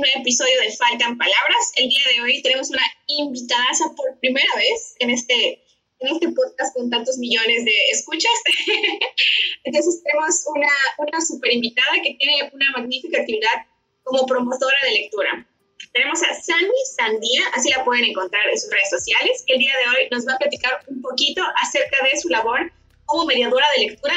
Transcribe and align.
nuevo 0.00 0.20
episodio 0.20 0.60
de 0.60 0.76
Faltan 0.76 1.16
Palabras. 1.16 1.72
El 1.76 1.88
día 1.88 2.04
de 2.12 2.22
hoy 2.22 2.42
tenemos 2.42 2.70
una 2.70 2.82
invitada 3.06 3.66
por 3.96 4.18
primera 4.20 4.54
vez 4.56 4.94
en 4.98 5.10
este, 5.10 5.62
en 6.00 6.08
este 6.12 6.28
podcast 6.28 6.74
con 6.74 6.90
tantos 6.90 7.18
millones 7.18 7.64
de 7.64 7.72
escuchas. 7.92 8.32
Entonces 9.64 10.02
tenemos 10.02 10.44
una, 10.54 10.72
una 10.98 11.20
super 11.20 11.52
invitada 11.52 12.02
que 12.02 12.14
tiene 12.14 12.50
una 12.52 12.66
magnífica 12.76 13.20
actividad 13.20 13.66
como 14.02 14.26
promotora 14.26 14.76
de 14.84 15.00
lectura. 15.00 15.46
Tenemos 15.92 16.22
a 16.22 16.34
Sandy 16.34 16.82
Sandía, 16.96 17.42
así 17.54 17.70
la 17.70 17.84
pueden 17.84 18.04
encontrar 18.04 18.46
en 18.48 18.58
sus 18.58 18.70
redes 18.70 18.90
sociales. 18.90 19.44
El 19.46 19.58
día 19.58 19.72
de 19.72 19.88
hoy 19.90 20.08
nos 20.10 20.26
va 20.26 20.34
a 20.34 20.38
platicar 20.38 20.80
un 20.88 21.00
poquito 21.00 21.42
acerca 21.62 21.96
de 22.04 22.20
su 22.20 22.28
labor 22.28 22.70
como 23.06 23.24
mediadora 23.24 23.66
de 23.76 23.86
lectura 23.86 24.14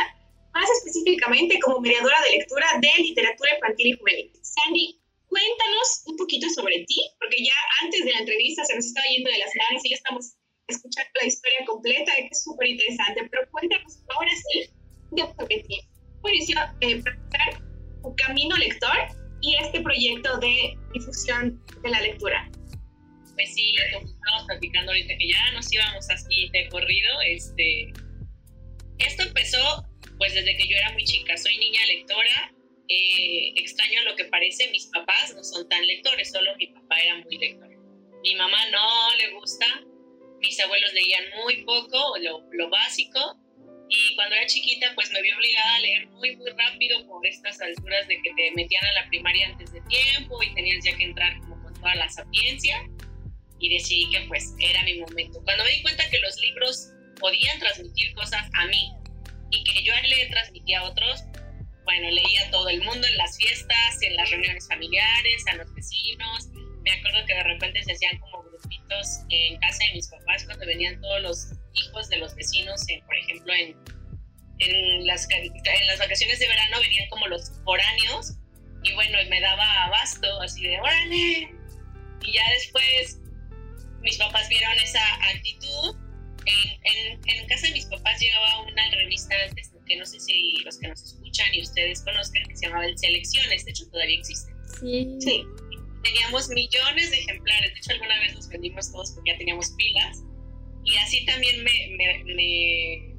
más 0.53 0.69
específicamente 0.77 1.59
como 1.59 1.79
mediadora 1.79 2.17
de 2.23 2.37
lectura 2.37 2.65
de 2.81 3.03
literatura 3.03 3.53
infantil 3.55 3.87
y 3.87 3.97
juvenil. 3.97 4.31
Sandy, 4.41 4.98
cuéntanos 5.29 6.03
un 6.05 6.17
poquito 6.17 6.49
sobre 6.49 6.83
ti, 6.85 6.99
porque 7.19 7.43
ya 7.43 7.53
antes 7.81 8.03
de 8.03 8.11
la 8.11 8.19
entrevista 8.19 8.65
se 8.65 8.75
nos 8.75 8.85
estaba 8.85 9.07
yendo 9.07 9.29
de 9.29 9.37
las 9.37 9.51
manos 9.55 9.85
y 9.85 9.89
ya 9.89 9.95
estamos 9.95 10.35
escuchando 10.67 11.09
la 11.21 11.27
historia 11.27 11.65
completa, 11.65 12.11
que 12.15 12.29
es 12.31 12.43
súper 12.43 12.67
interesante, 12.67 13.27
pero 13.29 13.49
cuéntanos 13.51 14.03
ahora 14.09 14.31
sí 14.51 14.69
de 15.11 15.63
ti. 15.67 15.79
¿Cómo 16.21 16.33
inició 16.33 16.59
eh, 16.81 17.01
tu 18.03 18.15
camino 18.15 18.55
lector 18.57 18.97
y 19.41 19.55
este 19.55 19.81
proyecto 19.81 20.37
de 20.39 20.77
difusión 20.93 21.63
de 21.81 21.89
la 21.89 22.01
lectura? 22.01 22.49
Pues 23.35 23.53
sí, 23.53 23.73
como 23.93 24.05
estamos 24.05 24.43
platicando 24.47 24.91
ahorita 24.91 25.17
que 25.17 25.29
ya 25.29 25.51
nos 25.53 25.71
íbamos 25.71 26.09
así 26.09 26.49
de 26.51 26.67
corrido, 26.69 27.09
este, 27.25 27.93
esto 28.99 29.23
empezó 29.23 29.85
pues 30.17 30.33
desde 30.33 30.57
que 30.57 30.67
yo 30.67 30.75
era 30.75 30.91
muy 30.91 31.05
chica. 31.05 31.37
Soy 31.37 31.57
niña 31.57 31.85
lectora. 31.85 32.53
Eh, 32.89 33.53
extraño 33.55 34.03
lo 34.03 34.15
que 34.15 34.25
parece, 34.25 34.69
mis 34.71 34.87
papás 34.87 35.33
no 35.35 35.43
son 35.43 35.67
tan 35.69 35.85
lectores, 35.85 36.31
solo 36.31 36.55
mi 36.57 36.67
papá 36.67 36.99
era 36.99 37.17
muy 37.17 37.37
lector. 37.37 37.69
Mi 38.23 38.35
mamá 38.35 38.69
no 38.71 39.15
le 39.15 39.31
gusta, 39.33 39.65
mis 40.39 40.59
abuelos 40.59 40.91
leían 40.93 41.23
muy 41.43 41.63
poco, 41.63 42.17
lo, 42.17 42.43
lo 42.51 42.69
básico, 42.69 43.37
y 43.89 44.15
cuando 44.15 44.35
era 44.35 44.45
chiquita 44.45 44.91
pues 44.95 45.11
me 45.11 45.21
vi 45.21 45.31
obligada 45.31 45.75
a 45.75 45.79
leer 45.79 46.07
muy 46.07 46.35
muy 46.35 46.51
rápido 46.51 47.07
por 47.07 47.25
estas 47.25 47.59
alturas 47.61 48.07
de 48.07 48.21
que 48.21 48.33
te 48.35 48.51
metían 48.51 48.85
a 48.85 48.93
la 48.93 49.09
primaria 49.09 49.47
antes 49.47 49.71
de 49.71 49.81
tiempo 49.81 50.41
y 50.43 50.53
tenías 50.53 50.83
ya 50.85 50.95
que 50.95 51.05
entrar 51.05 51.39
como 51.39 51.61
con 51.63 51.73
toda 51.73 51.95
la 51.95 52.07
sapiencia 52.09 52.87
y 53.59 53.69
decidí 53.69 54.09
que 54.11 54.21
pues 54.27 54.53
era 54.59 54.83
mi 54.83 54.99
momento. 54.99 55.41
Cuando 55.43 55.63
me 55.63 55.71
di 55.71 55.81
cuenta 55.81 56.09
que 56.09 56.19
los 56.19 56.39
libros 56.39 56.91
podían 57.19 57.59
transmitir 57.59 58.13
cosas 58.13 58.47
a 58.53 58.65
mí, 58.67 58.91
y 59.51 59.63
que 59.63 59.83
yo 59.83 59.93
le 60.07 60.25
transmitía 60.27 60.79
a 60.79 60.83
otros, 60.89 61.23
bueno, 61.89 62.07
leía 62.11 62.45
a 62.45 62.51
todo 62.51 62.69
el 62.69 62.83
mundo 62.83 63.07
en 63.07 63.17
las 63.17 63.35
fiestas, 63.35 63.97
en 64.01 64.15
las 64.15 64.29
reuniones 64.29 64.67
familiares, 64.67 65.43
a 65.51 65.55
los 65.55 65.73
vecinos. 65.73 66.49
Me 66.83 66.91
acuerdo 66.91 67.25
que 67.25 67.33
de 67.33 67.43
repente 67.43 67.83
se 67.83 67.93
hacían 67.93 68.19
como 68.19 68.43
grupitos 68.43 69.21
en 69.29 69.57
casa 69.57 69.79
de 69.87 69.93
mis 69.95 70.07
papás 70.07 70.45
cuando 70.45 70.67
venían 70.67 71.01
todos 71.01 71.21
los 71.23 71.47
hijos 71.73 72.07
de 72.09 72.17
los 72.17 72.35
vecinos, 72.35 72.85
por 73.07 73.17
ejemplo, 73.17 73.53
en, 73.55 73.75
en, 74.59 75.07
las, 75.07 75.27
en 75.31 75.87
las 75.87 75.97
vacaciones 75.97 76.37
de 76.37 76.47
verano 76.47 76.79
venían 76.79 77.09
como 77.09 77.25
los 77.25 77.51
foráneos 77.63 78.35
y 78.83 78.93
bueno, 78.93 79.17
me 79.27 79.41
daba 79.41 79.85
abasto 79.85 80.41
así 80.41 80.61
de 80.61 80.79
órale. 80.79 81.49
Y 82.21 82.33
ya 82.33 82.43
después 82.53 83.17
mis 84.01 84.17
papás 84.19 84.47
vieron 84.47 84.77
esa 84.77 85.01
actitud 85.31 85.95
en, 86.45 87.19
en, 87.25 87.47
casa 87.47 87.67
de 87.67 87.73
mis 87.73 87.85
papás 87.85 88.19
llegaba 88.19 88.61
una 88.61 88.89
revista 88.91 89.35
antes, 89.47 89.71
que 89.89 89.97
no 89.97 90.05
sé 90.05 90.19
si 90.19 90.57
los 90.63 90.77
que 90.77 90.87
nos 90.87 91.03
escuchan 91.03 91.47
y 91.53 91.63
ustedes 91.63 92.03
conozcan, 92.03 92.47
que 92.47 92.55
se 92.55 92.67
llamaba 92.67 92.85
El 92.85 92.97
Selecciones, 92.97 93.65
de 93.65 93.71
hecho 93.71 93.89
todavía 93.89 94.19
existe. 94.19 94.51
Sí. 94.79 95.17
sí. 95.19 95.43
Teníamos 96.03 96.47
millones 96.49 97.11
de 97.11 97.17
ejemplares, 97.17 97.73
de 97.73 97.79
hecho 97.79 97.91
alguna 97.91 98.19
vez 98.19 98.35
los 98.35 98.47
vendimos 98.47 98.91
todos 98.91 99.11
porque 99.11 99.31
ya 99.31 99.37
teníamos 99.37 99.71
pilas. 99.71 100.23
Y 100.85 100.95
así 100.97 101.25
también 101.25 101.63
me, 101.63 101.95
me, 101.97 102.23
me 102.23 103.15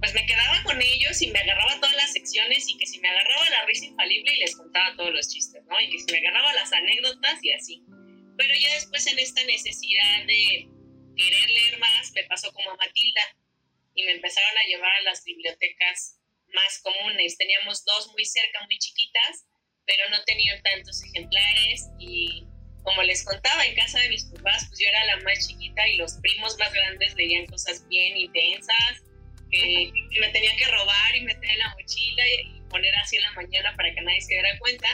pues 0.00 0.14
me 0.14 0.26
quedaba 0.26 0.62
con 0.64 0.80
ellos 0.80 1.20
y 1.20 1.28
me 1.28 1.38
agarraba 1.38 1.80
todas 1.80 1.96
las 1.96 2.12
secciones 2.12 2.68
y 2.68 2.78
que 2.78 2.86
si 2.86 3.00
me 3.00 3.08
agarraba 3.08 3.50
la 3.50 3.66
risa 3.66 3.86
infalible 3.86 4.34
y 4.34 4.40
les 4.40 4.56
contaba 4.56 4.96
todos 4.96 5.12
los 5.12 5.28
chistes, 5.28 5.62
¿no? 5.68 5.80
Y 5.80 5.90
que 5.90 5.98
si 5.98 6.06
me 6.12 6.18
agarraba 6.18 6.52
las 6.54 6.72
anécdotas 6.72 7.42
y 7.42 7.52
así. 7.52 7.82
Pero 8.36 8.54
ya 8.54 8.74
después 8.74 9.06
en 9.06 9.18
esta 9.18 9.44
necesidad 9.44 10.26
de, 10.26 10.68
querer 11.16 11.50
leer 11.50 11.78
más 11.78 12.12
me 12.14 12.24
pasó 12.24 12.52
como 12.52 12.70
a 12.70 12.76
Matilda 12.76 13.22
y 13.94 14.04
me 14.04 14.12
empezaron 14.12 14.58
a 14.58 14.66
llevar 14.68 14.92
a 14.92 15.02
las 15.02 15.24
bibliotecas 15.24 16.18
más 16.52 16.80
comunes. 16.82 17.36
Teníamos 17.36 17.84
dos 17.84 18.08
muy 18.12 18.24
cerca, 18.24 18.64
muy 18.64 18.78
chiquitas, 18.78 19.46
pero 19.86 20.08
no 20.10 20.22
tenían 20.24 20.62
tantos 20.62 21.02
ejemplares 21.04 21.88
y 21.98 22.44
como 22.84 23.02
les 23.02 23.24
contaba, 23.24 23.64
en 23.64 23.74
casa 23.74 23.98
de 23.98 24.10
mis 24.10 24.26
papás, 24.26 24.66
pues 24.68 24.78
yo 24.78 24.88
era 24.88 25.04
la 25.06 25.16
más 25.24 25.48
chiquita 25.48 25.88
y 25.88 25.96
los 25.96 26.12
primos 26.20 26.56
más 26.58 26.72
grandes 26.72 27.14
leían 27.14 27.46
cosas 27.46 27.86
bien 27.88 28.14
intensas, 28.14 29.02
que, 29.50 29.90
me 30.20 30.28
tenía 30.28 30.54
que 30.56 30.66
robar 30.66 31.16
y 31.16 31.22
meter 31.22 31.50
en 31.50 31.58
la 31.58 31.70
mochila 31.70 32.22
y, 32.28 32.60
poner 32.68 32.94
así 32.96 33.16
en 33.16 33.22
la 33.22 33.32
mañana 33.32 33.72
para 33.76 33.94
que 33.94 34.00
nadie 34.00 34.20
se 34.20 34.34
diera 34.34 34.58
cuenta. 34.58 34.88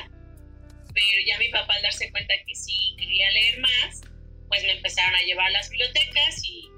Pero 0.93 1.27
ya 1.27 1.39
mi 1.39 1.49
papá 1.49 1.75
al 1.75 1.83
darse 1.83 2.11
cuenta 2.11 2.35
que 2.47 2.55
sí 2.55 2.95
quería 2.99 3.31
leer 3.31 3.59
más, 3.59 4.03
pues 4.49 4.63
me 4.65 4.73
empezaron 4.73 5.15
a 5.15 5.23
llevar 5.23 5.47
a 5.47 5.51
las 5.51 5.71
bibliotecas 5.71 6.45
y 6.45 6.69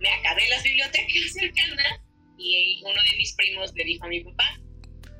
me 0.00 0.08
acabé 0.10 0.48
las 0.48 0.62
bibliotecas 0.62 1.32
cercanas 1.32 2.00
y 2.38 2.82
uno 2.84 3.02
de 3.02 3.16
mis 3.16 3.34
primos 3.34 3.72
le 3.74 3.84
dijo 3.84 4.04
a 4.04 4.08
mi 4.08 4.20
papá, 4.20 4.60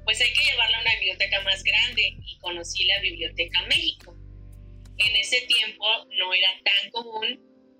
pues 0.04 0.20
hay 0.20 0.32
que 0.32 0.44
llevarla 0.50 0.78
a 0.78 0.80
una 0.82 0.94
biblioteca 0.96 1.40
más 1.42 1.62
grande 1.64 2.16
y 2.24 2.38
conocí 2.38 2.84
la 2.84 3.00
Biblioteca 3.00 3.60
México. 3.66 4.16
En 4.98 5.16
ese 5.16 5.40
tiempo 5.42 5.84
no 6.16 6.32
era 6.32 6.48
tan 6.64 6.90
común 6.90 7.26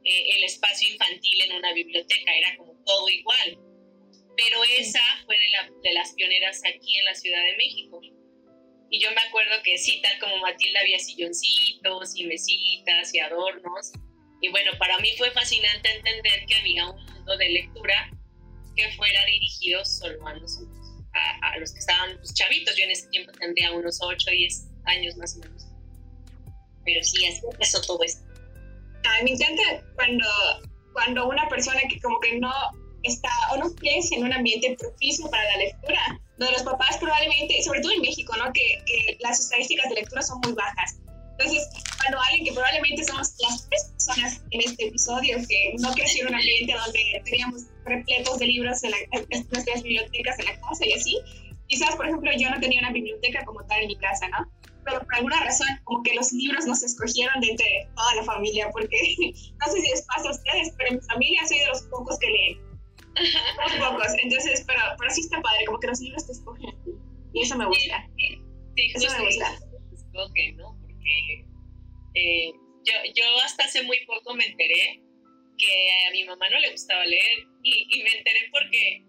eh, 0.05 0.37
el 0.37 0.45
espacio 0.45 0.91
infantil 0.91 1.41
en 1.43 1.53
una 1.53 1.73
biblioteca, 1.73 2.37
era 2.37 2.57
como 2.57 2.73
todo 2.84 3.09
igual. 3.09 3.59
Pero 4.37 4.65
esa 4.78 5.01
fue 5.25 5.37
de, 5.39 5.47
de 5.83 5.95
las 5.95 6.13
pioneras 6.15 6.61
aquí 6.65 6.99
en 6.99 7.05
la 7.05 7.15
Ciudad 7.15 7.43
de 7.45 7.57
México. 7.57 8.01
Y 8.91 9.01
yo 9.01 9.11
me 9.13 9.21
acuerdo 9.21 9.63
que 9.63 9.78
sí, 9.78 10.01
tal 10.03 10.19
como 10.19 10.39
Matilda, 10.39 10.81
había 10.81 10.99
silloncitos 10.99 12.17
y 12.17 12.25
mesitas 12.25 13.15
y 13.15 13.19
adornos 13.21 13.93
y 14.41 14.49
bueno, 14.51 14.73
para 14.79 14.99
mí 14.99 15.15
fue 15.17 15.31
fascinante 15.31 15.91
entender 15.91 16.45
que 16.47 16.55
había 16.57 16.89
un 16.89 17.05
mundo 17.05 17.37
de 17.37 17.49
lectura 17.49 18.11
que 18.77 18.93
fuera 18.93 19.25
dirigido 19.25 19.85
solo 19.85 20.27
a 20.27 20.35
los, 20.35 20.61
a, 21.43 21.59
los 21.59 21.73
que 21.73 21.79
estaban 21.79 22.17
pues, 22.19 22.35
chavitos. 22.35 22.77
Yo 22.77 22.85
en 22.85 22.91
ese 22.91 23.09
tiempo 23.09 23.33
tendría 23.33 23.73
unos 23.73 23.99
8 24.01 24.27
o 24.29 24.31
10 24.31 24.67
años 24.85 25.17
más 25.17 25.37
o 25.37 25.39
menos. 25.41 25.67
Pero 26.85 27.03
sí, 27.03 27.25
así 27.27 27.41
empezó 27.51 27.81
todo 27.81 28.03
esto. 28.05 28.23
A 29.05 29.23
mí 29.23 29.31
me 29.31 29.31
encanta 29.31 29.63
cuando, 29.95 30.27
cuando 30.93 31.29
una 31.29 31.49
persona 31.49 31.81
que 31.89 32.01
como 32.01 32.21
que 32.21 32.39
no 32.39 32.53
está 33.03 33.31
o 33.53 33.57
no 33.57 33.75
piensa 33.77 34.17
en 34.17 34.25
un 34.25 34.33
ambiente 34.33 34.77
propicio 34.79 35.31
para 35.31 35.45
la 35.45 35.57
lectura, 35.59 36.21
donde 36.39 36.53
los 36.53 36.63
papás 36.63 36.99
probablemente, 36.99 37.63
sobre 37.63 37.81
todo 37.81 37.93
en 37.93 38.03
México, 38.03 38.37
¿no? 38.37 38.53
que, 38.53 38.83
que 38.85 39.17
las 39.21 39.41
estadísticas 39.41 39.89
de 39.89 39.95
lectura 39.97 40.23
son 40.23 40.41
muy 40.45 40.53
bajas 40.53 40.99
entonces, 41.39 41.69
cuando 42.01 42.19
alguien 42.21 42.47
que 42.47 42.53
probablemente 42.53 43.05
somos 43.05 43.35
las 43.41 43.69
tres 43.69 43.85
personas 43.91 44.43
en 44.51 44.61
este 44.63 44.89
episodio 44.89 45.37
que 45.49 45.75
no 45.79 45.93
creció 45.93 46.23
en 46.23 46.29
un 46.29 46.35
ambiente 46.37 46.73
donde 46.73 47.23
teníamos 47.25 47.63
repletos 47.85 48.39
de 48.39 48.47
libros 48.47 48.83
en, 48.85 48.93
nuestras 49.53 49.83
bibliotecas 49.83 50.39
en 50.39 50.47
la 50.47 50.61
casa 50.61 50.87
y 50.87 50.93
así, 50.95 51.19
quizás, 51.69 51.95
por 51.97 52.07
ejemplo, 52.07 52.31
yo 52.39 52.49
no 52.49 52.59
tenía 52.59 52.81
una 52.81 52.93
biblioteca 52.93 53.45
como 53.45 53.65
tal 53.67 53.83
en 53.83 53.89
mi 53.89 53.97
casa, 53.97 54.29
¿no? 54.29 54.51
Pero 54.85 55.01
por 55.01 55.15
alguna 55.15 55.43
razón, 55.45 55.67
como 55.85 56.03
que 56.03 56.15
los 56.15 56.33
libros 56.33 56.65
nos 56.65 56.83
escogieron 56.83 57.39
de 57.41 57.51
entre 57.51 57.89
toda 57.95 58.15
la 58.15 58.23
familia, 58.23 58.71
porque 58.73 58.97
no 59.61 59.73
sé 59.73 59.81
si 59.83 59.91
les 59.91 60.03
pasa 60.03 60.29
a 60.29 60.31
ustedes, 60.31 60.72
pero 60.78 60.91
en 60.91 60.97
mi 60.97 61.03
familia 61.03 61.47
soy 61.47 61.59
de 61.59 61.66
los 61.66 61.83
pocos 61.83 62.19
que 62.19 62.31
leen. 62.31 62.60
Los 63.16 63.89
pocos. 63.89 64.07
Entonces, 64.22 64.65
pero, 64.66 64.81
pero 64.99 65.10
sí 65.10 65.21
está 65.22 65.43
padre, 65.43 65.65
como 65.66 65.81
que 65.81 65.89
los 65.89 66.01
libros 66.01 66.27
te 66.27 66.33
escogen. 66.33 66.75
Y 67.33 67.43
eso 67.43 67.57
me 67.57 67.66
gusta. 67.66 68.09
Sí, 68.16 68.93
eso 68.95 69.19
me 69.19 69.25
gusta. 69.27 69.59
Escogen, 69.93 70.57
¿no? 70.57 70.85
Eh, 72.15 72.53
yo, 72.85 72.95
yo 73.15 73.25
hasta 73.45 73.65
hace 73.65 73.83
muy 73.83 74.05
poco 74.07 74.35
me 74.35 74.47
enteré 74.47 75.01
que 75.59 76.07
a 76.07 76.11
mi 76.13 76.25
mamá 76.25 76.49
no 76.51 76.59
le 76.59 76.71
gustaba 76.71 77.05
leer 77.05 77.47
y, 77.63 77.87
y, 77.91 78.03
me 78.03 78.11
enteré 78.11 78.49
porque, 78.51 79.03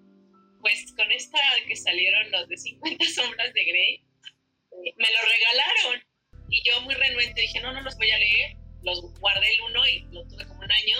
pues 0.61 0.93
con 0.95 1.11
esta 1.11 1.39
que 1.67 1.75
salieron 1.75 2.31
los 2.31 2.47
de 2.47 2.57
50 2.57 3.05
sombras 3.15 3.53
de 3.53 3.63
Grey, 3.63 3.95
eh, 3.95 4.93
me 4.97 5.07
lo 5.07 5.29
regalaron. 5.29 6.03
Y 6.49 6.63
yo 6.63 6.81
muy 6.81 6.95
renuente 6.95 7.41
dije, 7.41 7.59
no, 7.59 7.73
no 7.73 7.81
los 7.81 7.97
voy 7.97 8.09
a 8.09 8.17
leer, 8.17 8.55
los 8.83 9.01
guardé 9.19 9.53
el 9.53 9.61
uno 9.69 9.87
y 9.87 9.99
lo 10.11 10.25
tuve 10.27 10.47
como 10.47 10.61
un 10.61 10.71
año. 10.71 10.97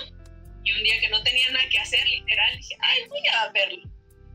Y 0.64 0.72
un 0.72 0.82
día 0.82 1.00
que 1.00 1.08
no 1.08 1.22
tenía 1.22 1.50
nada 1.50 1.68
que 1.70 1.78
hacer, 1.78 2.06
literal, 2.06 2.56
dije, 2.56 2.76
ay, 2.80 3.08
voy 3.08 3.26
a 3.32 3.50
verlo. 3.52 3.82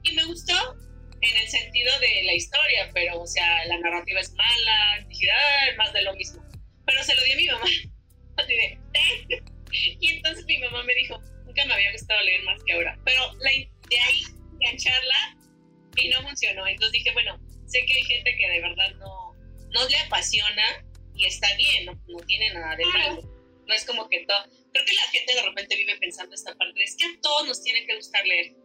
Y 0.03 0.13
me 0.13 0.23
gustó 0.25 0.75
en 1.21 1.37
el 1.37 1.47
sentido 1.47 1.99
de 1.99 2.23
la 2.23 2.33
historia, 2.33 2.89
pero, 2.93 3.21
o 3.21 3.27
sea, 3.27 3.65
la 3.65 3.77
narrativa 3.77 4.19
es 4.19 4.33
mala, 4.33 5.05
dije, 5.07 5.27
ay, 5.29 5.75
más 5.77 5.93
de 5.93 6.01
lo 6.01 6.15
mismo 6.15 6.52
pero 6.85 7.03
se 7.03 7.15
lo 7.15 7.23
di 7.23 7.31
a 7.31 7.35
mi 7.35 7.47
mamá. 7.47 7.65
Así 8.37 8.53
de, 8.53 8.79
¿eh? 8.93 9.43
Y 9.99 10.15
entonces 10.15 10.45
mi 10.45 10.57
mamá 10.59 10.83
me 10.83 10.93
dijo, 10.95 11.19
nunca 11.45 11.65
me 11.65 11.73
había 11.73 11.91
gustado 11.91 12.21
leer 12.23 12.43
más 12.43 12.61
que 12.63 12.73
ahora. 12.73 12.99
Pero 13.05 13.21
la, 13.39 13.51
de 13.89 13.99
ahí 13.99 14.23
engancharla 14.59 15.37
y 15.97 16.09
no 16.09 16.21
funcionó. 16.21 16.67
Entonces 16.67 16.91
dije, 16.93 17.11
bueno, 17.13 17.39
sé 17.65 17.85
que 17.85 17.93
hay 17.93 18.03
gente 18.03 18.35
que 18.37 18.49
de 18.49 18.61
verdad 18.61 18.91
no, 18.95 19.33
no 19.71 19.87
le 19.87 19.97
apasiona, 19.97 20.85
y 21.15 21.25
está 21.25 21.47
bien, 21.55 21.85
no, 21.85 21.93
no 22.07 22.19
tiene 22.25 22.53
nada 22.53 22.75
de 22.75 22.85
malo. 22.85 23.21
No 23.65 23.73
es 23.73 23.85
como 23.85 24.09
que 24.09 24.25
todo. 24.25 24.43
Creo 24.73 24.85
que 24.85 24.93
la 24.93 25.03
gente 25.03 25.35
de 25.35 25.41
repente 25.41 25.75
vive 25.75 25.97
pensando 25.97 26.35
esta 26.35 26.55
parte, 26.55 26.83
es 26.83 26.95
que 26.97 27.05
a 27.05 27.19
todos 27.21 27.47
nos 27.47 27.63
tiene 27.63 27.85
que 27.85 27.95
gustar 27.95 28.25
leer. 28.25 28.55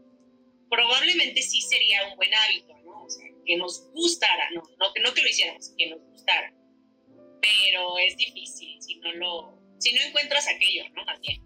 Probablemente 0.71 1.43
sí 1.43 1.61
sería 1.63 2.07
un 2.09 2.17
buen 2.17 2.35
hábito, 2.35 2.75
¿no? 2.85 3.05
O 3.05 3.11
sea, 3.11 3.27
que 3.47 3.57
nos 3.57 3.91
gustara, 3.93 4.51
no, 4.55 4.63
no, 4.79 4.93
no 5.03 5.15
que 5.15 5.23
lo 5.23 5.29
hiciéramos, 5.29 5.73
que 5.77 5.89
nos 5.89 6.01
gustara. 6.01 6.53
Pero 7.49 7.99
es 7.99 8.17
difícil 8.17 8.81
si 8.83 8.97
no 8.97 9.13
lo, 9.15 9.59
si 9.79 9.95
no 9.95 10.01
encuentras 10.03 10.47
aquello, 10.49 10.85
¿no? 10.95 11.05
Más 11.05 11.21
bien. 11.21 11.43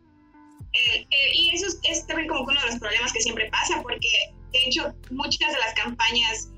Eh, 0.72 1.06
eh, 1.10 1.34
y 1.34 1.54
eso 1.54 1.66
es, 1.84 2.06
también 2.06 2.28
como 2.28 2.42
uno 2.42 2.60
de 2.60 2.66
los 2.66 2.78
problemas 2.78 3.12
que 3.12 3.20
siempre 3.20 3.50
pasa, 3.50 3.80
porque 3.82 4.08
de 4.52 4.58
hecho 4.66 4.94
muchas 5.10 5.52
de 5.52 5.58
las 5.58 5.74
campañas 5.74 6.48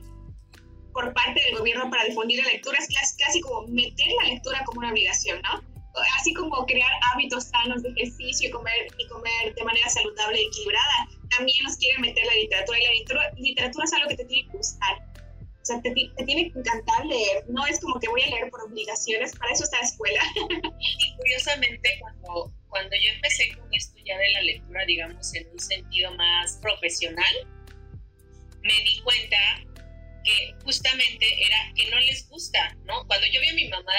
por 0.93 1.13
parte 1.13 1.43
del 1.43 1.59
gobierno 1.59 1.91
para 1.91 2.05
difundir 2.05 2.43
la 2.45 2.53
lectura 2.53 2.79
es 2.79 3.17
casi 3.19 3.41
como 3.41 3.67
meter 3.67 4.07
la 4.23 4.29
lectura 4.29 4.63
como 4.65 4.79
una 4.79 4.91
obligación, 4.91 5.43
¿no? 5.43 5.63
Así 6.19 6.33
como 6.35 6.65
crear 6.67 6.91
hábitos 7.13 7.45
sanos 7.45 7.83
de 7.83 7.91
ejercicio 7.91 8.49
y 8.49 8.53
comer, 8.53 8.87
y 8.99 9.07
comer 9.09 9.55
de 9.55 9.65
manera 9.65 9.89
saludable 9.89 10.43
y 10.43 10.47
equilibrada, 10.47 11.09
también 11.37 11.65
nos 11.65 11.77
quieren 11.77 12.01
meter 12.01 12.25
la 12.27 12.35
literatura 12.35 12.79
y 12.79 12.85
la 12.85 12.91
literatura, 12.93 13.33
literatura 13.37 13.85
es 13.85 13.93
algo 13.93 14.09
que 14.09 14.17
te 14.17 14.25
tiene 14.25 14.51
que 14.51 14.57
gustar. 14.57 15.14
O 15.65 15.67
sea, 15.67 15.81
te, 15.81 15.95
te, 15.95 16.25
tiene 16.27 16.53
que 16.53 16.59
encantar 16.59 17.07
leer. 17.07 17.45
No 17.49 17.67
es 17.67 17.81
como 17.81 17.99
que 17.99 18.07
voy 18.09 18.21
a 18.21 18.29
leer 18.29 18.51
por 18.51 18.61
obligaciones, 18.61 19.35
para 19.35 19.51
eso 19.51 19.65
está 19.65 19.79
la 19.81 19.87
escuela. 19.87 20.21
Y 20.79 21.17
curiosamente, 21.17 21.89
cuando, 22.01 22.53
cuando 22.69 22.95
yo 22.97 23.11
empecé 23.15 23.51
con 23.57 23.73
esto 23.73 23.99
ya 24.05 24.19
de 24.19 24.31
la 24.33 24.43
lectura, 24.43 24.85
digamos, 24.85 25.35
en 25.35 25.49
un 25.49 25.59
sentido 25.59 26.15
más 26.17 26.59
profesional, 26.61 27.35
me 28.61 28.75
di 28.75 29.01
cuenta 29.05 29.39
que 30.23 30.55
justamente 30.65 31.47
era 31.47 31.73
que 31.75 31.91
no 31.91 31.99
les 32.01 32.29
gusta, 32.29 32.77
¿no? 32.85 33.07
Cuando 33.07 33.27
yo 33.33 33.41
vi 33.41 33.49
a 33.49 33.55
mi 33.55 33.69
mamá, 33.69 33.93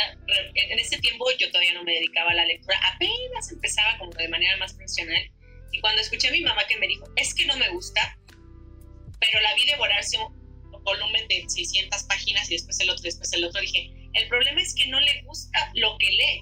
en 0.53 0.79
ese 0.79 0.99
tiempo 0.99 1.25
yo 1.39 1.47
todavía 1.49 1.73
no 1.73 1.83
me 1.83 1.93
dedicaba 1.93 2.29
a 2.29 2.35
la 2.35 2.45
lectura, 2.45 2.79
apenas 2.93 3.51
empezaba 3.51 3.97
como 3.97 4.11
de 4.11 4.27
manera 4.27 4.55
más 4.57 4.73
profesional, 4.73 5.31
y 5.71 5.81
cuando 5.81 6.01
escuché 6.01 6.27
a 6.27 6.31
mi 6.31 6.41
mamá 6.41 6.61
que 6.67 6.77
me 6.77 6.87
dijo, 6.87 7.05
es 7.15 7.33
que 7.33 7.45
no 7.45 7.57
me 7.57 7.69
gusta, 7.69 8.17
pero 9.19 9.41
la 9.41 9.53
vi 9.55 9.65
devorarse 9.65 10.17
un 10.17 10.44
volumen 10.85 11.27
de 11.27 11.43
600 11.47 12.03
páginas 12.03 12.49
y 12.49 12.55
después 12.55 12.79
el 12.79 12.89
otro, 12.89 13.03
después 13.03 13.33
el 13.33 13.43
otro, 13.43 13.59
dije, 13.59 13.91
el 14.13 14.27
problema 14.29 14.61
es 14.61 14.73
que 14.73 14.87
no 14.87 14.99
le 15.01 15.21
gusta 15.23 15.71
lo 15.75 15.97
que 15.97 16.09
lee, 16.09 16.41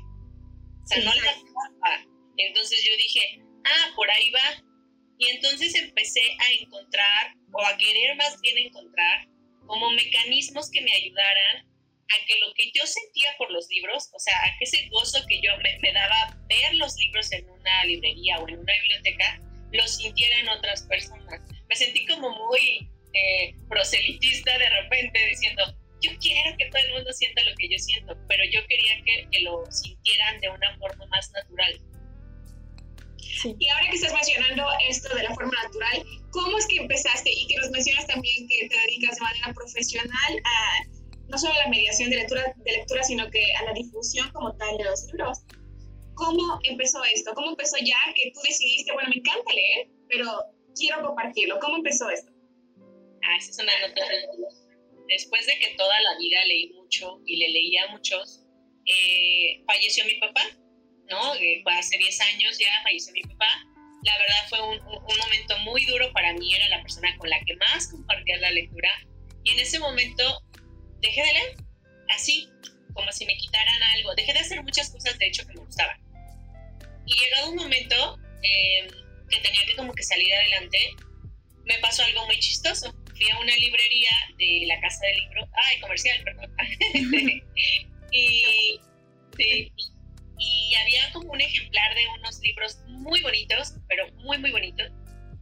o 0.84 0.88
sea, 0.88 1.04
no 1.04 1.14
le 1.14 1.22
gusta. 1.22 2.06
Entonces 2.38 2.84
yo 2.88 2.96
dije, 2.98 3.42
ah, 3.66 3.92
por 3.96 4.10
ahí 4.12 4.30
va. 4.32 4.64
Y 5.18 5.30
entonces 5.30 5.74
empecé 5.76 6.22
a 6.40 6.52
encontrar, 6.62 7.36
o 7.52 7.66
a 7.66 7.78
querer 7.78 8.16
más 8.16 8.40
bien 8.42 8.58
encontrar, 8.58 9.28
como 9.66 9.90
mecanismos 9.92 10.70
que 10.70 10.82
me 10.82 10.92
ayudaran 10.92 11.66
a 11.66 12.26
que 12.28 12.40
lo 12.40 12.54
que 12.54 12.72
yo 12.74 12.86
sentía 12.86 13.30
por 13.38 13.50
los 13.52 13.68
libros, 13.70 14.10
o 14.14 14.20
sea, 14.20 14.36
a 14.44 14.58
que 14.58 14.66
ese 14.66 14.88
gozo 14.90 15.20
que 15.28 15.40
yo 15.42 15.52
me, 15.58 15.94
daba 15.94 16.38
ver 16.48 16.76
los 16.76 16.96
libros 16.98 17.32
en 17.32 17.50
una 17.50 17.86
librería 17.86 18.40
o 18.40 18.48
en 18.48 18.60
una 18.60 18.74
biblioteca, 18.82 19.40
lo 19.72 19.88
sintieran 19.88 20.50
otras 20.50 20.84
personas. 20.84 21.42
Me 21.70 21.76
sentí 21.76 22.06
como 22.06 22.30
muy 22.48 22.90
eh, 23.14 23.56
proselitista 23.70 24.58
de 24.58 24.70
repente 24.70 25.20
diciendo, 25.30 25.64
yo 26.02 26.12
quiero 26.20 26.56
que 26.58 26.66
todo 26.70 26.82
el 26.82 26.94
mundo 26.94 27.14
sienta 27.14 27.44
lo 27.44 27.56
que 27.56 27.70
yo 27.70 27.80
siento, 27.80 28.18
pero 28.28 28.44
yo 28.52 28.60
quería 28.68 29.02
que, 29.06 29.28
que 29.32 29.40
lo 29.42 29.64
sintieran 29.72 30.40
de 30.42 30.50
una 30.50 30.78
forma 30.78 31.06
más 31.08 31.32
natural. 31.32 31.82
Y 33.60 33.68
ahora 33.70 33.90
que 33.90 33.96
estás 33.96 34.14
mencionando 34.14 34.66
esto 34.88 35.16
de 35.16 35.24
la 35.24 35.34
forma 35.34 35.52
natural, 35.64 36.04
¿cómo 36.32 36.58
es 36.58 36.68
que 36.68 36.78
empezaste 36.78 37.30
y 37.30 37.48
que 37.48 37.58
nos 37.58 37.72
mencionas 37.72 38.08
también 38.08 38.48
que 38.48 38.68
te 38.70 38.78
dedicas 38.78 39.16
de 39.16 39.22
manera 39.22 39.54
profesional 39.54 40.42
a 40.44 40.84
no 41.30 41.38
solo 41.38 41.54
a 41.54 41.64
la 41.64 41.70
mediación 41.70 42.10
de 42.10 42.18
lectura, 42.18 42.54
de 42.56 42.72
lectura, 42.72 43.04
sino 43.04 43.30
que 43.32 43.44
a 43.56 43.64
la 43.64 43.74
difusión 43.74 44.30
como 44.32 44.56
tal 44.56 44.78
de 44.78 44.84
los 44.84 45.06
libros? 45.08 45.40
¿Cómo 46.16 46.60
empezó 46.64 47.04
esto? 47.06 47.34
¿Cómo 47.34 47.52
empezó 47.52 47.78
ya 47.78 47.98
que 48.16 48.32
tú 48.34 48.40
decidiste, 48.44 48.92
bueno, 48.94 49.10
me 49.10 49.18
encanta 49.18 49.52
leer, 49.54 49.88
pero 50.10 50.28
quiero 50.76 51.02
compartirlo? 51.02 51.60
¿Cómo 51.60 51.78
empezó 51.78 52.10
esto? 52.10 52.33
Ah, 53.26 53.38
esa 53.38 53.52
es 53.52 53.60
una 53.60 53.88
nota. 53.88 54.02
Después 55.08 55.46
de 55.46 55.60
que 55.60 55.76
toda 55.76 56.00
la 56.02 56.18
vida 56.18 56.46
leí 56.46 56.74
mucho 56.74 57.20
y 57.26 57.38
le 57.38 57.50
leía 57.50 57.86
a 57.86 57.92
muchos, 57.92 58.42
eh, 58.86 59.64
falleció 59.66 60.06
mi 60.06 60.16
papá 60.16 60.44
¿no? 61.10 61.36
Eh, 61.36 61.64
hace 61.78 61.98
10 61.98 62.22
años 62.22 62.58
ya 62.58 62.68
falleció 62.84 63.14
mi 63.14 63.22
papá. 63.22 63.50
La 64.04 64.18
verdad 64.18 64.50
fue 64.50 64.62
un, 64.62 64.80
un, 64.82 65.18
momento 65.18 65.58
muy 65.60 65.86
duro 65.86 66.12
para 66.12 66.34
mí, 66.34 66.54
era 66.54 66.68
la 66.70 66.82
persona 66.82 67.16
con 67.18 67.30
la 67.30 67.40
que 67.46 67.56
más 67.56 67.88
compartía 67.88 68.38
la 68.38 68.52
lectura. 68.52 68.90
Y 69.44 69.52
en 69.52 69.60
ese 69.60 69.80
momento 69.80 70.42
dejé 71.02 71.22
de 71.22 71.34
leer, 71.34 71.56
así, 72.10 72.50
como 72.94 73.12
si 73.12 73.26
me 73.26 73.36
quitaran 73.38 73.84
algo. 73.96 74.14
Dejé 74.16 74.34
de 74.34 74.40
hacer 74.40 74.62
muchas 74.62 74.90
cosas, 74.90 75.18
de 75.20 75.28
hecho, 75.28 75.46
que 75.48 75.54
me 75.54 75.66
gustaban. 75.66 75.98
Y 77.06 77.14
llegado 77.14 77.52
un 77.52 77.56
momento 77.56 78.18
em, 78.42 78.88
que 79.30 79.40
tenía 79.40 79.66
que 79.66 79.76
como 79.76 79.94
que 79.94 80.04
salir 80.04 80.34
adelante, 80.34 80.78
me 81.66 81.78
pasó 81.80 82.04
algo 82.04 82.26
muy 82.26 82.40
chistoso. 82.40 82.94
Fui 83.16 83.30
a 83.30 83.40
una 83.40 83.56
librería 83.58 84.12
de 84.38 84.66
la 84.68 84.80
Casa 84.82 85.06
del 85.06 85.18
Libro, 85.18 85.48
ay, 85.54 85.80
comercial, 85.80 86.24
perdón. 86.24 86.56
y, 88.12 88.80
sí, 89.38 89.72
y 90.40 90.76
había 90.76 91.12
como 91.14 91.32
un 91.32 91.42
ejemplar 91.42 91.96
de 91.96 92.08
unos 92.20 92.40
libros 92.40 92.80
muy 92.88 93.22
bonitos, 93.22 93.76
pero 93.88 94.12
muy, 94.14 94.38
muy 94.40 94.52
bonitos, 94.52 94.92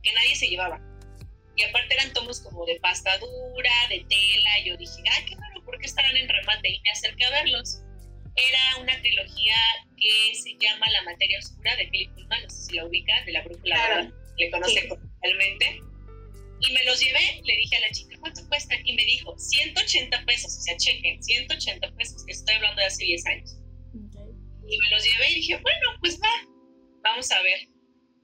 que 0.04 0.14
nadie 0.14 0.36
se 0.36 0.48
llevaba. 0.48 0.80
Y 1.56 1.64
aparte 1.64 1.94
eran 1.94 2.14
tomos 2.14 2.40
como 2.42 2.66
de 2.66 2.80
pasta 2.80 3.18
dura, 3.18 3.72
de 3.90 4.06
tela, 4.10 4.60
y 4.60 4.70
yo 4.70 4.78
dije, 4.78 5.02
ay, 5.12 5.26
qué 5.26 5.36
raro, 5.36 5.64
¿por 5.64 5.78
qué 5.80 5.86
estarán 5.86 6.16
en 6.16 6.28
remate? 6.28 6.70
Y 6.70 6.82
me 6.82 6.92
acerqué 6.92 7.26
a 7.26 7.30
verlos. 7.32 7.82
Era 8.36 8.82
una 8.82 9.00
trilogía 9.02 9.56
que 9.98 10.36
se 10.36 10.56
llama 10.60 10.90
La 10.90 11.04
materia 11.04 11.40
oscura 11.40 11.76
de 11.76 11.88
Philip 11.88 12.14
Pullman, 12.14 12.44
no 12.44 12.50
sé 12.50 12.62
si 12.64 12.76
la 12.76 12.86
ubica, 12.86 13.22
de 13.26 13.32
la 13.34 13.42
brújula, 13.42 13.76
claro. 13.76 14.12
le 14.38 14.52
conoce 14.52 14.82
sí. 14.82 14.90
Y 16.62 16.74
me 16.74 16.84
los 16.84 17.00
llevé, 17.00 17.42
le 17.44 17.56
dije 17.58 17.76
a 17.76 17.80
la 17.82 17.92
chica, 17.92 18.18
¿cuánto 18.20 18.48
cuesta? 18.48 18.76
Y 18.84 18.94
me 18.94 19.04
dijo, 19.04 19.38
180 19.38 20.26
pesos, 20.26 20.58
o 20.58 20.62
sea, 20.62 20.78
chequen, 20.78 21.22
180 21.22 21.92
pesos, 21.96 22.24
que 22.26 22.34
estoy 22.34 22.56
hablando 22.56 22.82
de 22.82 22.88
hace 22.88 23.04
10 23.04 23.26
años 23.26 23.62
y 24.72 24.78
me 24.78 24.90
los 24.90 25.04
llevé 25.04 25.32
y 25.32 25.36
dije, 25.36 25.58
bueno, 25.58 25.88
pues 26.00 26.20
va, 26.22 26.48
vamos 27.04 27.30
a 27.32 27.42
ver. 27.42 27.68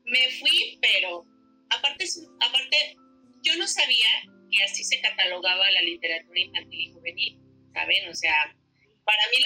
Me 0.05 0.29
fui, 0.39 0.79
pero 0.81 1.25
aparte, 1.69 2.05
aparte 2.39 2.95
yo 3.43 3.57
no 3.57 3.67
sabía 3.67 4.07
que 4.49 4.63
así 4.63 4.83
se 4.83 5.01
catalogaba 5.01 5.69
la 5.71 5.81
literatura 5.81 6.39
infantil 6.39 6.79
y 6.79 6.93
juvenil, 6.93 7.39
¿saben? 7.73 8.07
O 8.09 8.13
sea, 8.13 8.55
para 9.03 9.23
mí 9.29 9.37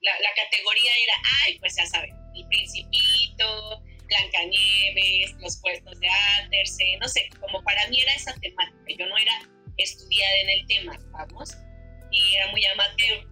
la, 0.00 0.12
la, 0.18 0.34
categoría 0.34 0.92
era, 1.04 1.14
ay, 1.44 1.58
pues 1.60 1.76
ya 1.76 1.86
saben, 1.86 2.10
El 2.34 2.46
Principito, 2.48 3.82
Blancanieves, 4.08 5.34
los 5.40 5.56
puestos 5.58 6.00
de 6.00 6.08
Andersen, 6.42 6.98
no 6.98 7.08
sé, 7.08 7.28
como 7.40 7.62
para 7.62 7.86
mí 7.88 8.00
era 8.00 8.14
esa 8.14 8.34
temática, 8.40 8.78
yo 8.98 9.06
no 9.06 9.16
era 9.18 9.32
estudiada 9.76 10.36
en 10.40 10.50
el 10.50 10.66
tema, 10.66 10.98
vamos, 11.12 11.50
y 12.10 12.34
era 12.34 12.50
muy 12.50 12.64
amateur. 12.64 13.26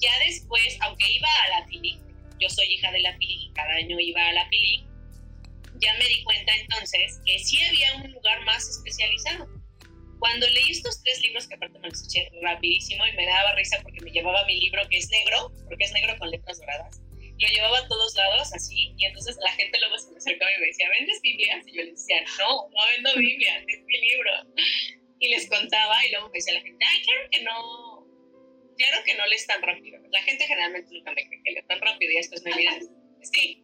Ya 0.00 0.16
después, 0.26 0.78
aunque 0.80 1.10
iba 1.10 1.28
a 1.44 1.60
la 1.60 1.66
FILIC, 1.66 1.98
yo 2.38 2.48
soy 2.48 2.66
hija 2.74 2.92
de 2.92 3.00
la 3.00 3.16
PILI 3.16 3.46
y 3.46 3.52
cada 3.52 3.74
año 3.74 3.98
iba 3.98 4.28
a 4.28 4.32
la 4.32 4.48
PILI, 4.48 4.86
ya 5.80 5.94
me 5.94 6.04
di 6.06 6.22
cuenta 6.24 6.54
entonces 6.54 7.20
que 7.24 7.38
sí 7.38 7.60
había 7.62 7.94
un 7.96 8.12
lugar 8.12 8.44
más 8.44 8.68
especializado. 8.68 9.48
Cuando 10.18 10.48
leí 10.48 10.70
estos 10.70 11.02
tres 11.02 11.20
libros, 11.22 11.46
que 11.46 11.54
aparte 11.54 11.78
me 11.78 11.88
los 11.88 12.04
eché 12.04 12.28
rapidísimo 12.42 13.06
y 13.06 13.12
me 13.12 13.24
daba 13.26 13.54
risa 13.54 13.78
porque 13.82 14.00
me 14.00 14.10
llevaba 14.10 14.44
mi 14.46 14.58
libro 14.60 14.88
que 14.88 14.98
es 14.98 15.08
negro, 15.10 15.52
porque 15.68 15.84
es 15.84 15.92
negro 15.92 16.16
con 16.18 16.30
letras 16.30 16.58
doradas, 16.58 17.00
lo 17.38 17.48
llevaba 17.48 17.78
a 17.78 17.88
todos 17.88 18.14
lados 18.16 18.52
así, 18.52 18.92
y 18.96 19.06
entonces 19.06 19.36
la 19.42 19.52
gente 19.52 19.78
luego 19.78 19.98
se 19.98 20.10
me 20.10 20.18
acercaba 20.18 20.50
y 20.56 20.60
me 20.60 20.66
decía, 20.66 20.88
¿vendes 20.90 21.20
Biblias? 21.22 21.66
Y 21.66 21.76
yo 21.76 21.82
les 21.84 21.94
decía, 21.94 22.24
no, 22.38 22.68
no 22.68 22.86
vendo 22.94 23.14
Biblias, 23.16 23.64
es 23.68 23.84
mi 23.84 24.00
libro. 24.00 24.30
Y 25.20 25.28
les 25.28 25.48
contaba, 25.48 26.06
y 26.06 26.10
luego 26.10 26.28
me 26.28 26.34
decía 26.34 26.54
la 26.54 26.60
gente, 26.60 26.84
ay, 26.84 27.02
claro 27.02 27.28
que 27.30 27.42
no, 27.42 28.06
claro 28.76 29.04
que 29.04 29.14
no 29.14 29.26
lees 29.26 29.46
tan 29.46 29.62
rápido. 29.62 30.00
La 30.10 30.22
gente 30.22 30.44
generalmente 30.46 30.92
nunca 30.92 31.12
me 31.12 31.26
cree 31.26 31.42
que 31.44 31.52
leo 31.52 31.64
tan 31.66 31.80
rápido 31.80 32.12
y 32.12 32.16
después 32.16 32.42
me 32.44 32.54
miran. 32.54 32.80
Sí, 33.22 33.62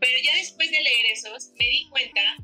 pero 0.00 0.18
ya 0.22 0.34
después 0.36 0.70
de 0.70 0.80
leer 0.80 1.06
esos 1.12 1.50
me 1.58 1.68
di 1.68 1.88
cuenta 1.90 2.36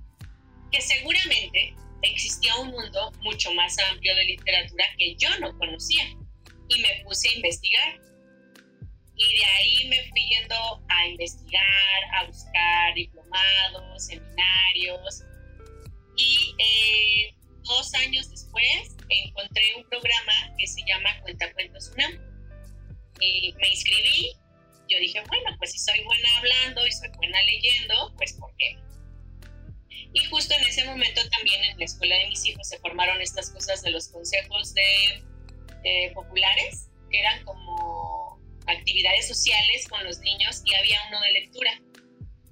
que 0.71 0.81
seguramente 0.81 1.75
existía 2.03 2.55
un 2.57 2.71
mundo 2.71 3.13
mucho 3.23 3.53
más 3.55 3.77
amplio 3.91 4.15
de 4.15 4.25
literatura 4.25 4.85
que 4.99 5.15
yo 5.17 5.29
no 5.39 5.57
conocía 5.59 6.05
y 6.69 6.81
me 6.81 7.03
puse 7.05 7.29
a 7.29 7.35
investigar. 7.35 8.01
Y 9.17 9.37
de 9.37 9.45
ahí 9.45 9.89
me 9.89 10.09
fui 10.11 10.29
yendo 10.29 10.83
a 10.89 11.07
investigar, 11.07 12.05
a 12.19 12.25
buscar 12.27 12.95
diplomados, 12.95 14.07
seminarios. 14.07 15.23
Y 16.17 16.55
eh, 16.59 17.35
dos 17.63 17.95
años 17.95 18.31
después 18.31 18.97
encontré 19.09 19.63
un 19.77 19.89
programa 19.89 20.33
que 20.59 20.67
se 20.67 20.83
llama 20.87 21.21
Cuentacuentos 21.23 21.93
UNAM. 21.95 22.19
Y 23.21 23.53
me 23.55 23.69
inscribí. 23.69 24.33
Yo 24.89 24.99
dije, 24.99 25.23
bueno, 25.29 25.57
pues 25.59 25.73
si 25.73 25.79
soy 25.79 26.05
buena 26.05 26.39
hablando 26.39 26.87
y 26.87 26.93
soy 26.93 27.09
buena 27.17 27.41
leyendo, 27.43 28.13
pues 28.17 28.35
¿por 28.35 28.55
qué? 28.59 28.77
Y 30.15 30.25
justo 30.27 30.55
en 30.55 30.63
ese 30.63 30.85
momento 30.85 31.21
también 31.29 31.63
en 31.65 31.79
la 31.79 31.85
escuela 31.85 32.17
de 32.17 32.29
mis 32.29 32.47
hijos 32.47 32.69
se 32.69 32.79
formaron 32.79 33.21
estas 33.21 33.51
cosas 33.51 33.83
de 33.83 33.91
los 33.91 34.09
consejos 34.09 34.73
de, 34.73 36.13
populares, 36.15 36.89
que 37.11 37.19
eran 37.19 37.45
como 37.45 37.84
actividades 38.67 39.29
sociales 39.29 39.87
con 39.89 40.03
los 40.05 40.19
niños 40.21 40.63
y 40.65 40.75
había 40.75 40.99
uno 41.09 41.21
de 41.21 41.33
lectura. 41.33 41.81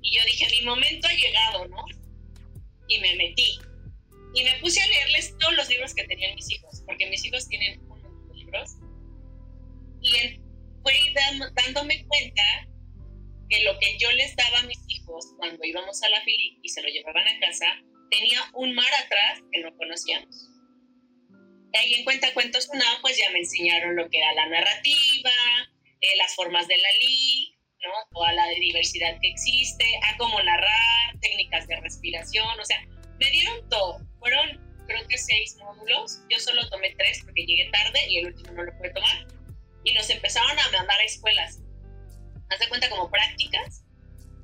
Y 0.01 0.17
yo 0.17 0.25
dije, 0.25 0.47
mi 0.51 0.67
momento 0.67 1.09
ha 1.09 1.13
llegado, 1.13 1.69
¿no? 1.69 1.85
Y 2.89 2.99
me 3.01 3.15
metí. 3.17 3.59
Y 4.35 4.45
me 4.45 4.55
puse 4.61 4.81
a 4.81 4.87
leerles 4.89 5.37
todos 5.39 5.55
los 5.55 5.69
libros 5.69 5.95
que 5.95 6.05
tenían 6.05 6.35
mis 6.35 6.51
hijos, 6.51 6.83
porque 6.87 7.09
mis 7.09 7.25
hijos 7.25 7.47
tienen 7.49 7.81
unos 7.89 8.37
libros. 8.37 8.71
Y 10.01 10.41
fue 10.83 10.95
dándome 11.55 12.05
cuenta 12.07 12.43
que 13.49 13.63
lo 13.65 13.79
que 13.79 13.99
yo 13.99 14.11
les 14.13 14.35
daba 14.35 14.61
a 14.61 14.63
mis 14.65 14.81
hijos 14.89 15.27
cuando 15.37 15.63
íbamos 15.65 16.03
a 16.03 16.09
la 16.09 16.21
fili 16.23 16.59
y 16.63 16.69
se 16.69 16.83
lo 16.83 16.89
llevaban 16.89 17.29
a 17.29 17.41
casa, 17.41 17.67
tenía 18.11 18.41
un 18.55 18.75
mar 18.75 18.93
atrás 19.05 19.41
que 19.53 19.61
no 19.61 19.77
conocíamos. 19.77 20.49
Y 21.73 21.77
ahí 21.77 21.95
en 21.95 22.05
Cuenta 22.05 22.33
Cuentos 22.35 22.69
una 22.73 22.85
pues 23.01 23.17
ya 23.17 23.31
me 23.31 23.41
enseñaron 23.41 23.97
lo 23.97 24.09
que 24.09 24.19
era 24.19 24.33
la 24.35 24.49
narrativa, 24.49 25.31
eh, 26.03 26.17
las 26.19 26.35
formas 26.35 26.69
de 26.69 26.77
la 26.77 26.89
LI, 27.01 27.57
¿no? 27.83 27.91
toda 28.13 28.33
la 28.33 28.49
diversidad 28.49 29.19
que 29.21 29.29
existe, 29.29 29.85
a 30.05 30.17
cómo 30.17 30.41
narrar, 30.43 31.19
técnicas 31.21 31.67
de 31.67 31.81
respiración, 31.81 32.61
o 32.61 32.65
sea, 32.65 32.85
me 33.19 33.31
dieron 33.31 33.69
todo. 33.69 34.01
Fueron 34.19 34.73
creo 34.87 35.07
que 35.09 35.19
seis 35.19 35.57
módulos, 35.59 36.21
yo 36.29 36.39
solo 36.39 36.69
tomé 36.69 36.95
tres 36.97 37.23
porque 37.25 37.47
llegué 37.47 37.71
tarde 37.71 38.01
y 38.09 38.19
el 38.19 38.27
último 38.27 38.53
no 38.53 38.65
lo 38.65 38.77
pude 38.79 38.91
tomar. 38.91 39.27
Y 39.85 39.95
nos 39.95 40.09
empezaron 40.11 40.59
a 40.59 40.71
mandar 40.71 40.99
a 40.99 41.05
escuelas. 41.05 41.61
Haz 42.51 42.59
de 42.61 42.69
cuenta 42.69 42.89
como 42.91 43.11
prácticas, 43.11 43.85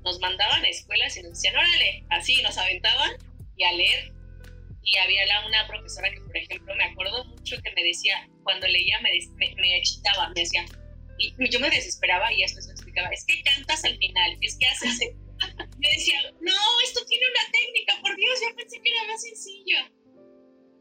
nos 0.04 0.18
mandaban 0.20 0.64
a 0.64 0.68
escuelas 0.68 1.16
y 1.16 1.22
nos 1.22 1.32
decían, 1.32 1.56
órale, 1.56 2.04
así 2.10 2.42
nos 2.42 2.56
aventaban 2.56 3.12
y 3.56 3.64
a 3.64 3.72
leer. 3.72 4.12
Y 4.82 4.96
había 4.96 5.26
la, 5.26 5.46
una 5.46 5.66
profesora 5.66 6.10
que, 6.10 6.20
por 6.20 6.36
ejemplo, 6.36 6.74
me 6.74 6.84
acuerdo 6.84 7.24
mucho 7.24 7.60
que 7.62 7.72
me 7.72 7.82
decía, 7.84 8.26
cuando 8.42 8.66
leía 8.66 8.98
me, 9.00 9.10
me, 9.36 9.54
me 9.56 9.76
excitaba, 9.76 10.28
me 10.30 10.40
decía, 10.40 10.64
y 11.18 11.50
yo 11.50 11.60
me 11.60 11.70
desesperaba 11.70 12.32
y 12.32 12.42
esto 12.42 12.60
se 12.62 12.70
explicaba, 12.70 13.08
es 13.08 13.24
que 13.24 13.42
cantas 13.42 13.84
al 13.84 13.96
final, 13.98 14.38
es 14.40 14.56
que 14.56 14.66
haces... 14.66 14.98
me 15.78 15.90
decía, 15.96 16.20
no, 16.40 16.80
esto 16.84 17.04
tiene 17.06 17.24
una 17.30 17.52
técnica, 17.52 17.98
por 18.00 18.16
Dios, 18.16 18.38
yo 18.42 18.56
pensé 18.56 18.80
que 18.82 18.90
era 18.90 19.04
más 19.04 19.22
sencillo. 19.22 19.78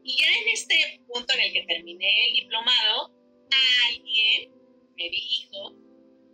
Y 0.04 0.20
ya 0.20 0.26
en 0.26 0.48
este 0.48 1.00
punto 1.06 1.34
en 1.34 1.40
el 1.40 1.52
que 1.52 1.62
terminé 1.64 2.28
el 2.28 2.34
diplomado, 2.34 3.12
alguien 3.88 4.50
me 4.96 5.10
dijo, 5.10 5.74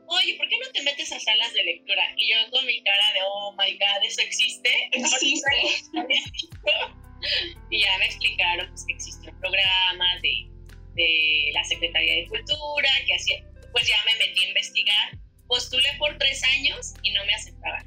oye, 0.06 0.36
¿por 0.36 0.48
qué 0.48 0.58
no 0.58 0.70
te 0.72 0.82
metes 0.82 1.12
a 1.12 1.18
salas 1.18 1.52
de 1.54 1.64
lectura? 1.64 2.02
Y 2.16 2.30
yo 2.30 2.50
con 2.50 2.64
mi 2.66 2.82
cara 2.82 3.12
de, 3.12 3.20
oh 3.26 3.52
my 3.58 3.72
God, 3.72 4.04
¿eso 4.04 4.22
existe? 4.22 4.70
Existe. 4.92 5.50
y 7.70 7.80
ya 7.80 7.98
me 7.98 8.06
explicaron 8.06 8.68
pues, 8.68 8.84
que 8.86 8.94
existe 8.94 9.30
un 9.30 9.40
programa 9.40 10.20
de, 10.22 10.46
de 10.94 11.50
la 11.52 11.64
Secretaría 11.64 12.14
de 12.14 12.26
Cultura, 12.28 12.90
que 13.06 13.14
hacía 13.14 13.44
pues 13.74 13.88
ya 13.88 13.96
me 14.06 14.16
metí 14.24 14.44
a 14.44 14.48
investigar. 14.48 15.18
Postulé 15.48 15.88
por 15.98 16.16
tres 16.16 16.42
años 16.44 16.94
y 17.02 17.12
no 17.12 17.24
me 17.26 17.34
aceptaban. 17.34 17.84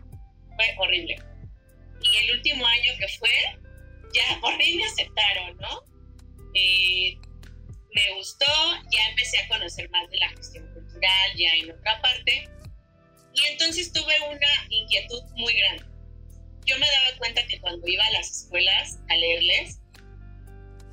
Fue 0.56 0.76
horrible. 0.78 1.16
Y 2.02 2.18
el 2.18 2.36
último 2.36 2.68
año 2.68 2.92
que 3.00 3.08
fue, 3.18 3.32
ya 4.14 4.40
por 4.42 4.56
fin 4.58 4.78
me 4.78 4.86
aceptaron, 4.86 5.58
¿no? 5.58 5.84
Eh, 6.54 7.18
me 7.96 8.14
gustó, 8.16 8.46
ya 8.92 9.10
empecé 9.10 9.40
a 9.40 9.48
conocer 9.48 9.90
más 9.90 10.10
de 10.12 10.18
la 10.18 10.30
gestión 10.30 10.72
cultural, 10.74 11.32
ya 11.36 11.50
en 11.56 11.72
otra 11.72 12.02
parte. 12.02 12.50
Y 13.34 13.48
entonces 13.48 13.92
tuve 13.94 14.14
una 14.30 14.68
inquietud 14.70 15.24
muy 15.36 15.54
grande. 15.54 15.86
Yo 16.66 16.78
me 16.80 16.86
daba 16.86 17.18
cuenta 17.18 17.48
que 17.48 17.62
cuando 17.62 17.88
iba 17.88 18.04
a 18.04 18.12
las 18.12 18.30
escuelas 18.30 19.00
a 19.10 19.16
leerles, 19.16 19.80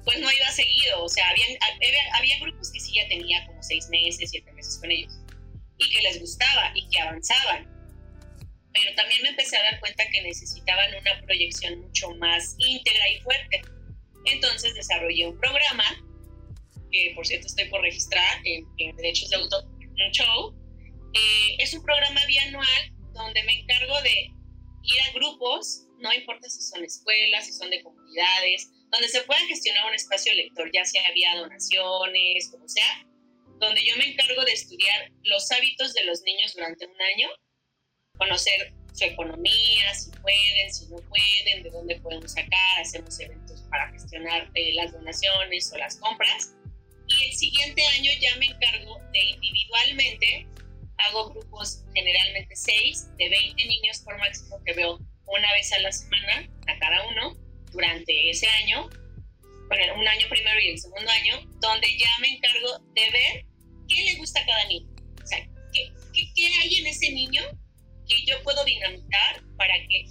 pues 0.04 0.20
no 0.20 0.30
iba 0.30 0.50
seguido, 0.50 1.02
o 1.02 1.08
sea, 1.08 1.28
había, 1.28 2.38
grupos 2.40 2.70
que 2.70 2.80
sí 2.80 2.92
ya 2.94 3.08
tenía 3.08 3.46
como 3.46 3.62
seis 3.62 3.88
meses, 3.88 4.30
siete 4.30 4.52
meses 4.52 4.78
con 4.78 4.90
ellos, 4.90 5.12
y 5.78 5.90
que 5.90 6.02
les 6.02 6.20
gustaba 6.20 6.73
y 6.75 6.87
que 6.88 7.00
avanzaban. 7.00 7.70
Pero 8.73 8.94
también 8.96 9.23
me 9.23 9.28
empecé 9.30 9.56
a 9.56 9.62
dar 9.62 9.80
cuenta 9.80 10.04
que 10.11 10.23
necesitaban 10.23 10.94
una 10.94 11.20
proyección 11.23 11.80
mucho 11.80 12.11
más 12.16 12.56
íntegra 12.58 13.08
y 13.11 13.20
fuerte. 13.20 13.62
Entonces 14.26 14.75
desarrollé 14.75 15.28
un 15.28 15.38
programa, 15.38 15.84
que 16.90 17.12
por 17.14 17.26
cierto 17.26 17.46
estoy 17.46 17.66
por 17.66 17.80
registrar 17.80 18.40
en, 18.44 18.96
Derechos 18.96 19.30
de 19.30 19.37
Autor, 19.37 19.64
un 19.64 20.11
show. 20.12 20.54
Eh, 21.14 21.56
es 21.61 21.73
un 21.73 21.82
programa 21.82 22.20
bianual 22.26 22.92
donde 23.12 23.42
me 23.44 23.61
encargo 23.61 24.02
de 24.02 24.34
ir 24.82 25.00
a 25.08 25.12
grupos, 25.12 25.87
no 26.00 26.12
importa 26.12 26.49
si 26.50 26.61
son 26.61 26.84
escuelas, 26.84 27.46
si 27.46 27.52
son 27.52 27.70
de 27.70 27.82
comunidades, 27.82 28.70
donde 28.94 29.08
se 29.08 29.22
pueda 29.22 29.40
gestionar 29.48 29.86
un 29.86 29.94
espacio 29.94 30.32
lector, 30.34 30.70
ya 30.72 30.84
sea 30.84 31.02
vía 31.12 31.34
donaciones, 31.34 32.48
como 32.50 32.68
sea, 32.68 33.04
donde 33.58 33.84
yo 33.84 33.96
me 33.96 34.12
encargo 34.12 34.44
de 34.44 34.52
estudiar 34.52 35.10
los 35.24 35.50
hábitos 35.50 35.94
de 35.94 36.04
los 36.04 36.22
niños 36.22 36.54
durante 36.54 36.86
un 36.86 37.02
año, 37.02 37.28
conocer 38.16 38.72
su 38.92 39.04
economía, 39.04 39.94
si 39.94 40.10
pueden, 40.10 40.72
si 40.72 40.86
no 40.86 40.98
pueden, 41.08 41.64
de 41.64 41.70
dónde 41.70 41.96
podemos 42.00 42.30
sacar, 42.30 42.80
hacemos 42.80 43.18
eventos 43.18 43.62
para 43.68 43.90
gestionar 43.90 44.48
eh, 44.54 44.72
las 44.74 44.92
donaciones 44.92 45.72
o 45.72 45.78
las 45.78 45.96
compras. 45.96 46.54
Y 47.08 47.24
el 47.24 47.32
siguiente 47.32 47.84
año 47.98 48.12
ya 48.20 48.36
me 48.36 48.46
encargo 48.46 49.00
de 49.12 49.20
individualmente, 49.20 50.46
hago 50.98 51.30
grupos 51.30 51.82
generalmente 51.94 52.54
6, 52.54 53.16
de 53.18 53.28
20 53.28 53.66
niños 53.66 53.98
por 54.04 54.16
máximo 54.18 54.62
que 54.64 54.72
veo 54.74 55.00
una 55.26 55.52
vez 55.54 55.72
a 55.72 55.80
la 55.80 55.90
semana 55.90 56.48
a 56.68 56.78
cada 56.78 57.08
uno 57.08 57.43
durante 57.75 58.31
ese 58.31 58.47
año, 58.47 58.88
bueno, 59.69 59.95
un 59.99 60.07
año 60.07 60.28
primero 60.28 60.61
y 60.61 60.69
el 60.69 60.78
segundo 60.78 61.11
año, 61.11 61.40
donde 61.61 61.88
ya 61.99 62.09
me 62.21 62.28
encargo 62.28 62.78
de 62.95 63.11
ver 63.11 63.45
qué 63.88 64.04
le 64.04 64.14
gusta 64.14 64.40
a 64.40 64.47
cada 64.47 64.64
niño. 64.66 64.88
O 65.23 65.26
sea, 65.26 65.38
qué, 65.73 65.93
qué, 66.35 66.47
hay 66.47 66.76
en 66.76 66.87
ese 66.87 67.11
niño 67.11 67.43
que 68.09 68.25
yo 68.26 68.43
puedo 68.43 68.64
dinamitar 68.64 69.43
para 69.57 69.75
que 69.88 70.07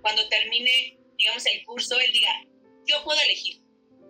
cuando 0.00 0.26
termine, 0.28 0.98
digamos, 1.18 1.44
el 1.46 1.64
curso, 1.64 2.00
él 2.00 2.12
diga, 2.12 2.32
yo 2.86 3.04
puedo 3.04 3.20
elegir. 3.20 3.60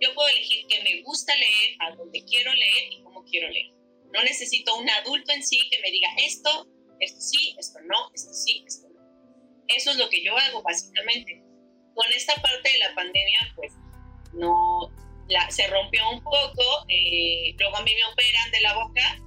Yo 0.00 0.14
puedo 0.14 0.28
elegir 0.28 0.66
que 0.68 0.82
me 0.82 1.02
gusta 1.02 1.34
leer, 1.36 1.76
a 1.80 1.94
dónde 1.96 2.24
quiero 2.24 2.52
leer 2.54 2.92
y 2.92 3.02
cómo 3.02 3.24
quiero 3.24 3.48
leer. 3.50 3.72
No 4.12 4.22
necesito 4.22 4.76
un 4.76 4.88
adulto 4.88 5.32
en 5.32 5.42
sí 5.42 5.58
que 5.70 5.80
me 5.80 5.90
diga 5.90 6.08
esto, 6.18 6.68
esto 7.00 7.20
sí, 7.20 7.54
esto 7.58 7.78
no, 7.80 8.10
esto 8.14 8.32
sí, 8.32 8.64
esto 8.66 8.88
no. 8.88 9.00
Eso 9.68 9.92
es 9.92 9.96
lo 9.96 10.08
que 10.10 10.22
yo 10.22 10.36
hago 10.36 10.62
básicamente 10.62 11.42
con 11.94 12.10
esta 12.12 12.34
parte 12.40 12.70
de 12.70 12.78
la 12.78 12.94
pandemia, 12.94 13.52
pues 13.54 13.72
no, 14.32 14.90
la, 15.28 15.50
se 15.50 15.66
rompió 15.68 16.08
un 16.10 16.22
poco, 16.22 16.84
eh, 16.88 17.54
luego 17.58 17.76
a 17.76 17.82
mí 17.82 17.94
me 17.94 18.04
operan 18.12 18.50
de 18.50 18.60
la 18.60 18.74
boca 18.74 19.18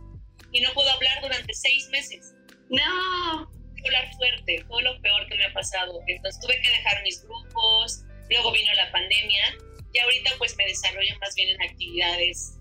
y 0.51 0.62
no 0.62 0.72
puedo 0.74 0.89
hablar 0.89 1.22
durante 1.22 1.53
seis 1.53 1.88
meses. 1.89 2.34
No. 2.69 3.50
Hablar 3.84 4.15
fuerte, 4.15 4.63
fue 4.67 4.81
lo 4.81 5.00
peor 5.01 5.27
que 5.27 5.36
me 5.36 5.45
ha 5.45 5.53
pasado. 5.53 6.01
Entonces 6.07 6.41
tuve 6.41 6.60
que 6.62 6.72
dejar 6.72 7.03
mis 7.03 7.22
grupos, 7.24 8.03
luego 8.29 8.51
vino 8.51 8.74
la 8.74 8.91
pandemia 8.91 9.55
y 9.93 10.00
ahorita 10.00 10.31
pues 10.38 10.55
me 10.57 10.65
desarrollo 10.65 11.17
más 11.19 11.36
bien 11.36 11.50
en 11.50 11.62
actividades 11.62 12.57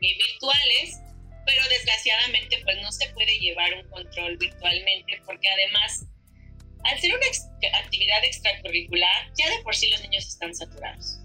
eh, 0.00 0.16
virtuales, 0.16 1.00
pero 1.46 1.68
desgraciadamente 1.68 2.60
pues 2.64 2.76
no 2.82 2.90
se 2.90 3.08
puede 3.10 3.38
llevar 3.38 3.72
un 3.74 3.88
control 3.88 4.36
virtualmente 4.36 5.22
porque 5.24 5.48
además 5.48 6.06
al 6.84 7.00
ser 7.00 7.12
una 7.14 7.78
actividad 7.78 8.24
extracurricular, 8.24 9.32
ya 9.36 9.48
de 9.50 9.62
por 9.62 9.74
sí 9.74 9.90
los 9.90 10.00
niños 10.02 10.26
están 10.26 10.54
saturados. 10.54 11.18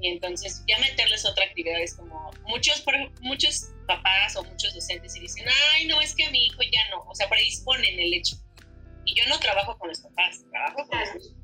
Y 0.00 0.08
entonces 0.08 0.62
ya 0.66 0.78
meterles 0.78 1.24
otra 1.24 1.44
actividad 1.44 1.80
es 1.80 1.94
como 1.94 2.30
muchos, 2.46 2.84
muchos 3.20 3.70
papás 3.86 4.36
o 4.36 4.44
muchos 4.44 4.74
docentes 4.74 5.16
y 5.16 5.20
dicen, 5.20 5.46
ay, 5.72 5.86
no, 5.86 6.00
es 6.00 6.14
que 6.14 6.24
a 6.24 6.30
mi 6.30 6.46
hijo 6.46 6.60
ya 6.62 6.90
no, 6.90 7.04
o 7.08 7.14
sea, 7.14 7.28
predisponen 7.28 7.98
el 7.98 8.14
hecho. 8.14 8.36
Y 9.04 9.14
yo 9.14 9.26
no 9.28 9.38
trabajo 9.38 9.78
con 9.78 9.88
los 9.88 10.00
papás, 10.00 10.44
trabajo 10.50 10.88
con 10.88 10.98
los 10.98 11.14
niños. 11.14 11.34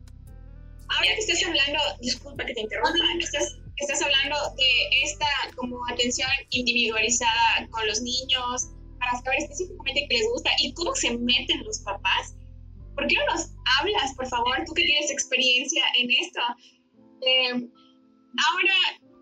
Ahora 0.89 1.15
que 1.15 1.21
estás 1.21 1.43
hablando, 1.45 1.79
disculpa 2.01 2.45
que 2.45 2.55
te 2.55 2.61
interrumpa, 2.61 2.99
estás, 3.21 3.57
estás 3.77 4.03
hablando 4.03 4.37
de 4.57 5.05
esta 5.05 5.27
como 5.55 5.79
atención 5.93 6.29
individualizada 6.51 7.69
con 7.71 7.87
los 7.87 8.01
niños 8.01 8.69
para 8.99 9.13
saber 9.23 9.39
específicamente 9.39 10.07
qué 10.09 10.19
les 10.19 10.29
gusta 10.29 10.51
y 10.59 10.75
cómo 10.75 10.95
se 10.97 11.17
meten 11.17 11.63
los 11.65 11.79
papás 11.81 12.35
¿por 13.01 13.09
qué 13.09 13.17
no 13.17 13.27
nos 13.33 13.49
hablas, 13.81 14.15
por 14.15 14.29
favor, 14.29 14.63
tú 14.67 14.75
que 14.75 14.85
tienes 14.85 15.11
experiencia 15.11 15.83
en 15.97 16.11
esto? 16.11 16.41
Eh, 17.25 17.53
ahora, 18.45 18.77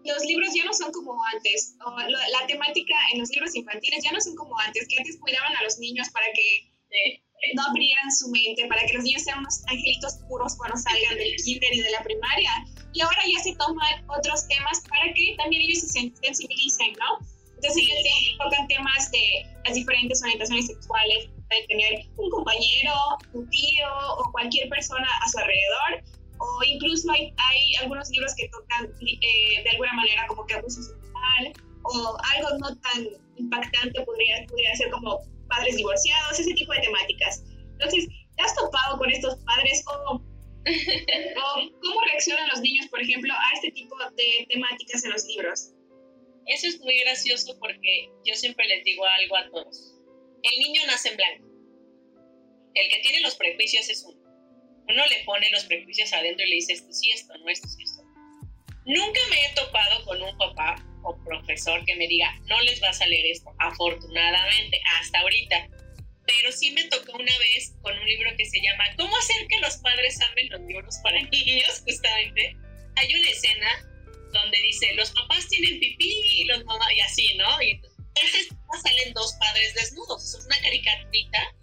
los 0.04 0.24
libros 0.24 0.50
ya 0.52 0.64
no 0.64 0.72
son 0.72 0.90
como 0.90 1.14
antes, 1.32 1.76
la 1.78 2.46
temática 2.48 2.94
en 3.12 3.20
los 3.20 3.30
libros 3.30 3.54
infantiles 3.54 4.02
ya 4.02 4.10
no 4.10 4.20
son 4.20 4.34
como 4.34 4.58
antes, 4.58 4.88
que 4.88 4.98
antes 4.98 5.16
cuidaban 5.20 5.54
a 5.54 5.62
los 5.62 5.78
niños 5.78 6.10
para 6.10 6.26
que 6.34 7.22
no 7.54 7.62
abrieran 7.62 8.10
su 8.10 8.28
mente, 8.30 8.66
para 8.66 8.82
que 8.84 8.94
los 8.94 9.04
niños 9.04 9.22
sean 9.22 9.38
unos 9.38 9.62
angelitos 9.68 10.18
puros 10.28 10.56
cuando 10.56 10.76
salgan 10.76 11.16
del 11.16 11.36
kinder 11.36 11.72
y 11.72 11.80
de 11.80 11.90
la 11.90 12.02
primaria. 12.02 12.50
Y 12.94 13.00
ahora 13.00 13.22
ya 13.30 13.40
se 13.42 13.54
toman 13.54 14.04
otros 14.08 14.48
temas 14.48 14.82
para 14.88 15.12
que 15.14 15.36
también 15.38 15.62
ellos 15.62 15.86
se 15.86 16.10
sensibilicen, 16.10 16.94
¿no? 16.98 17.22
Entonces 17.54 17.82
ellos 17.82 18.38
tocan 18.42 18.66
temas 18.66 19.10
de 19.12 19.46
las 19.64 19.74
diferentes 19.74 20.22
orientaciones 20.22 20.66
sexuales, 20.66 21.28
de 21.50 21.66
tener 21.68 22.06
un 22.16 22.30
compañero, 22.30 22.94
un 23.32 23.48
tío 23.50 23.86
o 24.18 24.30
cualquier 24.32 24.68
persona 24.68 25.08
a 25.22 25.28
su 25.28 25.38
alrededor. 25.38 26.04
O 26.40 26.64
incluso 26.64 27.10
hay, 27.10 27.32
hay 27.36 27.74
algunos 27.82 28.08
libros 28.10 28.32
que 28.36 28.48
tocan 28.48 28.86
eh, 29.00 29.62
de 29.62 29.70
alguna 29.70 29.92
manera 29.94 30.26
como 30.28 30.46
que 30.46 30.54
abuso 30.54 30.82
sexual 30.82 31.52
o 31.82 32.16
algo 32.36 32.58
no 32.58 32.76
tan 32.76 33.08
impactante 33.36 34.00
podría, 34.02 34.44
podría 34.46 34.74
ser 34.76 34.90
como 34.90 35.20
padres 35.48 35.76
divorciados, 35.76 36.38
ese 36.38 36.54
tipo 36.54 36.72
de 36.72 36.80
temáticas. 36.80 37.42
Entonces, 37.72 38.08
¿te 38.36 38.42
has 38.42 38.54
topado 38.54 38.98
con 38.98 39.10
estos 39.10 39.36
padres 39.44 39.84
o, 39.88 40.20
cómo 41.82 42.00
reaccionan 42.06 42.48
los 42.48 42.60
niños, 42.60 42.86
por 42.88 43.00
ejemplo, 43.00 43.32
a 43.32 43.54
este 43.54 43.70
tipo 43.72 43.96
de 44.16 44.46
temáticas 44.48 45.04
en 45.04 45.12
los 45.12 45.24
libros? 45.26 45.70
Eso 46.46 46.66
es 46.66 46.80
muy 46.80 46.98
gracioso 47.00 47.56
porque 47.60 48.10
yo 48.24 48.34
siempre 48.34 48.66
les 48.68 48.84
digo 48.84 49.04
algo 49.04 49.36
a 49.36 49.50
todos. 49.50 49.97
El 50.42 50.58
niño 50.60 50.82
nace 50.86 51.10
en 51.10 51.16
blanco. 51.16 51.48
El 52.74 52.88
que 52.90 53.00
tiene 53.00 53.20
los 53.20 53.34
prejuicios 53.34 53.88
es 53.88 54.04
uno. 54.04 54.18
Uno 54.88 55.06
le 55.06 55.24
pone 55.24 55.50
los 55.50 55.64
prejuicios 55.64 56.12
adentro 56.12 56.46
y 56.46 56.50
le 56.50 56.54
dice 56.56 56.72
esto 56.74 56.92
sí, 56.92 57.10
esto 57.10 57.36
no, 57.38 57.48
esto 57.48 57.68
sí, 57.68 57.82
esto. 57.82 58.02
Nunca 58.86 59.20
me 59.30 59.44
he 59.44 59.54
topado 59.54 60.04
con 60.04 60.22
un 60.22 60.36
papá 60.38 60.76
o 61.02 61.16
profesor 61.24 61.84
que 61.84 61.94
me 61.96 62.08
diga, 62.08 62.34
no 62.46 62.60
les 62.62 62.80
vas 62.80 63.00
a 63.02 63.06
leer 63.06 63.26
esto, 63.26 63.52
afortunadamente, 63.58 64.80
hasta 64.98 65.18
ahorita. 65.20 65.68
Pero 66.26 66.52
sí 66.52 66.70
me 66.70 66.84
tocó 66.84 67.12
una 67.12 67.38
vez 67.38 67.74
con 67.82 67.98
un 67.98 68.06
libro 68.06 68.30
que 68.36 68.46
se 68.46 68.60
llama 68.60 68.84
¿Cómo 68.96 69.14
hacer 69.16 69.46
que 69.48 69.60
los 69.60 69.76
padres 69.78 70.18
amen 70.22 70.48
los 70.50 70.60
libros 70.62 70.96
para 71.02 71.20
niños? 71.30 71.82
Justamente. 71.86 72.56
Hay 72.96 73.14
una 73.14 73.30
escena 73.30 73.68
donde 74.32 74.58
dice, 74.62 74.92
los 74.94 75.10
papás 75.12 75.48
tienen 75.48 75.80
pipí 75.80 76.20
y 76.40 76.44
los 76.44 76.64
mamás, 76.64 76.92
y 76.96 77.00
así, 77.00 77.36
¿no? 77.36 77.62
Y 77.62 77.80
entonces 78.22 78.48
salen 78.82 79.14
dos 79.14 79.34
padres 79.34 79.74
desnudos. 79.74 80.34
Es 80.34 80.44
una 80.44 80.60
caricaturita. 80.60 81.54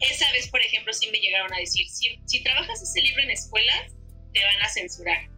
Esa 0.00 0.30
vez, 0.32 0.48
por 0.48 0.60
ejemplo, 0.60 0.92
sí 0.92 1.10
me 1.10 1.18
llegaron 1.18 1.52
a 1.54 1.58
decir, 1.58 1.88
si, 1.88 2.18
si 2.26 2.42
trabajas 2.42 2.82
ese 2.82 3.00
libro 3.00 3.22
en 3.22 3.30
escuelas, 3.30 3.92
te 4.32 4.44
van 4.44 4.60
a 4.60 4.68
censurar. 4.68 5.28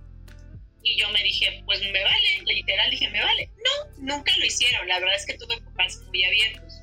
Y 0.83 0.99
yo 0.99 1.09
me 1.11 1.23
dije, 1.23 1.63
pues 1.67 1.81
me 1.81 2.03
vale, 2.03 2.43
literal 2.45 2.91
dije, 2.91 3.09
me 3.11 3.23
vale. 3.23 3.51
No, 3.57 4.15
nunca 4.15 4.37
lo 4.37 4.45
hicieron. 4.45 4.87
La 4.89 4.99
verdad 4.99 5.17
es 5.17 5.27
que 5.27 5.35
tuve 5.35 5.61
papás 5.61 6.01
muy 6.07 6.25
abiertos. 6.25 6.75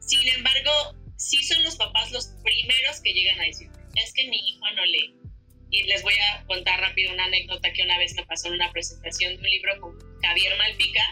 Sin 0.00 0.26
embargo, 0.28 0.96
sí 1.16 1.42
son 1.42 1.62
los 1.62 1.76
papás 1.76 2.10
los 2.12 2.26
primeros 2.42 3.00
que 3.00 3.12
llegan 3.12 3.40
a 3.40 3.44
decir, 3.44 3.70
es 3.96 4.12
que 4.12 4.28
mi 4.28 4.36
hijo 4.36 4.70
no 4.74 4.84
lee. 4.84 5.14
Y 5.70 5.82
les 5.84 6.02
voy 6.02 6.14
a 6.14 6.44
contar 6.46 6.80
rápido 6.80 7.12
una 7.12 7.24
anécdota 7.24 7.72
que 7.72 7.82
una 7.82 7.98
vez 7.98 8.14
me 8.14 8.24
pasó 8.26 8.48
en 8.48 8.54
una 8.54 8.70
presentación 8.70 9.32
de 9.32 9.38
un 9.38 9.50
libro 9.50 9.80
con 9.80 10.20
Javier 10.22 10.56
Malpica, 10.56 11.02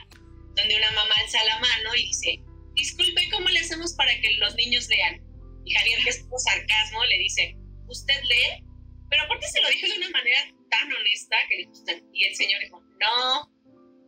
donde 0.54 0.76
una 0.76 0.92
mamá 0.92 1.14
alza 1.20 1.42
la 1.44 1.58
mano 1.58 1.94
y 1.94 2.06
dice, 2.06 2.40
disculpe, 2.74 3.28
¿cómo 3.30 3.48
le 3.48 3.60
hacemos 3.60 3.94
para 3.94 4.12
que 4.20 4.32
los 4.34 4.54
niños 4.54 4.88
lean? 4.88 5.20
Y 5.64 5.74
Javier, 5.74 6.02
que 6.02 6.10
es 6.10 6.24
sarcasmo, 6.36 7.04
le 7.04 7.18
dice, 7.18 7.56
¿usted 7.86 8.22
lee? 8.24 8.64
Pero 9.10 9.22
aparte 9.24 9.46
se 9.48 9.60
lo 9.60 9.68
dijo 9.68 9.86
de 9.86 9.98
una 9.98 10.10
manera 10.10 10.40
tan 10.70 10.92
honesta 10.92 11.36
que 11.48 11.68
y 12.12 12.24
el 12.24 12.34
señor 12.34 12.60
dijo, 12.62 12.82
no, 13.00 13.50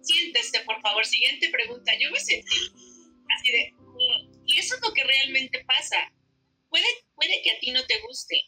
siéntese, 0.02 0.60
por 0.60 0.80
favor, 0.80 1.04
siguiente 1.04 1.50
pregunta. 1.50 1.92
Yo 2.00 2.10
me 2.10 2.20
sentí 2.20 2.56
así 3.36 3.52
de, 3.52 3.72
mm", 3.72 4.42
y 4.46 4.58
eso 4.58 4.76
es 4.76 4.80
lo 4.82 4.92
que 4.92 5.04
realmente 5.04 5.64
pasa. 5.64 6.12
Puede, 6.68 6.86
puede 7.14 7.40
que 7.42 7.50
a 7.52 7.58
ti 7.60 7.70
no 7.70 7.84
te 7.86 8.00
guste, 8.00 8.42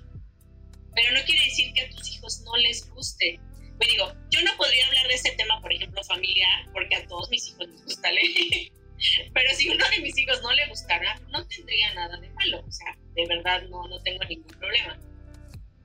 pero 0.95 1.13
no 1.13 1.25
quiere 1.25 1.45
decir 1.45 1.73
que 1.75 1.83
a 1.83 1.91
tus 1.91 2.11
hijos 2.11 2.41
no 2.45 2.57
les 2.57 2.89
guste. 2.91 3.39
Me 3.79 3.87
digo, 3.87 4.13
yo 4.31 4.43
no 4.43 4.57
podría 4.57 4.87
hablar 4.87 5.07
de 5.09 5.15
ese 5.15 5.33
tema, 5.33 5.61
por 5.61 5.73
ejemplo, 5.73 6.03
familiar, 6.05 6.67
porque 6.73 6.97
a 6.97 7.07
todos 7.07 7.29
mis 7.31 7.49
hijos 7.49 7.69
les 7.69 7.85
gusta 7.85 8.11
leer. 8.11 8.73
Pero 9.35 9.55
si 9.55 9.69
uno 9.69 9.85
de 9.91 10.01
mis 10.01 10.17
hijos 10.17 10.41
no 10.43 10.53
le 10.53 10.67
gustara, 10.69 11.21
no 11.31 11.47
tendría 11.47 11.93
nada 11.95 12.17
de 12.19 12.31
malo. 12.31 12.65
O 12.67 12.73
sea, 12.73 12.97
de 13.15 13.27
verdad 13.27 13.63
no, 13.69 13.87
no 13.89 14.03
tengo 14.03 14.25
ningún 14.25 14.59
problema. 14.59 14.99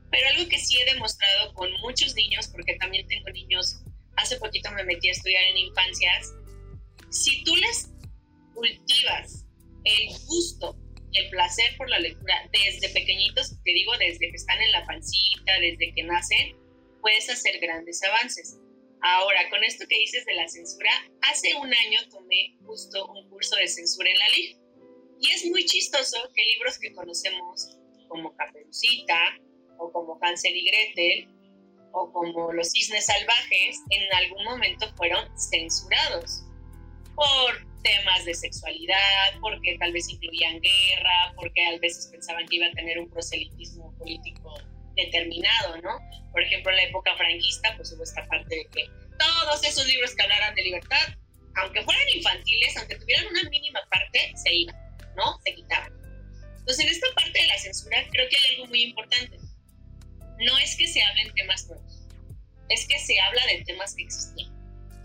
Pero 0.10 0.28
algo 0.30 0.48
que 0.50 0.58
sí 0.58 0.80
he 0.80 0.86
demostrado 0.86 1.54
con 1.54 1.72
muchos 1.82 2.16
niños, 2.16 2.48
porque 2.48 2.76
también 2.76 3.08
tengo 3.08 3.30
niños, 3.30 3.82
hace 4.18 4.38
poquito 4.38 4.72
me 4.72 4.84
metí 4.84 5.10
a 5.10 5.14
estudiar 5.14 5.44
en 5.44 5.58
infancias, 5.58 6.34
si 7.10 7.44
tú 7.44 7.56
les 7.56 7.90
cultivas 8.54 9.46
el 9.84 10.10
gusto, 10.27 10.77
el 11.14 11.30
placer 11.30 11.75
por 11.77 11.90
la 11.90 12.00
lectura 12.00 12.36
desde 12.51 12.90
pequeñitos, 12.90 13.62
te 13.64 13.72
digo, 13.74 13.92
desde 13.98 14.30
que 14.30 14.36
están 14.36 14.62
en 14.62 14.72
la 14.72 14.86
pancita, 14.86 15.60
desde 15.60 15.94
que 15.94 16.04
nacen, 16.04 16.56
puedes 17.01 17.29
hacer 17.29 17.59
grandes 17.59 18.01
avances. 18.03 18.57
Ahora, 19.01 19.50
con 19.50 19.64
esto 19.64 19.85
que 19.87 19.98
dices 19.98 20.25
de 20.25 20.35
la 20.35 20.48
censura, 20.48 20.92
hace 21.22 21.55
un 21.55 21.74
año 21.74 22.00
tomé 22.09 22.55
justo 22.66 23.07
un 23.07 23.27
curso 23.29 23.55
de 23.55 23.68
censura 23.68 24.09
en 24.09 24.20
la 24.20 24.29
LIG. 24.29 24.57
Y 25.20 25.29
es 25.31 25.46
muy 25.46 25.66
chistoso 25.66 26.18
que 26.35 26.44
libros 26.44 26.77
que 26.79 26.94
conocemos 26.94 27.77
como 28.07 28.35
Caperucita, 28.35 29.37
o 29.77 29.92
como 29.92 30.20
Hansel 30.22 30.55
y 30.55 30.66
Gretel, 30.66 31.27
o 31.94 32.11
como 32.11 32.51
Los 32.53 32.72
Cisnes 32.72 33.05
Salvajes, 33.05 33.79
en 33.90 34.14
algún 34.14 34.44
momento 34.44 34.87
fueron 34.96 35.25
censurados 35.37 36.44
por 37.16 37.72
temas 37.83 38.25
de 38.25 38.33
sexualidad, 38.33 39.40
porque 39.42 39.77
tal 39.79 39.92
vez 39.92 40.07
incluían 40.09 40.59
guerra, 40.61 41.33
porque 41.35 41.66
a 41.66 41.77
veces 41.79 42.07
pensaban 42.11 42.48
que 42.48 42.57
iba 42.57 42.68
a 42.68 42.72
tener 42.72 43.00
un 43.00 43.09
proselitismo 43.09 43.96
político 43.98 44.55
determinado, 45.05 45.77
¿no? 45.81 46.00
Por 46.31 46.42
ejemplo, 46.42 46.72
en 46.72 46.77
la 46.77 46.83
época 46.83 47.16
franquista, 47.16 47.74
pues 47.75 47.92
hubo 47.94 48.03
esta 48.03 48.25
parte 48.27 48.55
de 48.55 48.66
que 48.66 48.85
todos 49.18 49.64
esos 49.64 49.85
libros 49.87 50.16
que 50.16 50.24
hablaran 50.24 50.55
de 50.55 50.64
libertad, 50.64 51.16
aunque 51.55 51.83
fueran 51.83 52.09
infantiles, 52.16 52.77
aunque 52.77 52.96
tuvieran 52.96 53.27
una 53.27 53.50
mínima 53.50 53.79
parte, 53.92 54.31
se 54.35 54.53
iban, 54.53 54.75
¿no? 55.16 55.40
Se 55.44 55.53
quitaban. 55.53 55.92
Entonces, 56.59 56.85
en 56.85 56.92
esta 56.92 57.07
parte 57.16 57.42
de 57.42 57.48
la 57.48 57.57
censura 57.57 57.98
creo 58.11 58.29
que 58.29 58.37
hay 58.37 58.55
algo 58.55 58.68
muy 58.68 58.83
importante 58.83 59.37
no 60.42 60.57
es 60.57 60.75
que 60.75 60.87
se 60.87 61.01
hablen 61.01 61.33
temas 61.33 61.68
nuevos, 61.68 62.00
es 62.70 62.87
que 62.87 63.00
se 63.00 63.20
habla 63.20 63.46
de 63.48 63.64
temas 63.64 63.96
que 63.96 64.03
existían, 64.03 64.51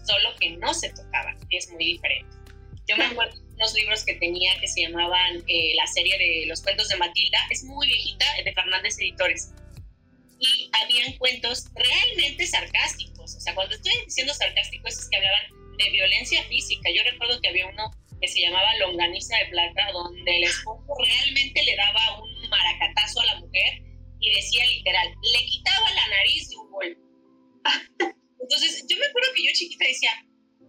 solo 0.07 0.35
que 0.41 0.51
no 0.57 0.73
se 0.73 0.91
tocaban, 0.91 1.39
es 1.51 1.71
muy 1.71 1.85
diferente. 1.85 2.35
Yo 2.89 2.97
me 2.97 3.05
acuerdo 3.05 3.35
de 3.35 3.55
unos 3.55 3.75
libros 3.75 4.05
que 4.05 4.15
tenía 4.15 4.59
que 4.61 4.69
se 4.69 4.83
llamaban 4.83 5.43
eh, 5.49 5.73
la 5.75 5.87
serie 5.89 6.17
de 6.19 6.47
los 6.47 6.63
cuentos 6.63 6.89
de 6.89 6.97
Matilda, 6.97 7.39
es 7.51 7.65
muy 7.65 7.87
viejita, 7.87 8.25
de 8.45 8.53
Fernández 8.55 8.97
Editores, 8.99 9.53
y 10.39 10.71
habían 10.73 11.17
cuentos 11.19 11.67
realmente 11.75 12.47
sarcásticos, 12.47 13.35
o 13.35 13.41
sea, 13.41 13.55
cuando 13.55 13.75
estoy 13.75 13.93
diciendo 14.05 14.35
sarcásticos 14.35 14.99
es 14.99 15.09
que 15.09 15.17
hablaban 15.17 15.77
de 15.77 15.91
violencia 15.91 16.43
física. 16.45 16.91
Yo 16.95 17.03
recuerdo 17.11 17.41
que 17.41 17.49
había 17.49 17.67
uno 17.67 17.91
que 18.21 18.29
se 18.29 18.41
llamaba 18.41 18.77
Longaniza 18.79 19.37
de 19.39 19.47
Plata, 19.47 19.93
donde 19.93 20.37
el 20.37 20.45
esposo 20.45 20.85
realmente 21.05 21.63
le 21.63 21.77
daba 21.77 22.23
un 22.23 22.49
maracatazo 22.49 23.21
a 23.21 23.27
la 23.27 23.41
mujer 23.41 23.83
y 24.21 24.35
decía 24.35 24.65
literal, 24.67 25.09
le 25.09 25.47
quitaba 25.47 25.91
la 25.93 26.09
nariz 26.09 26.49
de 26.51 26.57
un 26.57 26.71
golpe. 26.71 27.01
Entonces, 28.41 28.87
yo 28.89 28.97
me 28.97 29.07
acuerdo 29.07 29.29
que 29.35 29.45
yo 29.45 29.51
chiquita 29.53 29.85
decía, 29.85 30.11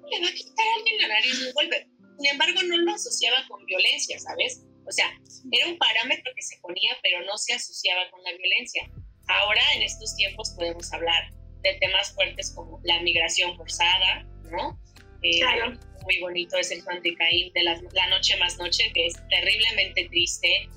le 0.09 0.21
va 0.21 0.27
a 0.27 0.33
quitar 0.33 0.67
a 0.67 0.75
alguien 0.75 0.97
la 0.97 1.07
nariz 1.07 1.39
de 1.39 1.47
un 1.47 1.53
golpe. 1.53 1.87
Sin 2.19 2.31
embargo, 2.31 2.63
no 2.63 2.77
lo 2.77 2.93
asociaba 2.93 3.45
con 3.47 3.65
violencia, 3.65 4.19
¿sabes? 4.19 4.63
O 4.85 4.91
sea, 4.91 5.13
era 5.51 5.67
un 5.67 5.77
parámetro 5.77 6.31
que 6.35 6.41
se 6.41 6.57
ponía, 6.61 6.97
pero 7.03 7.23
no 7.25 7.37
se 7.37 7.53
asociaba 7.53 8.09
con 8.09 8.23
la 8.23 8.31
violencia. 8.31 8.89
Ahora, 9.27 9.61
en 9.75 9.83
estos 9.83 10.15
tiempos, 10.15 10.51
podemos 10.51 10.91
hablar 10.93 11.31
de 11.63 11.73
temas 11.75 12.13
fuertes 12.13 12.51
como 12.51 12.79
la 12.83 13.01
migración 13.01 13.55
forzada, 13.57 14.23
¿no? 14.51 14.79
Eh, 15.21 15.39
claro. 15.39 15.77
Muy 16.03 16.19
bonito 16.21 16.55
es 16.57 16.71
el 16.71 16.81
Juan 16.83 17.01
de 17.01 17.13
Caín 17.15 17.51
de 17.53 17.63
la, 17.63 17.81
la 17.91 18.07
Noche 18.07 18.37
más 18.37 18.57
Noche, 18.57 18.91
que 18.93 19.07
es 19.07 19.15
terriblemente 19.29 20.07
triste, 20.07 20.69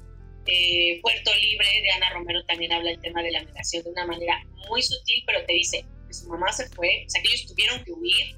eh, 0.46 0.98
Puerto 1.02 1.34
Libre 1.34 1.68
de 1.82 1.90
Ana 1.90 2.10
Romero 2.10 2.42
también 2.44 2.72
habla 2.72 2.90
el 2.90 3.00
tema 3.00 3.22
de 3.22 3.30
la 3.30 3.44
migración 3.44 3.84
de 3.84 3.90
una 3.90 4.06
manera 4.06 4.42
muy 4.68 4.82
sutil, 4.82 5.22
pero 5.26 5.44
te 5.44 5.52
dice 5.52 5.84
que 6.06 6.14
su 6.14 6.28
mamá 6.28 6.50
se 6.52 6.68
fue, 6.70 7.04
o 7.06 7.10
sea, 7.10 7.22
que 7.22 7.28
ellos 7.28 7.46
tuvieron 7.46 7.84
que 7.84 7.92
huir, 7.92 8.36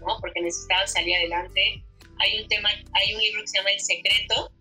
¿no? 0.00 0.18
Porque 0.20 0.40
necesitaban 0.40 0.88
salir 0.88 1.14
adelante. 1.16 1.84
Hay 2.18 2.40
un 2.40 2.48
tema, 2.48 2.70
hay 2.94 3.14
un 3.14 3.20
libro 3.20 3.42
que 3.42 3.48
se 3.48 3.58
llama 3.58 3.70
El 3.70 3.80
Secreto, 3.80 4.52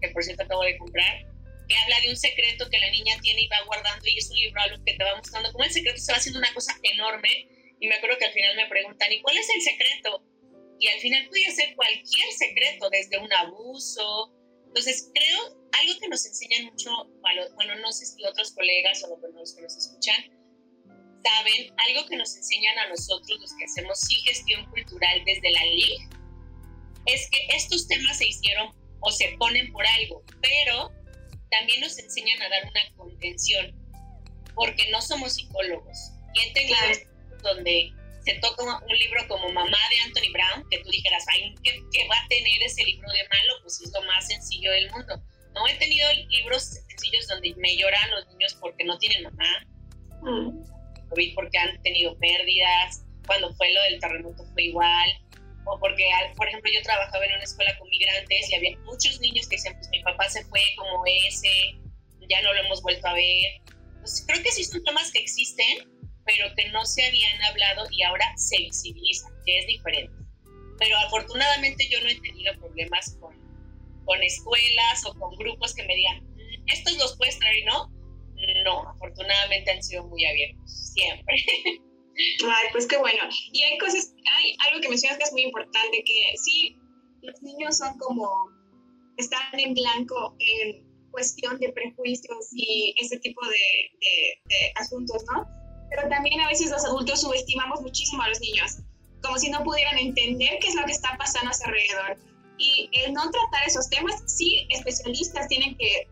que 0.00 0.08
por 0.08 0.24
cierto 0.24 0.42
acabo 0.42 0.62
de 0.62 0.78
comprar, 0.78 1.26
que 1.70 1.76
habla 1.76 2.00
de 2.00 2.10
un 2.10 2.16
secreto 2.16 2.68
que 2.68 2.78
la 2.78 2.90
niña 2.90 3.16
tiene 3.22 3.42
y 3.42 3.46
va 3.46 3.64
guardando 3.64 4.04
y 4.06 4.18
es 4.18 4.28
un 4.28 4.36
libro 4.36 4.60
algo 4.60 4.84
que 4.84 4.94
te 4.94 5.04
va 5.04 5.16
mostrando 5.16 5.52
cómo 5.52 5.64
el 5.64 5.70
secreto 5.70 5.98
se 5.98 6.10
va 6.10 6.18
haciendo 6.18 6.40
una 6.40 6.52
cosa 6.52 6.74
enorme 6.82 7.30
y 7.78 7.86
me 7.86 7.94
acuerdo 7.94 8.18
que 8.18 8.26
al 8.26 8.32
final 8.32 8.56
me 8.56 8.68
preguntan, 8.68 9.10
¿y 9.12 9.22
cuál 9.22 9.38
es 9.38 9.48
el 9.48 9.62
secreto? 9.62 10.22
Y 10.78 10.88
al 10.88 10.98
final 10.98 11.26
podía 11.28 11.50
ser 11.52 11.74
cualquier 11.76 12.32
secreto, 12.32 12.90
desde 12.90 13.18
un 13.18 13.32
abuso. 13.32 14.34
Entonces 14.66 15.10
creo 15.14 15.40
algo 15.72 15.98
que 15.98 16.08
nos 16.08 16.26
enseñan 16.26 16.64
mucho, 16.66 16.90
bueno, 17.54 17.74
no 17.76 17.92
sé 17.92 18.04
si 18.04 18.22
otros 18.24 18.52
colegas 18.52 19.02
o 19.04 19.16
los 19.32 19.54
que 19.54 19.62
nos 19.62 19.76
escuchan 19.76 20.40
saben, 21.22 21.72
algo 21.76 22.06
que 22.08 22.16
nos 22.16 22.34
enseñan 22.36 22.78
a 22.78 22.88
nosotros, 22.88 23.38
los 23.40 23.52
que 23.54 23.64
hacemos 23.64 24.00
sí 24.00 24.16
gestión 24.22 24.64
cultural 24.70 25.22
desde 25.24 25.50
la 25.50 25.64
LIG, 25.66 26.08
es 27.06 27.28
que 27.30 27.46
estos 27.54 27.86
temas 27.88 28.18
se 28.18 28.26
hicieron 28.26 28.70
o 29.00 29.10
se 29.10 29.34
ponen 29.38 29.70
por 29.72 29.86
algo, 29.86 30.22
pero 30.40 30.90
también 31.50 31.80
nos 31.80 31.98
enseñan 31.98 32.40
a 32.42 32.48
dar 32.48 32.62
una 32.64 32.96
contención, 32.96 33.74
porque 34.54 34.90
no 34.90 35.00
somos 35.00 35.34
psicólogos. 35.34 36.12
Y 36.34 36.40
en 36.46 36.66
claro. 36.66 36.98
donde 37.42 37.92
se 38.24 38.34
toca 38.34 38.62
un 38.62 38.98
libro 38.98 39.26
como 39.28 39.48
Mamá 39.50 39.78
de 39.90 40.00
Anthony 40.02 40.32
Brown, 40.32 40.68
que 40.70 40.78
tú 40.78 40.90
dijeras, 40.90 41.24
ay, 41.32 41.54
¿qué, 41.62 41.80
¿qué, 41.92 42.06
va 42.08 42.16
a 42.16 42.28
tener 42.28 42.62
ese 42.62 42.84
libro 42.84 43.08
de 43.10 43.28
malo? 43.28 43.54
Pues 43.62 43.80
es 43.80 43.92
lo 43.92 44.02
más 44.02 44.26
sencillo 44.26 44.70
del 44.72 44.90
mundo. 44.90 45.20
No 45.54 45.66
he 45.66 45.74
tenido 45.74 46.08
libros 46.28 46.62
sencillos 46.88 47.26
donde 47.28 47.54
me 47.56 47.76
lloran 47.76 48.10
los 48.10 48.28
niños 48.28 48.56
porque 48.60 48.84
no 48.84 48.98
tienen 48.98 49.24
mamá, 49.24 49.66
mm. 50.22 50.64
porque 51.34 51.58
han 51.58 51.82
tenido 51.82 52.16
pérdidas, 52.18 53.02
cuando 53.26 53.52
fue 53.54 53.72
lo 53.72 53.82
del 53.82 54.00
terremoto 54.00 54.44
fue 54.52 54.64
igual. 54.64 55.08
O 55.64 55.78
porque, 55.78 56.08
por 56.36 56.48
ejemplo, 56.48 56.70
yo 56.72 56.82
trabajaba 56.82 57.24
en 57.24 57.34
una 57.34 57.44
escuela 57.44 57.76
con 57.78 57.88
migrantes 57.88 58.50
y 58.50 58.54
había 58.54 58.78
muchos 58.78 59.20
niños 59.20 59.48
que 59.48 59.56
decían, 59.56 59.74
pues 59.74 59.88
mi 59.90 60.02
papá 60.02 60.28
se 60.28 60.44
fue 60.44 60.60
como 60.76 61.02
ese, 61.26 61.48
ya 62.28 62.42
no 62.42 62.52
lo 62.52 62.60
hemos 62.60 62.82
vuelto 62.82 63.06
a 63.06 63.14
ver. 63.14 63.60
Entonces, 63.66 64.24
creo 64.26 64.42
que 64.42 64.52
sí 64.52 64.64
son 64.64 64.82
temas 64.84 65.10
que 65.12 65.20
existen, 65.20 65.88
pero 66.24 66.46
que 66.56 66.68
no 66.70 66.84
se 66.84 67.04
habían 67.06 67.42
hablado 67.42 67.86
y 67.90 68.02
ahora 68.02 68.24
se 68.36 68.58
visibilizan, 68.58 69.32
que 69.44 69.58
es 69.58 69.66
diferente. 69.66 70.12
Pero 70.78 70.96
afortunadamente 70.98 71.88
yo 71.90 72.00
no 72.00 72.08
he 72.08 72.20
tenido 72.20 72.54
problemas 72.58 73.16
con, 73.20 73.36
con 74.04 74.22
escuelas 74.22 75.04
o 75.06 75.14
con 75.14 75.36
grupos 75.36 75.74
que 75.74 75.84
me 75.84 75.94
digan, 75.94 76.22
mm, 76.24 76.68
estos 76.68 76.96
los 76.98 77.16
puedes 77.16 77.38
traer, 77.38 77.64
¿no? 77.66 77.90
No, 78.64 78.88
afortunadamente 78.88 79.70
han 79.70 79.82
sido 79.82 80.04
muy 80.04 80.24
abiertos, 80.24 80.92
siempre. 80.94 81.36
Ay, 82.44 82.66
pues 82.72 82.86
qué 82.86 82.96
bueno. 82.96 83.22
Y 83.52 83.62
hay 83.62 83.78
cosas, 83.78 84.12
hay 84.36 84.56
algo 84.68 84.80
que 84.80 84.88
mencionas 84.88 85.18
que 85.18 85.24
es 85.24 85.32
muy 85.32 85.42
importante, 85.42 86.02
que 86.04 86.32
sí, 86.36 86.76
los 87.22 87.40
niños 87.42 87.78
son 87.78 87.96
como, 87.98 88.50
están 89.16 89.58
en 89.58 89.74
blanco 89.74 90.34
en 90.38 90.90
cuestión 91.10 91.58
de 91.58 91.72
prejuicios 91.72 92.48
y 92.52 92.94
ese 92.98 93.18
tipo 93.18 93.44
de, 93.46 94.38
de, 94.48 94.72
asuntos, 94.76 95.22
¿no? 95.32 95.46
Pero 95.90 96.08
también 96.08 96.40
a 96.40 96.48
veces 96.48 96.70
los 96.70 96.84
adultos 96.84 97.20
subestimamos 97.20 97.80
muchísimo 97.82 98.22
a 98.22 98.28
los 98.28 98.40
niños, 98.40 98.78
como 99.22 99.38
si 99.38 99.50
no 99.50 99.62
pudieran 99.64 99.98
entender 99.98 100.58
qué 100.60 100.68
es 100.68 100.74
lo 100.74 100.84
que 100.84 100.92
está 100.92 101.16
pasando 101.18 101.50
a 101.50 101.54
su 101.54 101.64
alrededor. 101.64 102.18
Y 102.58 102.88
el 102.92 103.12
no 103.12 103.22
tratar 103.30 103.66
esos 103.66 103.88
temas, 103.88 104.22
sí, 104.26 104.66
especialistas 104.68 105.48
tienen 105.48 105.76
que, 105.76 106.06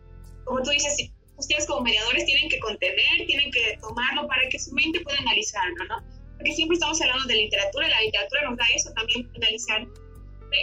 como 0.45 0.61
tú 0.63 0.71
dices, 0.71 1.11
ustedes 1.39 1.65
como 1.65 1.81
mediadores 1.81 2.25
tienen 2.25 2.49
que 2.49 2.59
contener, 2.59 3.25
tienen 3.25 3.49
que 3.51 3.77
tomarlo 3.81 4.27
para 4.27 4.47
que 4.49 4.59
su 4.59 4.71
mente 4.73 4.99
pueda 5.01 5.17
analizarlo, 5.19 5.85
¿no? 5.85 6.03
Porque 6.35 6.53
siempre 6.53 6.75
estamos 6.75 7.01
hablando 7.01 7.27
de 7.27 7.35
literatura, 7.35 7.87
y 7.87 7.89
la 7.89 8.01
literatura 8.01 8.49
nos 8.49 8.57
da 8.57 8.65
eso 8.75 8.91
también, 8.93 9.29
analizar. 9.35 9.87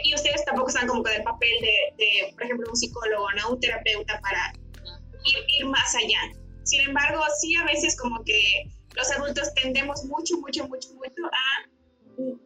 Y 0.05 0.15
ustedes 0.15 0.45
tampoco 0.45 0.69
están 0.69 0.87
como 0.87 1.03
con 1.03 1.13
el 1.13 1.23
papel 1.23 1.51
de, 1.61 2.33
por 2.33 2.43
ejemplo, 2.45 2.71
un 2.71 2.77
psicólogo, 2.77 3.27
¿no? 3.33 3.51
Un 3.51 3.61
terapeuta 3.61 4.21
para 4.21 4.53
ir, 5.25 5.37
ir 5.59 5.67
más 5.67 5.95
allá. 5.95 6.21
Sin 6.65 6.81
embargo, 6.81 7.23
sí 7.41 7.57
a 7.57 7.65
veces 7.65 7.97
como 7.97 8.23
que 8.25 8.65
los 8.95 9.11
adultos 9.13 9.55
tendemos 9.55 10.05
mucho, 10.05 10.39
mucho, 10.39 10.67
mucho, 10.67 10.93
mucho 10.95 11.27
a 11.27 12.46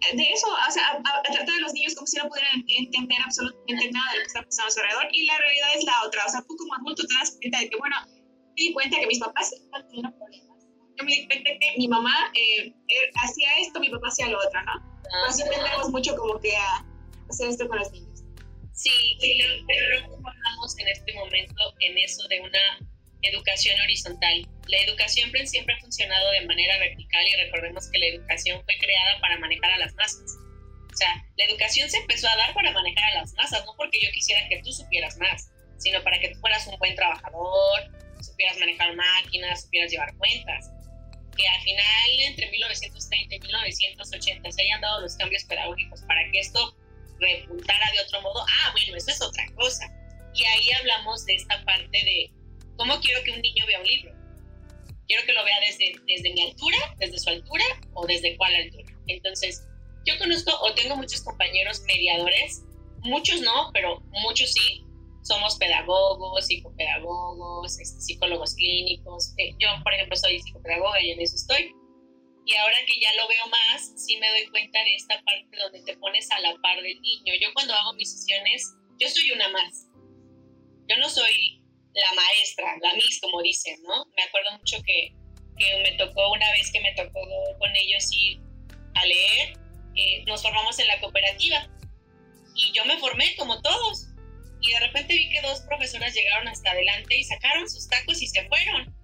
de 0.00 0.22
eso, 0.32 0.46
o 0.46 0.70
sea, 0.70 1.02
a, 1.02 1.22
tratar 1.22 1.56
a 1.56 1.60
los 1.60 1.72
niños 1.72 1.94
como 1.94 2.06
si 2.06 2.18
no 2.18 2.28
pudieran 2.28 2.64
entender 2.68 3.18
absolutamente 3.24 3.90
nada 3.92 4.12
de 4.12 4.18
lo 4.18 4.22
que 4.22 4.26
está 4.26 4.42
pasando 4.42 4.68
a 4.68 4.70
su 4.70 4.80
alrededor. 4.80 5.08
Y 5.12 5.24
la 5.26 5.38
realidad 5.38 5.68
es 5.76 5.84
la 5.84 6.02
otra. 6.06 6.26
O 6.26 6.30
sea, 6.30 6.40
tú 6.42 6.56
como 6.56 6.74
adulto 6.74 7.02
te 7.06 7.14
das 7.14 7.36
cuenta 7.40 7.60
de 7.60 7.70
que, 7.70 7.76
bueno, 7.76 7.96
me 8.06 8.54
di 8.54 8.72
cuenta 8.72 9.00
que 9.00 9.06
mis 9.06 9.18
papás 9.18 9.52
están 9.52 9.86
teniendo 9.88 10.16
problemas. 10.16 10.64
Yo 10.96 11.04
me 11.04 11.12
di 11.12 11.26
cuenta 11.26 11.50
que 11.50 11.74
mi 11.76 11.88
mamá 11.88 12.32
eh, 12.34 12.68
eh, 12.68 13.10
hacía 13.22 13.48
esto, 13.58 13.80
mi 13.80 13.90
papá 13.90 14.08
hacía 14.08 14.28
lo 14.28 14.38
otro, 14.38 14.62
¿no? 14.62 14.72
Ah, 14.72 15.26
Así 15.28 15.42
tendemos 15.44 15.90
mucho 15.90 16.16
como 16.16 16.40
que 16.40 16.56
a 16.56 16.84
hacer 17.28 17.48
esto 17.48 17.68
con 17.68 17.78
los 17.78 17.90
niños. 17.92 18.22
Sí, 18.72 18.90
y 18.90 19.38
creo 19.66 20.10
que 20.10 20.82
en 20.82 20.88
este 20.88 21.14
momento 21.14 21.62
en 21.80 21.98
eso 21.98 22.26
de 22.28 22.40
una 22.40 22.78
educación 23.28 23.80
horizontal. 23.80 24.46
La 24.68 24.78
educación 24.80 25.30
siempre 25.46 25.74
ha 25.74 25.80
funcionado 25.80 26.30
de 26.32 26.46
manera 26.46 26.78
vertical 26.78 27.24
y 27.26 27.36
recordemos 27.36 27.88
que 27.90 27.98
la 27.98 28.06
educación 28.06 28.62
fue 28.64 28.76
creada 28.78 29.20
para 29.20 29.38
manejar 29.38 29.72
a 29.72 29.78
las 29.78 29.94
masas. 29.94 30.36
O 30.92 30.96
sea, 30.96 31.24
la 31.36 31.44
educación 31.44 31.90
se 31.90 31.98
empezó 31.98 32.28
a 32.28 32.36
dar 32.36 32.54
para 32.54 32.72
manejar 32.72 33.04
a 33.12 33.20
las 33.20 33.34
masas, 33.34 33.64
no 33.66 33.74
porque 33.76 34.00
yo 34.02 34.10
quisiera 34.12 34.48
que 34.48 34.62
tú 34.62 34.72
supieras 34.72 35.18
más, 35.18 35.50
sino 35.78 36.02
para 36.02 36.18
que 36.18 36.30
tú 36.30 36.40
fueras 36.40 36.66
un 36.66 36.78
buen 36.78 36.94
trabajador, 36.94 37.90
supieras 38.22 38.58
manejar 38.58 38.96
máquinas, 38.96 39.62
supieras 39.62 39.90
llevar 39.90 40.16
cuentas. 40.16 40.70
Que 41.36 41.46
al 41.46 41.60
final, 41.60 42.10
entre 42.20 42.50
1930 42.50 43.34
y 43.34 43.40
1980, 43.40 44.50
se 44.50 44.62
hayan 44.62 44.80
dado 44.80 45.02
los 45.02 45.16
cambios 45.16 45.44
pedagógicos 45.44 46.00
para 46.02 46.30
que 46.30 46.40
esto 46.40 46.74
repuntara 47.20 47.90
de 47.92 48.00
otro 48.00 48.22
modo, 48.22 48.40
ah, 48.40 48.72
bueno, 48.72 48.96
eso 48.96 49.10
es 49.10 49.20
otra 49.20 49.44
cosa. 49.54 49.84
Y 50.34 50.44
ahí 50.44 50.72
hablamos 50.72 51.24
de 51.26 51.34
esta 51.34 51.62
parte 51.64 51.90
de 52.04 52.30
¿Cómo 52.76 53.00
quiero 53.00 53.22
que 53.24 53.32
un 53.32 53.40
niño 53.40 53.64
vea 53.66 53.80
un 53.80 53.86
libro? 53.86 54.12
Quiero 55.06 55.24
que 55.24 55.32
lo 55.32 55.44
vea 55.44 55.60
desde, 55.60 55.94
desde 56.06 56.32
mi 56.32 56.42
altura, 56.42 56.78
desde 56.98 57.18
su 57.18 57.30
altura 57.30 57.64
o 57.94 58.06
desde 58.06 58.36
cuál 58.36 58.54
altura. 58.54 58.92
Entonces, 59.06 59.66
yo 60.04 60.18
conozco 60.18 60.52
o 60.62 60.74
tengo 60.74 60.96
muchos 60.96 61.22
compañeros 61.22 61.82
mediadores, 61.86 62.62
muchos 63.02 63.40
no, 63.40 63.70
pero 63.72 64.00
muchos 64.22 64.52
sí. 64.52 64.82
Somos 65.22 65.56
pedagogos, 65.56 66.46
psicopedagogos, 66.46 67.80
este, 67.80 68.00
psicólogos 68.00 68.54
clínicos. 68.54 69.34
Eh, 69.38 69.50
yo, 69.58 69.68
por 69.82 69.92
ejemplo, 69.92 70.16
soy 70.16 70.40
psicopedagoga 70.40 71.02
y 71.02 71.10
en 71.10 71.20
eso 71.20 71.34
estoy. 71.34 71.74
Y 72.44 72.54
ahora 72.54 72.76
que 72.86 73.00
ya 73.00 73.12
lo 73.14 73.26
veo 73.26 73.44
más, 73.48 73.92
sí 73.96 74.16
me 74.18 74.28
doy 74.28 74.46
cuenta 74.50 74.78
de 74.84 74.94
esta 74.94 75.20
parte 75.22 75.56
donde 75.58 75.82
te 75.82 75.98
pones 75.98 76.30
a 76.30 76.38
la 76.38 76.54
par 76.62 76.80
del 76.80 77.00
niño. 77.00 77.34
Yo 77.40 77.48
cuando 77.54 77.74
hago 77.74 77.94
mis 77.94 78.12
sesiones, 78.12 78.72
yo 79.00 79.08
soy 79.08 79.32
una 79.32 79.48
más. 79.48 79.88
Yo 80.88 80.96
no 80.98 81.10
soy 81.10 81.55
la 81.96 82.12
maestra, 82.12 82.76
la 82.82 82.94
Miss, 82.94 83.20
como 83.20 83.42
dicen, 83.42 83.82
¿no? 83.82 84.04
Me 84.16 84.22
acuerdo 84.22 84.52
mucho 84.58 84.76
que, 84.84 85.12
que 85.58 85.82
me 85.82 85.92
tocó 85.96 86.30
una 86.32 86.50
vez 86.52 86.70
que 86.70 86.80
me 86.80 86.92
tocó 86.94 87.20
con 87.58 87.74
ellos 87.74 88.08
ir 88.12 88.38
a 88.94 89.06
leer, 89.06 89.58
eh, 89.96 90.24
nos 90.26 90.42
formamos 90.42 90.78
en 90.78 90.86
la 90.88 91.00
cooperativa 91.00 91.68
y 92.54 92.72
yo 92.72 92.84
me 92.84 92.98
formé 92.98 93.34
como 93.36 93.60
todos. 93.62 94.08
Y 94.60 94.72
de 94.72 94.80
repente 94.80 95.14
vi 95.14 95.28
que 95.30 95.40
dos 95.42 95.60
profesoras 95.60 96.14
llegaron 96.14 96.48
hasta 96.48 96.70
adelante 96.70 97.16
y 97.16 97.24
sacaron 97.24 97.68
sus 97.68 97.88
tacos 97.88 98.20
y 98.20 98.26
se 98.26 98.46
fueron. 98.48 98.94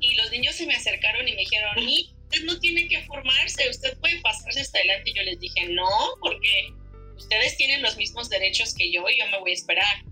Y 0.00 0.14
los 0.14 0.30
niños 0.30 0.56
se 0.56 0.66
me 0.66 0.74
acercaron 0.74 1.26
y 1.26 1.32
me 1.32 1.40
dijeron, 1.40 1.78
y 1.78 2.14
usted 2.24 2.44
no 2.44 2.58
tiene 2.58 2.88
que 2.88 3.02
formarse, 3.04 3.68
usted 3.68 3.98
puede 4.00 4.20
pasarse 4.20 4.60
hasta 4.60 4.78
adelante. 4.78 5.10
Y 5.10 5.14
yo 5.14 5.22
les 5.22 5.38
dije, 5.38 5.66
no, 5.68 5.88
porque 6.20 6.68
ustedes 7.16 7.56
tienen 7.56 7.82
los 7.82 7.96
mismos 7.96 8.28
derechos 8.30 8.74
que 8.74 8.90
yo 8.90 9.08
y 9.08 9.18
yo 9.18 9.26
me 9.28 9.38
voy 9.38 9.50
a 9.50 9.54
esperar 9.54 10.04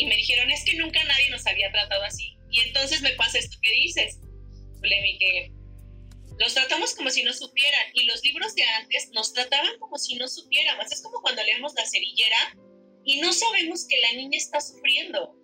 y 0.00 0.06
me 0.06 0.16
dijeron, 0.16 0.50
es 0.50 0.64
que 0.64 0.76
nunca 0.76 1.04
nadie 1.04 1.28
nos 1.28 1.46
había 1.46 1.70
tratado 1.70 2.02
así. 2.04 2.34
Y 2.50 2.60
entonces 2.60 3.02
me 3.02 3.10
pasa 3.10 3.38
esto 3.38 3.58
que 3.60 3.70
dices, 3.70 4.18
que 4.80 5.52
los 6.38 6.54
tratamos 6.54 6.94
como 6.94 7.10
si 7.10 7.22
no 7.22 7.34
supieran. 7.34 7.86
Y 7.92 8.04
los 8.06 8.24
libros 8.24 8.54
de 8.54 8.62
antes 8.62 9.10
nos 9.12 9.34
trataban 9.34 9.78
como 9.78 9.98
si 9.98 10.14
no 10.14 10.26
supiéramos. 10.26 10.90
Es 10.90 11.02
como 11.02 11.20
cuando 11.20 11.44
leemos 11.44 11.74
La 11.74 11.84
cerillera 11.84 12.56
y 13.04 13.20
no 13.20 13.30
sabemos 13.34 13.86
que 13.86 14.00
la 14.00 14.12
niña 14.14 14.38
está 14.38 14.58
sufriendo, 14.62 15.36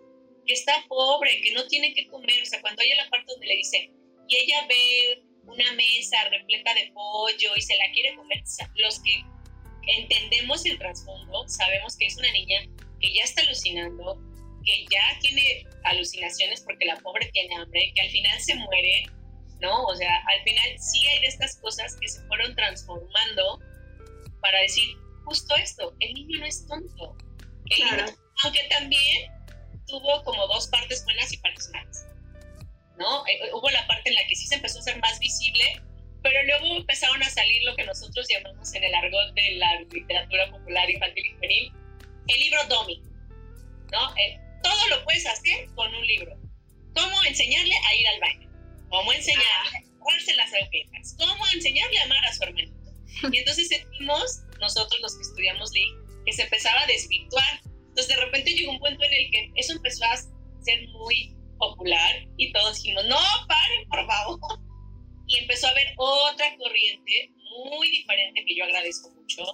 que 0.47 0.55
está 0.55 0.87
pobre, 0.89 1.43
que 1.43 1.53
no 1.53 1.67
tiene 1.67 1.93
que 1.93 2.09
comer. 2.09 2.43
O 2.43 2.47
sea, 2.47 2.63
cuando 2.63 2.81
hay 2.81 2.89
la 2.97 3.11
parte 3.11 3.27
donde 3.29 3.49
le 3.49 3.57
dice, 3.57 3.91
y 4.27 4.37
ella 4.39 4.67
ve 4.69 5.23
una 5.45 5.71
mesa 5.73 6.17
repleta 6.31 6.73
de 6.73 6.91
pollo 6.95 7.57
y 7.57 7.61
se 7.61 7.77
la 7.77 7.93
quiere 7.93 8.17
comer, 8.17 8.43
los 8.77 9.01
que 9.01 9.23
entendemos 9.99 10.65
el 10.65 10.79
trasfondo 10.79 11.47
sabemos 11.47 11.97
que 11.97 12.07
es 12.07 12.17
una 12.17 12.33
niña 12.33 12.63
que 13.01 13.13
ya 13.15 13.23
está 13.23 13.43
alucinando, 13.43 14.19
que 14.67 14.85
ya 14.91 15.19
tiene 15.21 15.65
alucinaciones 15.85 16.61
porque 16.61 16.85
la 16.85 16.97
pobre 16.97 17.31
tiene 17.33 17.55
hambre, 17.57 17.93
que 17.95 18.03
al 18.03 18.11
final 18.11 18.41
se 18.41 18.55
muere, 18.57 19.05
¿no? 19.61 19.85
O 19.85 19.95
sea, 19.95 20.11
al 20.27 20.43
final 20.43 20.79
sí 20.79 21.07
hay 21.07 21.21
de 21.21 21.29
estas 21.29 21.57
cosas 21.59 21.97
que 22.01 22.09
se 22.09 22.21
fueron 22.27 22.55
transformando 22.57 23.61
para 24.41 24.61
decir 24.61 24.85
justo 25.25 25.57
esto, 25.57 25.95
el 26.01 26.15
niño 26.15 26.41
no 26.41 26.47
es 26.47 26.67
tonto. 26.67 27.17
claro. 27.77 28.13
aunque 28.45 28.63
también 28.71 29.33
tuvo 29.87 30.23
como 30.25 30.47
dos 30.47 30.69
partes 30.69 31.05
buenas 31.05 31.33
y 31.33 31.37
partes 31.39 31.71
malas, 31.73 32.07
¿no? 32.99 33.27
Eh, 33.27 33.33
eh, 33.33 33.51
hubo 33.53 33.69
la 33.71 33.87
parte 33.87 34.11
en 34.11 34.15
la 34.15 34.27
que 34.27 34.35
sí 34.35 34.47
se 34.47 34.57
empezó 34.57 34.79
a 34.79 34.83
ser 34.83 34.99
más 35.01 35.19
visible, 35.19 35.83
pero 36.23 36.43
luego 36.45 36.77
empezaron 36.77 37.23
a 37.23 37.31
salir 37.31 37.63
lo 37.65 37.75
que 37.77 37.85
nosotros 37.85 38.27
llamamos 38.29 38.75
en 38.75 38.85
el 38.85 38.95
argot 38.95 39.35
de 39.35 39.51
la 39.53 39.81
literatura 39.93 40.51
popular 40.51 40.91
infantil 40.91 41.27
y 41.27 41.35
juvenil, 41.35 41.73
el 42.29 42.41
libro 42.41 42.65
Domi, 42.69 43.03
¿no? 43.93 44.17
Eh, 44.17 44.41
todo 44.67 44.89
lo 44.89 45.05
puedes 45.05 45.27
hacer 45.27 45.67
con 45.75 45.95
un 45.95 46.07
libro. 46.07 46.37
¿Cómo 46.95 47.25
enseñarle 47.25 47.75
a 47.89 47.95
ir 47.95 48.09
al 48.09 48.21
baño? 48.21 48.51
¿Cómo 48.89 49.13
enseñarle 49.13 49.47
a 49.47 49.99
jugarse 49.99 50.35
las 50.35 50.53
agujetas? 50.53 51.15
¿Cómo 51.19 51.45
enseñarle 51.55 51.99
a 51.99 52.05
amar 52.05 52.27
a 52.27 52.33
su 52.33 52.43
hermanito? 52.43 52.75
Y 53.33 53.39
entonces 53.39 53.69
sentimos, 53.69 54.43
nosotros 54.61 55.01
los 55.01 55.17
que 55.17 55.23
estudiamos 55.23 55.73
ley, 55.73 55.87
que 56.27 56.33
se 56.33 56.43
empezaba 56.43 56.83
a 56.83 56.87
desvirtuar. 56.87 57.61
Entonces 57.65 58.09
de 58.09 58.17
repente 58.17 58.53
llegó 58.53 58.73
un 58.73 58.79
punto 58.81 59.05
en 59.05 59.13
el 59.13 59.31
que 59.31 59.53
eso 59.55 59.73
empezó 59.73 60.05
a 60.05 60.17
ser 60.17 60.89
muy 60.89 61.35
popular 61.59 62.27
y 62.37 62.53
todos 62.53 62.77
dijimos, 62.77 63.05
no, 63.07 63.19
paren, 63.47 63.89
por 63.89 64.07
favor. 64.07 64.61
Y 65.29 65.39
empezó 65.39 65.69
a 65.69 65.71
haber 65.71 65.95
otra 65.97 66.57
corriente 66.59 67.31
muy 67.69 67.91
diferente 67.91 68.45
que 68.45 68.57
yo 68.57 68.65
agradezco 68.65 69.11
mucho, 69.11 69.45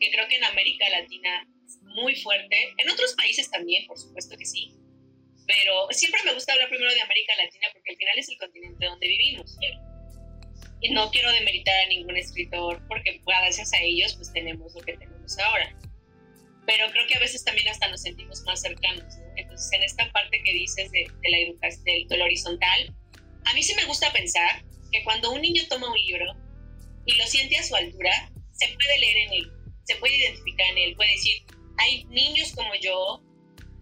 que 0.00 0.10
creo 0.10 0.28
que 0.28 0.36
en 0.36 0.44
América 0.44 0.88
Latina 0.90 1.46
muy 1.82 2.14
fuerte. 2.16 2.56
En 2.78 2.90
otros 2.90 3.14
países 3.14 3.50
también, 3.50 3.86
por 3.86 3.98
supuesto 3.98 4.36
que 4.36 4.44
sí. 4.44 4.74
Pero 5.46 5.88
siempre 5.90 6.20
me 6.24 6.34
gusta 6.34 6.52
hablar 6.52 6.68
primero 6.68 6.92
de 6.92 7.00
América 7.00 7.34
Latina 7.36 7.68
porque 7.72 7.90
al 7.90 7.96
final 7.96 8.18
es 8.18 8.28
el 8.28 8.38
continente 8.38 8.86
donde 8.86 9.06
vivimos. 9.06 9.56
Y 10.80 10.90
no 10.90 11.10
quiero 11.10 11.30
demeritar 11.32 11.74
a 11.84 11.88
ningún 11.88 12.16
escritor 12.16 12.82
porque 12.88 13.20
gracias 13.24 13.72
a 13.72 13.80
ellos 13.80 14.14
pues 14.16 14.32
tenemos 14.32 14.74
lo 14.74 14.80
que 14.80 14.96
tenemos 14.96 15.38
ahora. 15.38 15.74
Pero 16.66 16.90
creo 16.90 17.06
que 17.06 17.14
a 17.14 17.20
veces 17.20 17.44
también 17.44 17.68
hasta 17.68 17.88
nos 17.88 18.02
sentimos 18.02 18.42
más 18.42 18.60
cercanos. 18.60 19.14
Entonces 19.36 19.72
en 19.72 19.84
esta 19.84 20.10
parte 20.12 20.42
que 20.44 20.52
dices 20.52 20.90
de, 20.90 21.06
la 21.30 21.38
educación, 21.38 21.84
del, 21.84 22.08
del 22.08 22.22
horizontal, 22.22 22.94
a 23.44 23.54
mí 23.54 23.62
sí 23.62 23.74
me 23.76 23.84
gusta 23.84 24.12
pensar 24.12 24.64
que 24.90 25.04
cuando 25.04 25.30
un 25.30 25.40
niño 25.40 25.62
toma 25.68 25.88
un 25.88 25.96
libro 25.96 26.26
y 27.04 27.14
lo 27.16 27.26
siente 27.26 27.56
a 27.56 27.62
su 27.62 27.76
altura, 27.76 28.10
se 28.52 28.68
puede 28.68 28.98
leer 28.98 29.16
en 29.18 29.32
él, 29.34 29.52
se 29.86 29.96
puede 29.96 30.16
identificar 30.16 30.70
en 30.70 30.78
él, 30.78 30.96
puede 30.96 31.10
decir, 31.12 31.42
hay 31.78 32.04
niños 32.06 32.52
como 32.54 32.74
yo, 32.80 33.22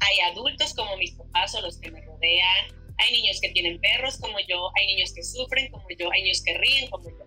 hay 0.01 0.21
adultos 0.33 0.75
como 0.75 0.97
mis 0.97 1.13
papás 1.13 1.55
o 1.55 1.61
los 1.63 1.79
que 1.79 1.91
me 1.91 2.01
rodean, 2.03 2.67
hay 2.99 3.13
niños 3.13 3.41
que 3.41 3.51
tienen 3.51 3.81
perros 3.81 4.19
como 4.19 4.39
yo, 4.49 4.71
hay 4.77 4.87
niños 4.87 5.13
que 5.15 5.23
sufren 5.23 5.71
como 5.71 5.87
yo, 5.99 6.11
hay 6.13 6.23
niños 6.23 6.43
que 6.45 6.57
ríen 6.59 6.91
como 6.91 7.09
yo. 7.09 7.25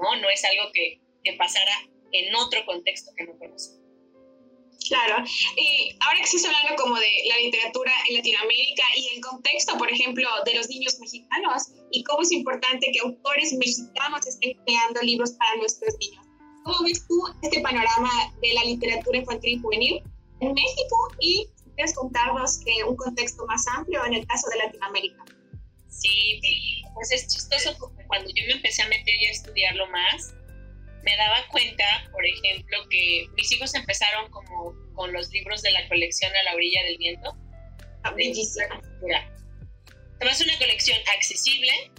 No, 0.00 0.16
no 0.20 0.28
es 0.30 0.44
algo 0.44 0.70
que, 0.72 1.00
que 1.24 1.32
pasara 1.34 1.88
en 2.12 2.34
otro 2.34 2.64
contexto 2.66 3.12
que 3.16 3.24
no 3.24 3.38
conozco. 3.38 3.76
Claro, 4.88 5.24
y 5.56 5.96
ahora 6.00 6.18
que 6.18 6.24
estás 6.24 6.44
hablando 6.44 6.80
como 6.80 6.94
de 6.96 7.10
la 7.28 7.38
literatura 7.38 7.92
en 8.08 8.16
Latinoamérica 8.16 8.84
y 8.96 9.16
el 9.16 9.20
contexto, 9.20 9.76
por 9.78 9.90
ejemplo, 9.90 10.28
de 10.44 10.54
los 10.54 10.68
niños 10.68 10.98
mexicanos 11.00 11.72
y 11.90 12.04
cómo 12.04 12.22
es 12.22 12.30
importante 12.30 12.86
que 12.92 13.00
autores 13.00 13.52
mexicanos 13.54 14.26
estén 14.26 14.54
creando 14.64 15.00
libros 15.02 15.32
para 15.32 15.56
nuestros 15.56 15.96
niños. 15.98 16.25
¿Cómo 16.66 16.82
ves 16.82 17.06
tú 17.06 17.22
este 17.42 17.60
panorama 17.60 18.10
de 18.42 18.52
la 18.54 18.64
literatura 18.64 19.18
infantil 19.18 19.52
y 19.52 19.62
juvenil 19.62 20.02
en 20.40 20.52
México 20.52 20.96
y 21.20 21.48
quieres 21.76 21.94
contarnos 21.94 22.58
un 22.88 22.96
contexto 22.96 23.46
más 23.46 23.64
amplio 23.68 24.04
en 24.04 24.14
el 24.14 24.26
caso 24.26 24.48
de 24.50 24.56
Latinoamérica? 24.58 25.24
Sí, 25.88 26.40
pues 26.92 27.12
es 27.12 27.28
chistoso 27.28 27.70
porque 27.78 28.04
cuando 28.08 28.28
yo 28.34 28.44
me 28.48 28.54
empecé 28.54 28.82
a 28.82 28.88
meter 28.88 29.14
y 29.14 29.26
a 29.26 29.30
estudiarlo 29.30 29.86
más, 29.90 30.34
me 31.04 31.16
daba 31.16 31.36
cuenta, 31.52 31.84
por 32.10 32.26
ejemplo, 32.26 32.78
que 32.90 33.28
mis 33.36 33.52
hijos 33.52 33.72
empezaron 33.76 34.28
como 34.32 34.74
con 34.94 35.12
los 35.12 35.30
libros 35.30 35.62
de 35.62 35.70
la 35.70 35.86
colección 35.86 36.32
A 36.34 36.42
la 36.50 36.54
orilla 36.56 36.82
del 36.82 36.98
viento. 36.98 37.32
Bellísima. 38.16 38.82
Es 40.20 40.40
una 40.40 40.58
colección 40.58 40.98
accesible. 41.14 41.92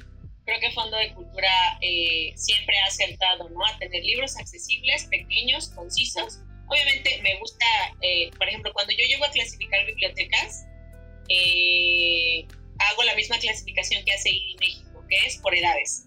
Creo 0.48 0.62
que 0.62 0.72
Fondo 0.72 0.96
de 0.96 1.14
Cultura 1.14 1.78
eh, 1.82 2.32
siempre 2.38 2.80
ha 2.80 2.86
acertado 2.86 3.50
¿no? 3.50 3.66
a 3.66 3.78
tener 3.80 4.02
libros 4.02 4.38
accesibles, 4.38 5.04
pequeños, 5.08 5.68
concisos. 5.72 6.40
Obviamente 6.70 7.22
me 7.22 7.38
gusta, 7.40 7.66
eh, 8.02 8.32
por 8.38 8.48
ejemplo, 8.48 8.72
cuando 8.72 8.94
yo 8.94 9.06
llego 9.10 9.26
a 9.26 9.32
clasificar 9.32 9.86
bibliotecas, 9.86 10.66
eh, 11.28 12.48
hago 12.80 13.04
la 13.04 13.14
misma 13.16 13.38
clasificación 13.40 14.06
que 14.06 14.14
hace 14.14 14.30
IDI 14.30 14.56
México, 14.58 15.04
que 15.10 15.18
es 15.28 15.38
por 15.40 15.54
edades, 15.54 16.06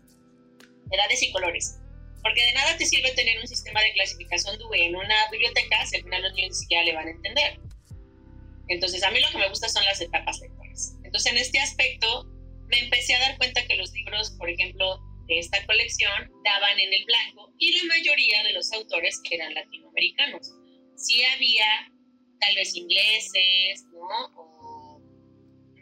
edades 0.91 1.23
y 1.23 1.33
colores. 1.33 1.79
Porque 2.23 2.43
de 2.43 2.55
nada 2.55 2.79
te 2.79 2.87
sirve 2.87 3.13
tener 3.13 3.39
un 3.41 3.47
sistema 3.47 3.83
de 3.83 3.93
clasificación 3.93 4.59
DUE 4.59 4.87
en 4.87 4.97
una 4.97 5.17
biblioteca 5.31 5.85
si 5.85 5.97
al 5.97 6.03
final 6.03 6.23
los 6.23 6.33
niños 6.33 6.53
ni 6.53 6.57
siquiera 6.63 6.85
le 6.85 6.95
van 6.95 7.09
a 7.09 7.11
entender. 7.11 7.61
Entonces, 8.69 9.03
a 9.03 9.11
mí 9.11 9.21
lo 9.21 9.29
que 9.29 9.37
me 9.37 9.49
gusta 9.51 9.69
son 9.69 9.85
las 9.85 10.01
etapas 10.01 10.41
lectoras. 10.41 10.95
Entonces, 11.05 11.31
en 11.31 11.39
este 11.39 11.59
aspecto, 11.59 12.27
me 12.71 12.81
empecé 12.81 13.15
a 13.15 13.21
dar 13.21 13.39
cuenta 13.39 13.67
que 13.67 13.77
los 13.77 13.93
libros, 13.93 14.31
por 14.39 14.49
ejemplo, 14.49 14.99
de 15.27 15.39
esta 15.39 15.65
colección, 15.67 16.31
daban 16.45 16.79
en 16.79 16.93
el 16.93 17.05
blanco 17.05 17.53
y 17.59 17.77
la 17.79 17.85
mayoría 17.85 18.43
de 18.45 18.53
los 18.53 18.73
autores 18.73 19.21
eran 19.31 19.55
latinoamericanos. 19.55 20.53
Sí 20.97 21.25
había 21.25 21.93
tal 22.41 22.55
vez 22.55 22.75
ingleses, 22.75 23.85
¿no? 23.93 24.27
O 24.37 25.01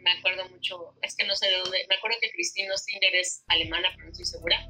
me 0.03 0.11
acuerdo 0.11 0.47
mucho, 0.49 0.77
es 1.01 1.15
que 1.15 1.25
no 1.25 1.35
sé 1.35 1.47
de 1.47 1.57
dónde, 1.57 1.85
me 1.89 1.95
acuerdo 1.95 2.17
que 2.21 2.31
Christine 2.31 2.71
Ostinger 2.71 3.15
es 3.15 3.43
alemana, 3.47 3.89
pero 3.95 4.05
no 4.05 4.11
estoy 4.11 4.25
segura 4.25 4.69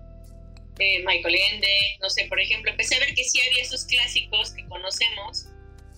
Michael 1.05 1.35
Ende, 1.51 1.97
no 2.01 2.09
sé, 2.09 2.25
por 2.25 2.39
ejemplo, 2.39 2.71
empecé 2.71 2.95
a 2.95 2.99
ver 2.99 3.13
que 3.13 3.23
sí 3.23 3.41
había 3.41 3.61
esos 3.61 3.85
clásicos 3.85 4.51
que 4.51 4.65
conocemos, 4.67 5.45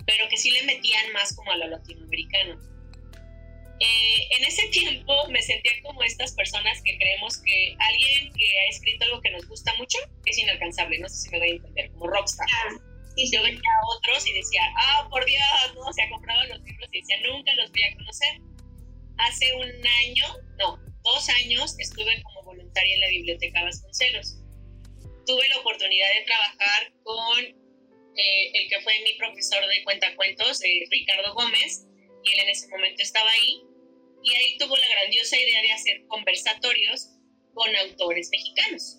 pero 0.06 0.28
que 0.30 0.38
sí 0.38 0.52
le 0.52 0.64
metían 0.64 1.12
más 1.14 1.36
como 1.36 1.52
a 1.52 1.58
lo 1.58 1.68
latinoamericano. 1.68 2.60
Eh, 3.82 4.28
en 4.38 4.46
ese 4.46 4.68
tiempo 4.72 5.28
me 5.30 5.42
sentía 5.42 5.72
como 5.84 6.04
estas 6.04 6.34
personas 6.36 6.82
que 6.84 6.98
creemos 6.98 7.42
que 7.42 7.76
alguien 7.80 8.32
que 8.34 8.60
ha 8.60 8.70
escrito 8.70 9.06
algo 9.06 9.22
que 9.22 9.32
nos 9.32 9.48
gusta 9.48 9.74
mucho 9.76 9.98
es 10.26 10.38
inalcanzable, 10.38 11.00
no 11.00 11.10
sé 11.10 11.16
si 11.16 11.30
me 11.32 11.40
voy 11.40 11.50
a 11.50 11.56
entender, 11.56 11.92
como 11.92 12.08
rockstar. 12.08 12.48
Y 13.18 13.30
yo 13.30 13.44
veía 13.44 13.58
a 13.60 13.98
otros 13.98 14.26
y 14.28 14.34
decía, 14.34 14.62
ah, 14.78 15.08
por 15.10 15.26
Dios, 15.26 15.44
no, 15.76 15.82
o 15.82 15.94
sea, 15.94 16.10
compraba 16.10 16.46
los 16.46 16.62
libros 16.62 16.90
y 16.94 17.02
decía, 17.02 17.18
nunca 17.28 17.54
los 17.56 17.72
voy 17.72 17.84
a 17.84 17.96
conocer. 17.96 18.40
Hace 19.18 19.54
un 19.54 19.88
año, 19.88 20.26
no, 20.58 20.80
dos 21.04 21.30
años, 21.30 21.76
estuve 21.78 22.22
como 22.24 22.44
voluntaria 22.44 22.96
en 22.96 23.02
la 23.02 23.10
Biblioteca 23.10 23.64
Vasconcelos 23.64 24.42
tuve 25.26 25.48
la 25.50 25.60
oportunidad 25.60 26.08
de 26.14 26.26
trabajar 26.26 26.94
con 27.04 27.40
eh, 28.16 28.52
el 28.54 28.70
que 28.70 28.82
fue 28.82 29.00
mi 29.04 29.14
profesor 29.14 29.66
de 29.68 29.84
cuentacuentos, 29.84 30.64
eh, 30.64 30.84
Ricardo 30.90 31.34
Gómez, 31.34 31.86
y 32.24 32.32
él 32.32 32.40
en 32.40 32.50
ese 32.50 32.68
momento 32.68 33.02
estaba 33.02 33.30
ahí, 33.32 33.62
y 34.24 34.36
ahí 34.36 34.58
tuvo 34.58 34.76
la 34.78 34.88
grandiosa 34.88 35.38
idea 35.38 35.62
de 35.62 35.72
hacer 35.72 36.06
conversatorios 36.08 37.10
con 37.54 37.76
autores 37.76 38.30
mexicanos. 38.32 38.98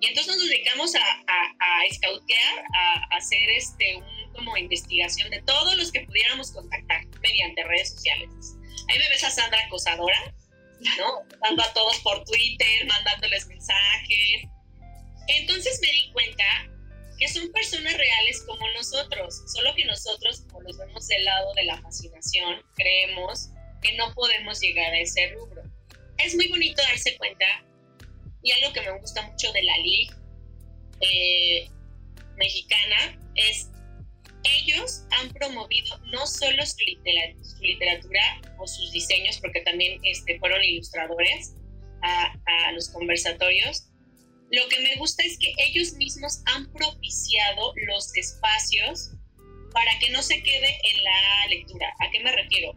Y 0.00 0.06
entonces 0.06 0.36
nos 0.36 0.48
dedicamos 0.48 0.94
a, 0.94 1.00
a, 1.00 1.56
a 1.58 1.86
escautear, 1.86 2.64
a, 2.74 3.16
hacer 3.16 3.50
este, 3.50 3.96
un, 3.96 4.32
como 4.32 4.56
investigación 4.56 5.30
de 5.30 5.42
todos 5.42 5.76
los 5.76 5.90
que 5.90 6.02
pudiéramos 6.02 6.52
contactar 6.52 7.04
mediante 7.20 7.64
redes 7.64 7.94
sociales. 7.94 8.30
Ahí 8.88 8.98
me 8.98 9.08
ves 9.08 9.24
a 9.24 9.30
Sandra 9.30 9.60
Acosadora, 9.66 10.34
¿no? 10.98 11.22
Dando 11.42 11.62
a 11.64 11.72
todos 11.72 11.98
por 12.00 12.24
Twitter, 12.24 12.86
mandándoles 12.86 13.48
mensajes, 13.48 14.48
entonces 15.28 15.78
me 15.82 15.92
di 15.92 16.10
cuenta 16.12 16.44
que 17.18 17.28
son 17.28 17.50
personas 17.52 17.96
reales 17.96 18.42
como 18.46 18.64
nosotros, 18.72 19.42
solo 19.46 19.74
que 19.74 19.84
nosotros, 19.84 20.42
como 20.42 20.62
los 20.62 20.78
vemos 20.78 21.06
del 21.08 21.24
lado 21.24 21.52
de 21.54 21.64
la 21.64 21.80
fascinación, 21.80 22.62
creemos 22.76 23.48
que 23.82 23.92
no 23.94 24.14
podemos 24.14 24.60
llegar 24.60 24.92
a 24.92 25.00
ese 25.00 25.28
rubro. 25.30 25.62
Es 26.18 26.34
muy 26.36 26.48
bonito 26.48 26.80
darse 26.82 27.16
cuenta, 27.16 27.44
y 28.42 28.52
algo 28.52 28.72
que 28.72 28.82
me 28.82 28.98
gusta 29.00 29.22
mucho 29.22 29.52
de 29.52 29.62
la 29.62 29.76
LIG 29.78 30.10
eh, 31.00 31.68
mexicana 32.36 33.18
es 33.34 33.70
ellos 34.44 35.04
han 35.10 35.30
promovido 35.30 35.98
no 36.12 36.24
solo 36.26 36.64
su, 36.64 36.76
literatura, 37.60 38.40
o 38.58 38.66
sus 38.66 38.92
diseños, 38.92 39.38
porque 39.40 39.60
también 39.62 40.00
este, 40.04 40.38
fueron 40.38 40.62
ilustradores 40.62 41.54
a 42.00 42.72
los 42.72 42.88
conversatorios, 42.90 43.87
lo 44.50 44.68
que 44.68 44.80
me 44.80 44.96
gusta 44.96 45.22
es 45.24 45.38
que 45.38 45.52
ellos 45.58 45.92
mismos 45.94 46.42
han 46.46 46.72
propiciado 46.72 47.72
los 47.86 48.14
espacios 48.16 49.10
para 49.72 49.98
que 49.98 50.10
no 50.10 50.22
se 50.22 50.42
quede 50.42 50.78
en 50.90 51.04
la 51.04 51.46
lectura. 51.50 51.94
¿A 51.98 52.10
qué 52.10 52.20
me 52.20 52.32
refiero? 52.32 52.72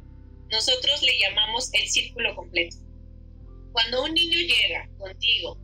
Nosotros 0.49 1.01
le 1.01 1.17
llamamos 1.19 1.73
el 1.73 1.87
círculo 1.87 2.35
completo. 2.35 2.75
Cuando 3.71 4.03
un 4.03 4.13
niño 4.13 4.37
llega 4.37 4.89
contigo, 4.97 5.57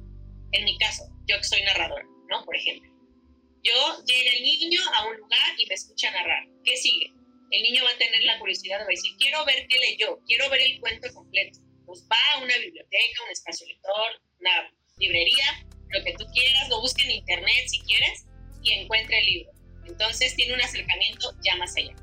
en 0.54 0.64
mi 0.64 0.78
caso, 0.78 1.04
yo 1.28 1.38
que 1.38 1.44
soy 1.44 1.62
narradora, 1.64 2.06
¿no? 2.30 2.46
Por 2.46 2.56
ejemplo, 2.56 2.90
yo 3.64 4.04
llega 4.06 4.32
el 4.32 4.44
niño 4.44 4.80
a 4.94 5.08
un 5.08 5.18
lugar 5.18 5.50
y 5.58 5.66
me 5.66 5.76
escucha 5.76 6.10
narrar. 6.12 6.48
¿Qué 6.64 6.78
sigue? 6.78 7.12
El 7.52 7.64
niño 7.64 7.84
va 7.84 7.92
a 7.92 7.98
tener 7.98 8.24
la 8.24 8.40
curiosidad 8.40 8.80
de 8.80 8.86
decir, 8.86 9.12
quiero 9.18 9.44
ver 9.44 9.68
qué 9.68 9.78
leyó, 9.80 10.20
quiero 10.26 10.50
ver 10.50 10.62
el 10.62 10.80
cuento 10.80 11.14
completo. 11.14 11.60
Pues 11.86 12.08
va 12.10 12.18
a 12.34 12.44
una 12.44 12.58
biblioteca, 12.58 13.24
un 13.26 13.32
espacio 13.32 13.68
lector, 13.68 14.22
una 14.40 14.72
librería 14.98 15.68
lo 15.90 16.04
que 16.04 16.14
tú 16.14 16.26
quieras, 16.34 16.70
lo 16.70 16.82
busque 16.82 17.04
en 17.04 17.12
internet 17.12 17.68
si 17.68 17.80
quieres 17.82 18.26
y 18.62 18.72
encuentre 18.72 19.20
el 19.20 19.26
libro. 19.26 19.52
Entonces 19.86 20.36
tiene 20.36 20.54
un 20.54 20.62
acercamiento 20.62 21.34
ya 21.44 21.56
más 21.56 21.76
allá. 21.76 21.96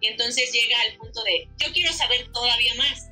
Y 0.00 0.08
entonces 0.08 0.52
llega 0.52 0.80
al 0.80 0.96
punto 0.96 1.22
de, 1.24 1.48
yo 1.58 1.72
quiero 1.72 1.92
saber 1.92 2.30
todavía 2.32 2.74
más. 2.74 3.08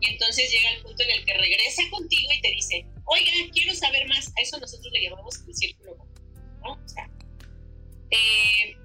Y 0.00 0.10
entonces 0.10 0.50
llega 0.50 0.70
al 0.70 0.82
punto 0.82 1.02
en 1.02 1.10
el 1.10 1.24
que 1.24 1.34
regresa 1.34 1.82
contigo 1.90 2.32
y 2.32 2.40
te 2.40 2.50
dice, 2.50 2.84
oiga, 3.06 3.30
quiero 3.52 3.74
saber 3.74 4.06
más. 4.08 4.28
A 4.28 4.40
eso 4.40 4.58
nosotros 4.58 4.92
le 4.92 5.02
llamamos 5.02 5.34
el 5.46 5.54
círculo 5.54 5.96
¿no? 6.62 6.72
O 6.72 6.88
sea, 6.88 7.08
eh, 8.10 8.76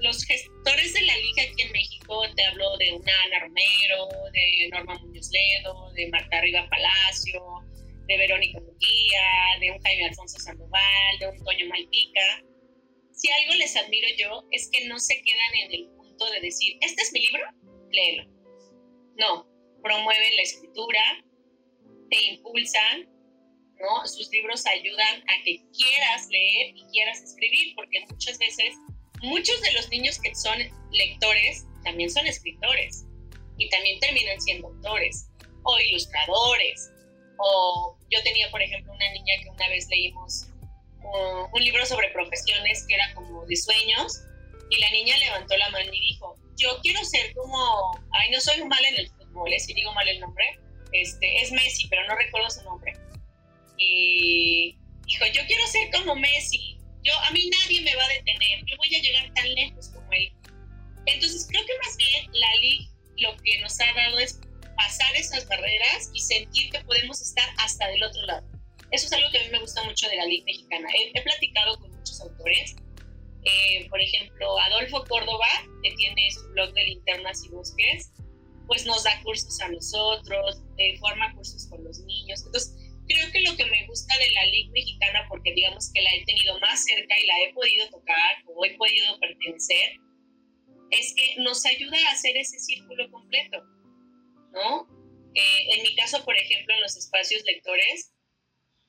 los 0.00 0.24
gestores 0.24 0.92
de 0.92 1.02
la 1.02 1.16
liga 1.16 1.42
aquí 1.42 1.62
en 1.62 1.72
México, 1.72 2.22
te 2.34 2.44
hablo 2.44 2.76
de 2.78 2.92
una 2.92 3.12
Ana 3.26 3.40
Romero, 3.40 4.08
de 4.32 4.68
Norma 4.70 4.98
Muñoz 4.98 5.30
Ledo, 5.30 5.92
de 5.94 6.08
Marta 6.08 6.40
Riva 6.40 6.66
Palacio, 6.68 7.64
de 8.06 8.16
Verónica 8.16 8.60
Munguía, 8.60 9.58
de 9.60 9.70
un 9.70 9.80
Jaime 9.80 10.04
Alfonso 10.06 10.38
Sandoval, 10.38 11.18
de 11.18 11.28
un 11.28 11.44
Toño 11.44 11.66
Malpica. 11.66 12.44
Si 13.12 13.30
algo 13.30 13.54
les 13.54 13.76
admiro 13.76 14.08
yo 14.16 14.44
es 14.50 14.68
que 14.70 14.86
no 14.86 14.98
se 14.98 15.20
quedan 15.22 15.54
en 15.64 15.74
el 15.74 15.88
punto 15.96 16.30
de 16.30 16.40
decir, 16.40 16.76
este 16.80 17.02
es 17.02 17.12
mi 17.12 17.20
libro, 17.20 17.44
léelo. 17.90 18.24
No, 19.16 19.46
promueven 19.82 20.36
la 20.36 20.42
escritura, 20.42 21.24
te 22.10 22.20
impulsan, 22.32 23.08
¿no? 23.80 24.06
Sus 24.06 24.30
libros 24.30 24.64
ayudan 24.66 25.22
a 25.22 25.44
que 25.44 25.62
quieras 25.76 26.28
leer 26.28 26.76
y 26.76 26.84
quieras 26.92 27.22
escribir, 27.22 27.74
porque 27.74 28.04
muchas 28.10 28.38
veces, 28.38 28.74
muchos 29.22 29.60
de 29.62 29.72
los 29.72 29.88
niños 29.88 30.20
que 30.20 30.34
son 30.34 30.58
lectores 30.92 31.64
también 31.82 32.10
son 32.10 32.26
escritores 32.26 33.06
y 33.58 33.68
también 33.70 33.98
terminan 34.00 34.40
siendo 34.40 34.68
autores 34.68 35.28
o 35.64 35.80
ilustradores 35.80 36.90
o 37.38 37.96
yo 38.10 38.22
tenía, 38.22 38.50
por 38.50 38.62
ejemplo, 38.62 38.92
una 38.92 39.10
niña 39.12 39.34
que 39.42 39.50
una 39.50 39.68
vez 39.68 39.88
leímos 39.88 40.48
un 41.52 41.62
libro 41.62 41.84
sobre 41.86 42.08
profesiones 42.10 42.84
que 42.86 42.94
era 42.94 43.14
como 43.14 43.44
de 43.46 43.56
sueños 43.56 44.22
y 44.70 44.80
la 44.80 44.90
niña 44.90 45.16
levantó 45.18 45.56
la 45.56 45.70
mano 45.70 45.92
y 45.92 46.00
dijo, 46.00 46.36
yo 46.56 46.78
quiero 46.82 47.04
ser 47.04 47.32
como, 47.34 47.92
ay, 48.10 48.30
no 48.30 48.40
soy 48.40 48.64
mal 48.64 48.84
en 48.84 48.96
el 48.98 49.10
fútbol, 49.10 49.52
¿eh? 49.52 49.60
si 49.60 49.72
digo 49.74 49.92
mal 49.92 50.08
el 50.08 50.20
nombre, 50.20 50.44
este, 50.92 51.42
es 51.42 51.52
Messi, 51.52 51.86
pero 51.88 52.06
no 52.08 52.16
recuerdo 52.16 52.50
su 52.50 52.64
nombre. 52.64 52.92
Y 53.78 54.76
dijo, 55.06 55.26
yo 55.26 55.42
quiero 55.46 55.66
ser 55.68 55.90
como 55.92 56.16
Messi, 56.16 56.78
yo, 57.04 57.14
a 57.20 57.30
mí 57.30 57.48
nadie 57.62 57.82
me 57.82 57.94
va 57.94 58.02
a 58.02 58.76
voy 58.76 58.94
a 58.94 59.00
llegar 59.00 59.32
tan 59.34 59.54
lejos 59.54 59.88
como 59.90 60.12
él. 60.12 60.32
Entonces 61.06 61.46
creo 61.48 61.64
que 61.64 61.78
más 61.84 61.96
bien 61.96 62.26
la 62.32 62.54
LIG 62.56 62.88
lo 63.18 63.36
que 63.36 63.58
nos 63.60 63.80
ha 63.80 63.92
dado 63.94 64.18
es 64.18 64.40
pasar 64.76 65.14
esas 65.16 65.46
barreras 65.48 66.10
y 66.12 66.20
sentir 66.20 66.70
que 66.70 66.80
podemos 66.80 67.20
estar 67.20 67.48
hasta 67.58 67.88
del 67.88 68.02
otro 68.02 68.22
lado. 68.22 68.46
Eso 68.92 69.06
es 69.06 69.12
algo 69.12 69.30
que 69.30 69.38
a 69.38 69.44
mí 69.44 69.48
me 69.50 69.58
gusta 69.58 69.82
mucho 69.84 70.08
de 70.08 70.16
la 70.16 70.26
LIG 70.26 70.44
mexicana. 70.44 70.88
He, 70.94 71.20
platicado 71.20 71.78
con 71.78 71.90
muchos 71.90 72.20
autores, 72.20 72.76
eh, 73.44 73.86
por 73.88 74.00
ejemplo, 74.00 74.58
Adolfo 74.60 75.04
Córdoba, 75.04 75.48
que 75.82 75.90
tiene 75.92 76.30
su 76.30 76.48
blog 76.50 76.72
de 76.72 76.84
linternas 76.84 77.44
y 77.44 77.48
bosques, 77.48 78.12
pues 78.66 78.84
nos 78.86 79.04
da 79.04 79.20
cursos 79.22 79.60
a 79.60 79.68
nosotros, 79.68 80.62
eh, 80.78 80.98
forma 80.98 81.34
cursos 81.34 81.66
con 81.68 81.82
los 81.84 81.98
niños. 82.00 82.42
Entonces, 82.44 82.74
creo 83.08 83.30
que 83.32 83.40
lo 83.42 83.56
que 83.56 83.66
me 83.66 83.86
gusta 83.86 84.16
de 84.18 84.30
la 84.30 84.46
LIG 84.46 84.70
mexicana, 84.70 85.26
porque 85.28 85.52
digamos 85.54 85.90
que 85.92 86.02
la 86.02 86.14
he 86.14 86.24
tenido 86.24 86.58
más 86.60 86.84
cerca 86.84 87.18
y 87.18 87.26
la 87.26 87.40
he 87.42 87.52
podido 87.54 87.88
tocar 87.90 88.42
o 88.46 88.64
he 88.64 88.76
podido 88.76 89.18
pertenecer, 89.20 89.98
es 90.90 91.14
que 91.16 91.36
nos 91.42 91.64
ayuda 91.66 91.96
a 92.08 92.12
hacer 92.12 92.36
ese 92.36 92.58
círculo 92.58 93.10
completo, 93.10 93.62
¿no? 94.52 94.88
Eh, 95.34 95.76
en 95.76 95.82
mi 95.82 95.94
caso, 95.96 96.24
por 96.24 96.36
ejemplo, 96.36 96.74
en 96.74 96.80
los 96.80 96.96
espacios 96.96 97.42
lectores, 97.44 98.12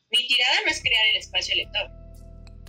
mi 0.10 0.26
tirada 0.28 0.62
no 0.65 0.72
es 0.72 0.82
crear 0.82 1.06
el 1.08 1.17
espacio 1.17 1.56
lector, 1.56 1.91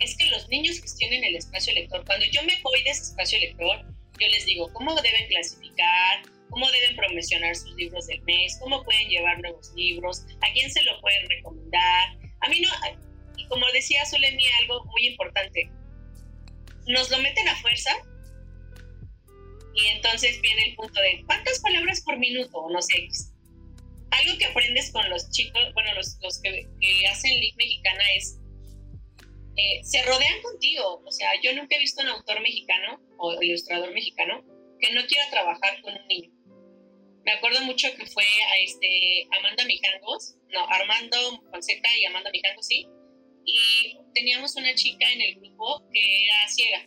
es 0.01 0.16
que 0.16 0.27
los 0.27 0.48
niños 0.48 0.81
gestionen 0.81 1.24
el 1.24 1.37
espacio 1.37 1.72
lector. 1.74 2.05
Cuando 2.05 2.27
yo 2.27 2.42
me 2.42 2.61
voy 2.62 2.83
de 2.83 2.90
ese 2.90 3.03
espacio 3.03 3.38
lector, 3.40 3.85
yo 4.20 4.29
les 4.29 4.46
digo 4.46 4.72
cómo 4.72 4.94
deben 5.01 5.27
clasificar, 5.29 6.22
cómo 6.51 6.70
deben 6.70 6.96
promocionar 6.96 7.55
sus 7.55 7.74
libros 7.77 8.07
del 8.07 8.20
mes, 8.22 8.59
cómo 8.61 8.83
pueden 8.85 9.09
llevar 9.09 9.40
nuevos 9.40 9.72
libros, 9.74 10.24
a 10.40 10.53
quién 10.53 10.70
se 10.70 10.83
lo 10.83 11.01
pueden 11.01 11.29
recomendar. 11.29 12.16
A 12.40 12.48
mí 12.48 12.61
no, 12.61 12.70
y 13.37 13.46
como 13.46 13.66
decía 13.72 14.05
Zulemi, 14.07 14.44
algo 14.61 14.85
muy 14.87 15.07
importante, 15.07 15.70
nos 16.87 17.11
lo 17.11 17.18
meten 17.18 17.48
a 17.48 17.57
fuerza 17.57 17.92
y 19.78 19.86
entonces 19.88 20.40
viene 20.40 20.70
el 20.70 20.74
punto 20.74 21.00
de 21.00 21.22
cuántas 21.26 21.60
palabras 21.60 22.02
por 22.02 22.18
minuto 22.18 22.66
no 22.70 22.82
sé. 22.82 23.08
Algo 24.10 24.38
que 24.38 24.46
aprendes 24.46 24.90
con 24.90 25.08
los 25.10 25.30
chicos, 25.30 25.62
bueno, 25.74 25.94
los, 25.94 26.18
los 26.22 26.40
que, 26.40 26.66
hacen 27.10 27.30
League 27.30 27.54
Mexicana 27.56 28.02
es, 28.16 28.38
eh, 29.56 29.80
se 29.82 30.02
rodean 30.04 30.42
contigo. 30.42 31.02
O 31.04 31.12
sea, 31.12 31.28
yo 31.42 31.54
nunca 31.54 31.76
he 31.76 31.78
visto 31.78 32.02
un 32.02 32.08
autor 32.08 32.40
mexicano 32.40 33.00
o 33.18 33.40
ilustrador 33.42 33.92
mexicano 33.92 34.42
que 34.80 34.92
no 34.92 35.06
quiera 35.06 35.30
trabajar 35.30 35.80
con 35.82 35.94
un 35.94 36.06
niño. 36.08 36.30
Me 37.24 37.32
acuerdo 37.32 37.60
mucho 37.62 37.88
que 37.94 38.06
fue 38.06 38.24
a 38.24 38.58
este 38.64 39.28
Amanda 39.38 39.64
Mijangos, 39.66 40.36
no, 40.48 40.66
Armando 40.66 41.42
Fonseca 41.50 41.88
y 41.98 42.06
Amanda 42.06 42.30
Mijangos, 42.30 42.66
sí. 42.66 42.88
Y 43.44 43.98
teníamos 44.14 44.56
una 44.56 44.74
chica 44.74 45.12
en 45.12 45.20
el 45.20 45.34
grupo 45.34 45.86
que 45.92 46.24
era 46.24 46.48
ciega, 46.48 46.86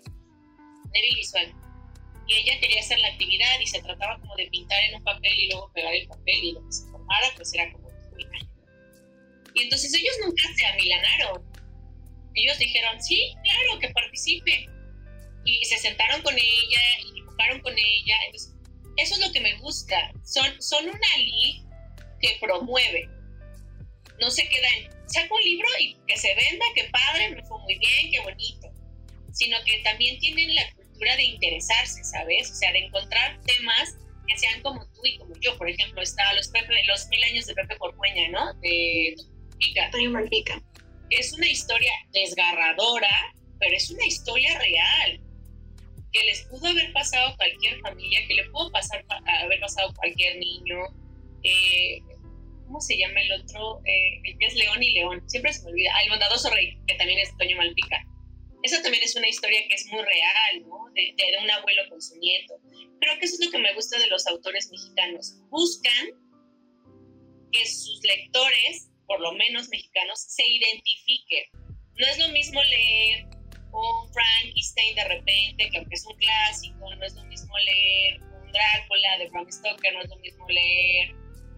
débil 0.92 1.16
visual. 1.16 1.71
Y 2.28 2.34
ella 2.34 2.60
quería 2.60 2.80
hacer 2.80 3.00
la 3.00 3.08
actividad 3.10 3.60
y 3.60 3.68
se 3.68 3.82
trataba 3.82 4.20
como 4.20 4.36
de 4.36 4.48
pintar 4.48 4.82
en 4.84 4.96
un 4.96 5.04
papel 5.04 5.34
y 5.34 5.48
luego 5.50 5.72
pegar 5.74 5.94
el 5.94 6.08
papel 6.08 6.44
y 6.44 6.52
lo 6.54 6.66
que 6.66 6.72
se 6.72 6.84
formara, 6.92 7.28
pues 7.36 7.54
era 7.54 7.72
como 7.72 7.90
Y 9.54 9.64
entonces 9.64 9.94
ellos 9.94 10.16
nunca 10.26 10.44
se 10.56 10.66
amilanaron. 10.66 11.52
Ellos 12.34 12.58
dijeron, 12.58 13.02
sí, 13.02 13.34
claro, 13.44 13.80
que 13.80 13.90
participe. 13.90 14.68
Y 15.44 15.66
se 15.66 15.78
sentaron 15.78 16.22
con 16.22 16.38
ella 16.38 16.82
y 17.06 17.14
dibujaron 17.14 17.60
con 17.62 17.78
ella. 17.78 18.16
Entonces, 18.26 18.54
eso 18.98 19.16
es 19.16 19.28
lo 19.28 19.34
que 19.34 19.42
me 19.42 19.58
gusta. 19.58 20.12
Son, 20.24 20.62
son 20.62 20.86
una 20.88 21.18
ley 21.18 21.64
que 22.22 22.38
promueve. 22.40 23.10
No 24.20 24.30
se 24.30 24.48
queda 24.48 24.68
en, 24.78 24.92
saco 25.08 25.36
un 25.36 25.44
libro 25.44 25.68
y 25.80 25.98
que 26.08 26.18
se 26.18 26.34
venda, 26.36 26.66
que 26.76 26.84
padre, 26.86 27.32
me 27.32 27.44
fue 27.44 27.60
muy 27.60 27.78
bien, 27.78 28.12
qué 28.12 28.20
bonito. 28.22 28.72
Sino 29.34 29.58
que 29.64 29.80
también 29.80 30.20
tienen 30.20 30.54
la 30.56 30.70
de 31.10 31.24
interesarse, 31.24 32.04
¿sabes? 32.04 32.52
O 32.52 32.56
sea, 32.56 32.72
de 32.72 32.80
encontrar 32.80 33.40
temas 33.42 33.98
que 34.28 34.38
sean 34.38 34.62
como 34.62 34.86
tú 34.92 35.02
y 35.04 35.18
como 35.18 35.36
yo. 35.40 35.58
Por 35.58 35.70
ejemplo, 35.70 36.02
está 36.02 36.34
los, 36.34 36.48
Pepe, 36.50 36.74
los 36.88 37.08
mil 37.10 37.24
años 37.24 37.46
de 37.48 37.56
Pepe 37.56 37.76
Porcueña, 37.78 38.30
¿no? 38.30 38.54
De 38.62 39.16
Pica. 40.30 40.62
Es 41.10 41.34
una 41.34 41.48
historia 41.48 41.92
desgarradora, 42.14 43.34
pero 43.60 43.76
es 43.76 43.90
una 43.92 44.06
historia 44.06 44.58
real 44.58 45.20
que 46.12 46.24
les 46.26 46.44
pudo 46.48 46.68
haber 46.68 46.92
pasado 46.94 47.30
a 47.30 47.38
cualquier 47.38 47.80
familia, 47.80 48.26
que 48.28 48.34
le 48.34 48.44
pudo 48.50 48.72
pasar 48.72 49.06
haber 49.44 49.60
pasado 49.60 49.90
a 49.90 49.94
cualquier 49.94 50.38
niño. 50.38 50.78
Eh, 51.44 52.00
¿Cómo 52.66 52.82
se 52.82 52.98
llama 52.98 53.22
el 53.22 53.34
otro? 53.34 53.82
Eh, 53.86 54.22
el 54.24 54.38
que 54.38 54.46
es 54.46 54.56
León 54.56 54.82
y 54.82 54.92
León. 54.92 55.24
Siempre 55.28 55.54
se 55.54 55.64
me 55.64 55.72
olvida. 55.72 55.92
Ah, 55.94 56.04
el 56.04 56.10
bondadoso 56.10 56.50
rey, 56.50 56.78
que 56.88 56.96
también 56.96 57.20
es 57.20 57.36
Toño 57.38 57.58
Malpica. 57.58 58.06
Esa 58.64 58.82
también 58.82 59.04
es 59.04 59.16
una 59.16 59.28
historia 59.28 59.68
que 59.68 59.76
es 59.76 59.86
muy 59.88 60.02
real, 60.02 60.68
¿no? 60.68 60.86
De, 60.94 61.14
de, 61.18 61.38
un 61.42 61.50
abuelo 61.50 61.82
con 61.90 62.02
su 62.02 62.16
nieto. 62.18 62.56
Creo 63.00 63.18
que 63.18 63.26
eso 63.26 63.36
es 63.40 63.46
lo 63.46 63.52
que 63.52 63.58
me 63.58 63.74
gusta 63.74 63.98
de 63.98 64.08
los 64.08 64.28
autores 64.28 64.70
mexicanos. 64.72 65.36
Buscan 65.50 66.10
que 67.52 67.66
sus 67.66 68.02
lectores, 68.04 68.90
por 69.08 69.20
lo 69.20 69.34
menos 69.34 69.70
mexicanos, 69.70 70.22
se 70.22 70.48
identifiquen. 70.48 71.46
No 71.96 72.08
es 72.08 72.20
lo 72.20 72.30
mismo 72.30 72.62
leer 72.64 73.26
un 73.74 74.14
Frankenstein 74.14 74.96
de 74.96 75.04
repente, 75.06 75.70
que 75.70 75.78
aunque 75.78 75.96
es 75.96 76.06
un 76.06 76.18
clásico, 76.18 76.96
no 76.96 77.06
es 77.06 77.16
lo 77.16 77.24
mismo 77.26 77.58
leer 77.58 78.22
un 78.22 78.52
Drácula 78.52 79.18
de 79.18 79.30
Bram 79.30 79.52
Stoker, 79.52 79.94
no 79.94 80.02
es 80.02 80.10
lo 80.10 80.18
mismo 80.18 80.48
leer 80.50 81.16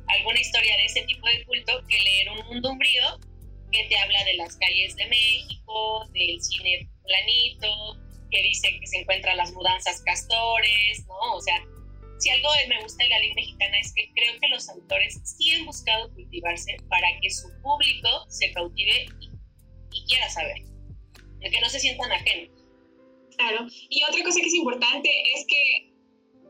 alguna 0.07 0.39
historia 0.39 0.77
de 0.77 0.85
ese 0.85 1.01
tipo 1.03 1.27
de 1.27 1.43
culto 1.45 1.83
que 1.87 1.97
leer 1.99 2.29
un 2.29 2.45
mundo 2.47 2.71
umbrío 2.71 3.19
que 3.73 3.83
te 3.89 3.97
habla 3.97 4.23
de 4.23 4.35
las 4.35 4.55
calles 4.57 4.95
de 4.95 5.07
México, 5.07 6.05
del 6.13 6.41
cine 6.41 6.87
planito, 7.03 7.97
que 8.31 8.43
dice 8.43 8.69
que 8.79 8.87
se 8.87 8.99
encuentran 8.99 9.35
las 9.35 9.51
mudanzas 9.51 10.01
castores, 10.03 11.05
¿no? 11.07 11.35
O 11.35 11.41
sea, 11.41 11.61
si 12.19 12.29
algo 12.29 12.49
me 12.69 12.81
gusta 12.81 13.03
de 13.03 13.09
la 13.09 13.19
ley 13.19 13.33
mexicana 13.33 13.79
es 13.79 13.93
que 13.93 14.09
creo 14.15 14.39
que 14.39 14.47
los 14.47 14.69
autores 14.69 15.19
sí 15.23 15.51
han 15.51 15.65
buscado 15.65 16.13
cultivarse 16.13 16.77
para 16.87 17.07
que 17.19 17.29
su 17.29 17.49
público 17.61 18.09
se 18.29 18.51
cautive 18.53 19.07
y 19.91 20.05
quiera 20.05 20.29
saber 20.29 20.73
que 21.49 21.61
no 21.61 21.69
se 21.69 21.79
sientan 21.79 22.11
ajenos. 22.11 22.49
Claro, 23.37 23.67
y 23.89 24.03
otra 24.03 24.23
cosa 24.23 24.39
que 24.39 24.47
es 24.47 24.53
importante 24.53 25.09
es 25.35 25.45
que 25.47 25.93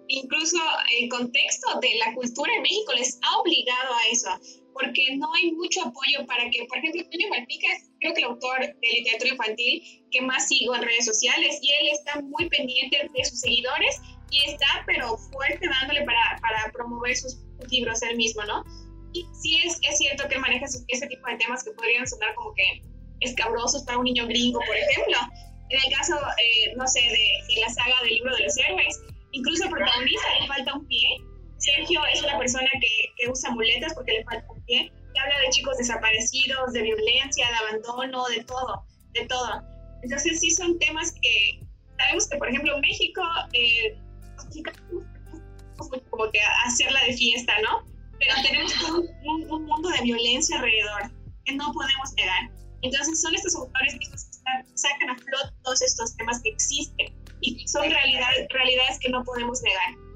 incluso 0.10 0.58
el 1.00 1.10
contexto 1.10 1.80
de 1.80 1.96
la 1.96 2.14
cultura 2.14 2.54
en 2.56 2.62
México 2.62 2.94
les 2.94 3.20
ha 3.22 3.40
obligado 3.40 3.94
a 3.94 4.08
eso, 4.12 4.30
porque 4.74 5.16
no 5.18 5.34
hay 5.34 5.52
mucho 5.52 5.82
apoyo 5.82 6.26
para 6.28 6.50
que, 6.50 6.66
por 6.66 6.78
ejemplo, 6.78 7.02
Antonio 7.04 7.30
Malpica 7.30 7.68
es 7.74 7.90
creo 8.00 8.14
que 8.14 8.22
el 8.22 8.28
autor 8.28 8.60
de 8.60 8.88
literatura 8.88 9.32
infantil 9.32 10.04
que 10.12 10.22
más 10.22 10.48
sigo 10.48 10.76
en 10.76 10.84
redes 10.84 11.06
sociales 11.06 11.60
y 11.62 11.72
él 11.72 11.88
está 11.94 12.22
muy 12.22 12.50
pendiente 12.50 13.10
de 13.14 13.26
sus 13.26 13.40
seguidores 13.40 14.02
y 14.30 14.50
está 14.50 14.84
pero 14.86 15.18
fuerte 15.18 15.68
dándole 15.68 16.04
para, 16.04 16.40
para 16.42 16.72
promover 16.72 17.16
sus 17.16 17.38
libros 17.70 18.02
él 18.04 18.18
mismo, 18.18 18.44
¿no? 18.44 18.64
Y 19.14 19.26
sí 19.34 19.58
es, 19.64 19.80
es 19.88 19.98
cierto 19.98 20.28
que 20.28 20.38
maneja 20.40 20.66
ese 20.66 21.08
tipo 21.08 21.28
de 21.28 21.38
temas 21.38 21.64
que 21.64 21.72
podrían 21.72 22.08
sonar 22.08 22.34
como 22.36 22.54
que 22.56 22.82
escabrosos 23.24 23.84
para 23.84 23.98
un 23.98 24.06
niño 24.06 24.28
gringo, 24.28 24.60
por 24.66 24.76
ejemplo. 24.76 25.18
En 25.70 25.80
el 25.86 25.98
caso, 25.98 26.16
eh, 26.16 26.74
no 26.76 26.88
sé, 26.88 27.00
de, 27.00 27.62
la 27.62 27.70
saga 27.70 27.96
del 28.02 28.16
libro 28.16 28.36
de 28.36 28.44
los 28.44 28.58
héroes, 28.58 29.00
incluso 29.32 29.64
el 29.66 29.72
protagonista 29.72 30.28
le 30.42 30.48
falta 30.48 30.76
un 30.76 30.88
pie. 30.88 31.08
Sergio 31.64 32.02
es 32.14 32.22
una 32.22 32.38
persona 32.38 32.68
que, 32.74 33.14
que 33.18 33.30
usa 33.30 33.50
muletas 33.52 33.94
porque 33.94 34.12
le 34.14 34.24
falta 34.26 34.52
un 34.52 34.62
pie. 34.66 34.92
Que 35.14 35.20
habla 35.20 35.40
de 35.40 35.50
chicos 35.50 35.78
desaparecidos, 35.78 36.74
de 36.74 36.82
violencia, 36.82 37.48
de 37.48 37.56
abandono, 37.56 38.26
de 38.28 38.44
todo, 38.44 38.86
de 39.14 39.26
todo. 39.28 39.62
Entonces 40.02 40.42
sí 40.42 40.52
son 40.52 40.78
temas 40.80 41.14
que 41.22 41.62
sabemos 41.98 42.28
que, 42.28 42.38
por 42.38 42.50
ejemplo, 42.50 42.76
en 42.76 42.82
México, 42.82 43.22
eh, 43.54 43.98
como 46.10 46.32
que 46.32 46.40
hacerla 46.66 47.00
de 47.06 47.14
fiesta, 47.14 47.54
¿no? 47.62 47.86
Pero 48.20 48.34
tenemos 48.44 48.74
un, 48.90 49.52
un 49.52 49.66
mundo 49.66 49.90
de 49.90 50.02
violencia 50.02 50.58
alrededor 50.58 51.12
que 51.46 51.54
no 51.54 51.72
podemos 51.72 52.14
negar. 52.16 52.52
Entonces 52.82 53.22
son 53.22 53.34
estos 53.36 53.56
autores 53.56 53.96
que 53.96 54.08
sacan 54.74 55.10
a 55.12 55.18
flot 55.18 55.54
todos 55.64 55.82
estos 55.82 56.16
temas 56.18 56.42
que 56.42 56.50
existen 56.50 57.14
y 57.40 57.66
son 57.68 57.90
realidades 57.90 59.00
que 59.00 59.10
no 59.10 59.24
podemos 59.24 59.62
negar. 59.62 60.13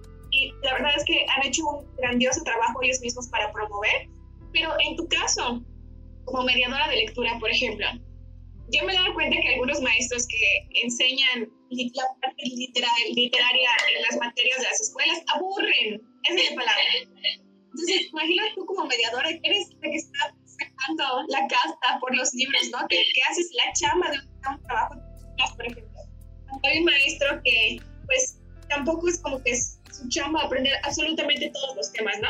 La 0.64 0.74
verdad 0.74 0.92
es 0.96 1.04
que 1.06 1.26
han 1.30 1.46
hecho 1.46 1.64
un 1.68 1.96
grandioso 1.98 2.44
trabajo 2.44 2.82
ellos 2.82 3.00
mismos 3.02 3.28
para 3.30 3.52
promover, 3.52 4.10
pero 4.54 4.74
en 4.84 4.96
tu 4.96 5.08
caso, 5.08 5.64
como 6.26 6.44
mediadora 6.44 6.88
de 6.90 6.98
lectura, 6.98 7.38
por 7.40 7.50
ejemplo, 7.50 7.86
yo 8.70 8.84
me 8.84 8.94
he 8.94 8.96
dado 8.96 9.14
cuenta 9.14 9.38
que 9.42 9.54
algunos 9.54 9.82
maestros 9.82 10.28
que 10.28 10.82
enseñan 10.82 11.50
la 11.70 12.04
parte 12.22 12.44
literaria 12.44 13.70
en 13.96 14.02
las 14.04 14.18
materias 14.20 14.58
de 14.58 14.64
las 14.64 14.82
escuelas 14.82 15.20
aburren, 15.36 16.02
esa 16.24 16.42
es 16.42 16.50
la 16.50 16.56
palabra. 16.56 16.84
Entonces, 17.72 18.08
imagina 18.12 18.44
tú 18.56 18.66
como 18.66 18.86
mediadora, 18.86 19.30
eres 19.44 19.70
la 19.82 19.90
que 19.90 19.96
está 19.96 20.36
sacando 20.46 21.24
la 21.30 21.48
casta 21.48 22.00
por 22.00 22.16
los 22.16 22.34
libros, 22.34 22.70
¿no? 22.72 22.88
Que, 22.88 22.98
haces 23.30 23.50
la 23.54 23.72
chama 23.74 24.12
de 24.12 24.18
un, 24.18 24.64
trabajo, 24.64 24.96
por 25.56 25.66
ejemplo. 25.66 26.00
Hay 26.64 26.80
un 26.80 26.86
maestro 26.86 27.42
que, 27.44 27.78
pues, 28.06 28.40
tampoco 28.70 29.08
es 29.08 29.20
como 29.22 29.42
que 29.44 29.52
es 29.52 29.77
su 29.98 30.10
chamba 30.10 30.44
aprender 30.44 30.74
absolutamente 30.84 31.50
todos 31.52 31.76
los 31.76 31.92
temas, 31.92 32.20
¿no? 32.20 32.30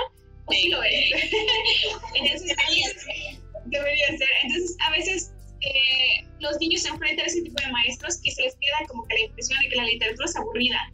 sí 0.49 0.69
lo 0.69 0.81
es. 0.83 1.11
Entonces, 2.15 2.55
debería 3.65 4.07
ser. 4.17 4.29
Entonces, 4.43 4.77
a 4.85 4.91
veces, 4.91 5.33
eh, 5.61 6.25
los 6.39 6.59
niños 6.59 6.81
se 6.81 6.89
enfrentan 6.89 7.25
a 7.25 7.27
ese 7.27 7.41
tipo 7.41 7.61
de 7.61 7.71
maestros 7.71 8.21
que 8.21 8.31
se 8.31 8.43
les 8.43 8.55
queda 8.55 8.87
como 8.87 9.03
que 9.05 9.15
la 9.15 9.21
impresión 9.21 9.59
de 9.61 9.69
que 9.69 9.75
la 9.75 9.85
literatura 9.85 10.25
es 10.25 10.35
aburrida. 10.35 10.91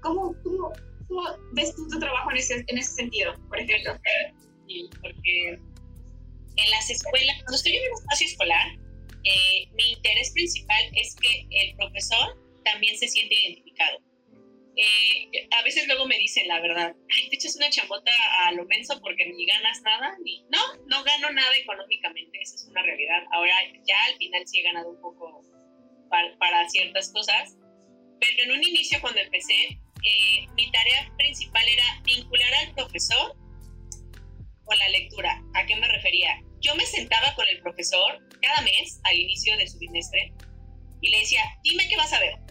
¿Cómo, 0.00 0.34
cómo, 0.42 0.72
cómo 1.08 1.22
ves 1.52 1.74
tú 1.74 1.88
tu 1.88 1.98
trabajo 1.98 2.30
en 2.30 2.36
ese, 2.36 2.64
en 2.66 2.78
ese 2.78 2.92
sentido, 2.92 3.34
por 3.48 3.58
ejemplo? 3.58 3.98
Sí, 4.66 4.88
porque 5.00 5.58
en 6.56 6.70
las 6.70 6.90
escuelas, 6.90 7.36
cuando 7.38 7.56
estoy 7.56 7.76
en 7.76 7.92
un 7.92 7.98
espacio 7.98 8.26
escolar, 8.26 8.66
eh, 9.24 9.68
mi 9.72 9.92
interés 9.92 10.30
principal 10.32 10.84
es 10.94 11.16
que 11.16 11.46
el 11.50 11.76
profesor 11.76 12.38
también 12.64 12.96
se 12.96 13.08
siente 13.08 13.34
identificado. 13.34 13.98
Eh, 14.76 15.48
a 15.52 15.62
veces 15.62 15.86
luego 15.86 16.06
me 16.06 16.18
dicen 16.18 16.48
la 16.48 16.60
verdad, 16.60 16.96
Ay, 17.08 17.28
te 17.28 17.36
echas 17.36 17.54
una 17.56 17.70
chambota 17.70 18.10
a 18.44 18.52
lo 18.52 18.64
menso 18.64 19.00
porque 19.00 19.24
ni 19.26 19.46
ganas 19.46 19.80
nada, 19.82 20.16
ni 20.24 20.42
no, 20.50 20.58
no 20.88 21.04
gano 21.04 21.30
nada 21.30 21.56
económicamente, 21.56 22.40
esa 22.40 22.56
es 22.56 22.66
una 22.68 22.82
realidad. 22.82 23.22
Ahora 23.32 23.54
ya 23.86 24.04
al 24.06 24.16
final 24.16 24.42
sí 24.46 24.58
he 24.58 24.62
ganado 24.62 24.90
un 24.90 25.00
poco 25.00 25.42
para, 26.10 26.36
para 26.38 26.68
ciertas 26.68 27.12
cosas, 27.12 27.56
pero 28.20 28.42
en 28.44 28.52
un 28.52 28.64
inicio 28.64 29.00
cuando 29.00 29.20
empecé, 29.20 29.78
eh, 30.04 30.46
mi 30.56 30.70
tarea 30.72 31.10
principal 31.16 31.66
era 31.68 32.02
vincular 32.04 32.52
al 32.54 32.74
profesor 32.74 33.36
con 34.64 34.78
la 34.78 34.88
lectura. 34.88 35.40
¿A 35.54 35.66
qué 35.66 35.76
me 35.76 35.86
refería? 35.86 36.42
Yo 36.60 36.74
me 36.74 36.84
sentaba 36.84 37.34
con 37.36 37.46
el 37.46 37.60
profesor 37.60 38.18
cada 38.40 38.60
mes 38.62 39.00
al 39.04 39.18
inicio 39.18 39.56
de 39.56 39.68
su 39.68 39.78
bimestre 39.78 40.32
y 41.00 41.10
le 41.10 41.18
decía, 41.20 41.42
dime 41.62 41.86
qué 41.88 41.96
vas 41.96 42.12
a 42.12 42.18
ver 42.18 42.43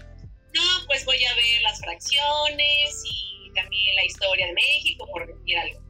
no, 0.53 0.85
pues 0.87 1.05
voy 1.05 1.23
a 1.23 1.35
ver 1.35 1.61
las 1.61 1.79
fracciones 1.79 3.03
y 3.05 3.51
también 3.53 3.95
la 3.95 4.05
historia 4.05 4.47
de 4.47 4.53
México, 4.53 5.07
por 5.11 5.27
decir 5.27 5.57
algo. 5.57 5.81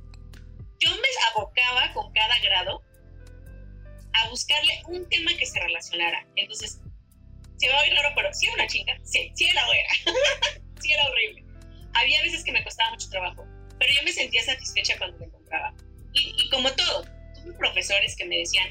Yo 0.80 0.91
me 0.91 1.07
abocaba 1.32 1.93
con 1.93 2.11
cada 2.14 2.39
grado 2.39 2.82
a 4.14 4.30
buscarle 4.30 4.82
un 4.88 5.07
tema 5.09 5.32
que 5.38 5.45
se 5.45 5.59
relacionara. 5.59 6.26
Entonces, 6.36 6.80
se 7.57 7.70
va 7.70 7.80
a 7.80 7.82
oír 7.82 7.93
raro, 7.93 8.09
pero 8.16 8.34
sí 8.34 8.45
era 8.45 8.55
una 8.55 8.68
chinga, 8.68 8.97
sí, 9.03 9.32
sí 9.36 9.45
era 9.45 9.66
buena, 9.66 9.89
sí 10.82 10.91
era 10.91 11.07
horrible. 11.07 11.43
Había 11.93 12.22
veces 12.22 12.43
que 12.43 12.51
me 12.51 12.64
costaba 12.64 12.91
mucho 12.91 13.09
trabajo, 13.09 13.45
pero 13.80 13.93
yo 13.93 14.03
me 14.03 14.11
sentía 14.11 14.43
satisfecha 14.43 14.97
cuando 14.97 15.18
me 15.20 15.26
encontraba. 15.26 15.74
Y, 16.14 16.34
y 16.38 16.49
como 16.49 16.72
todo, 16.74 17.05
profesores 17.58 18.16
que 18.16 18.26
me 18.26 18.38
decían, 18.38 18.70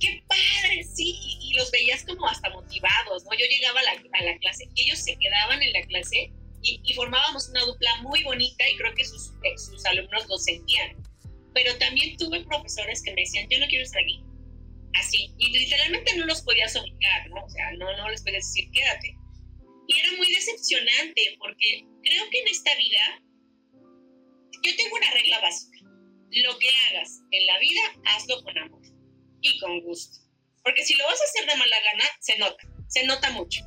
qué 0.00 0.22
padre, 0.26 0.84
sí, 0.84 1.18
y, 1.40 1.54
los 1.54 1.70
veías 1.72 2.04
como 2.04 2.28
hasta 2.28 2.50
motivados, 2.50 3.24
¿no? 3.24 3.30
Yo 3.32 3.44
llegaba 3.46 3.80
a 3.80 3.82
la, 3.82 3.90
a 3.92 4.22
la 4.22 4.38
clase 4.38 4.68
y 4.74 4.82
ellos 4.84 5.00
se 5.00 5.16
quedaban 5.16 5.60
en 5.62 5.72
la 5.72 5.82
clase 5.82 6.30
y, 6.62 6.94
formábamos 6.94 7.48
una 7.48 7.64
dupla 7.64 7.96
muy 8.02 8.22
bonita 8.24 8.68
y 8.68 8.76
creo 8.76 8.94
que 8.94 9.04
sus, 9.04 9.30
eh, 9.42 9.56
sus 9.56 9.84
alumnos 9.86 10.28
lo 10.28 10.38
sentían. 10.38 10.96
Pero 11.54 11.76
también 11.78 12.16
tuve 12.16 12.44
profesores 12.44 13.02
que 13.02 13.12
me 13.14 13.22
decían, 13.22 13.48
yo 13.50 13.58
no 13.58 13.66
quiero 13.66 13.84
estar 13.84 14.02
aquí, 14.02 14.20
así, 14.94 15.32
y 15.38 15.58
literalmente 15.58 16.16
no 16.16 16.26
los 16.26 16.42
podías 16.42 16.74
obligar, 16.76 17.28
¿no? 17.30 17.44
O 17.44 17.50
sea, 17.50 17.72
no, 17.72 17.96
no 17.96 18.08
les 18.10 18.22
podías 18.22 18.46
decir, 18.46 18.70
quédate. 18.70 19.14
Y 19.88 19.98
era 19.98 20.12
muy 20.16 20.32
decepcionante 20.32 21.36
porque 21.38 21.84
creo 22.02 22.30
que 22.30 22.40
en 22.40 22.48
esta 22.48 22.74
vida 22.76 23.22
yo 24.62 24.76
tengo 24.76 24.96
una 24.96 25.10
regla 25.12 25.40
básica 25.40 25.77
lo 26.30 26.58
que 26.58 26.68
hagas 26.68 27.20
en 27.30 27.46
la 27.46 27.58
vida, 27.58 27.80
hazlo 28.06 28.42
con 28.42 28.58
amor 28.58 28.82
y 29.40 29.58
con 29.58 29.80
gusto. 29.80 30.18
Porque 30.62 30.84
si 30.84 30.94
lo 30.94 31.04
vas 31.06 31.20
a 31.20 31.24
hacer 31.24 31.48
de 31.48 31.56
mala 31.56 31.76
gana, 31.92 32.04
se 32.20 32.38
nota, 32.38 32.68
se 32.88 33.04
nota 33.04 33.30
mucho. 33.30 33.64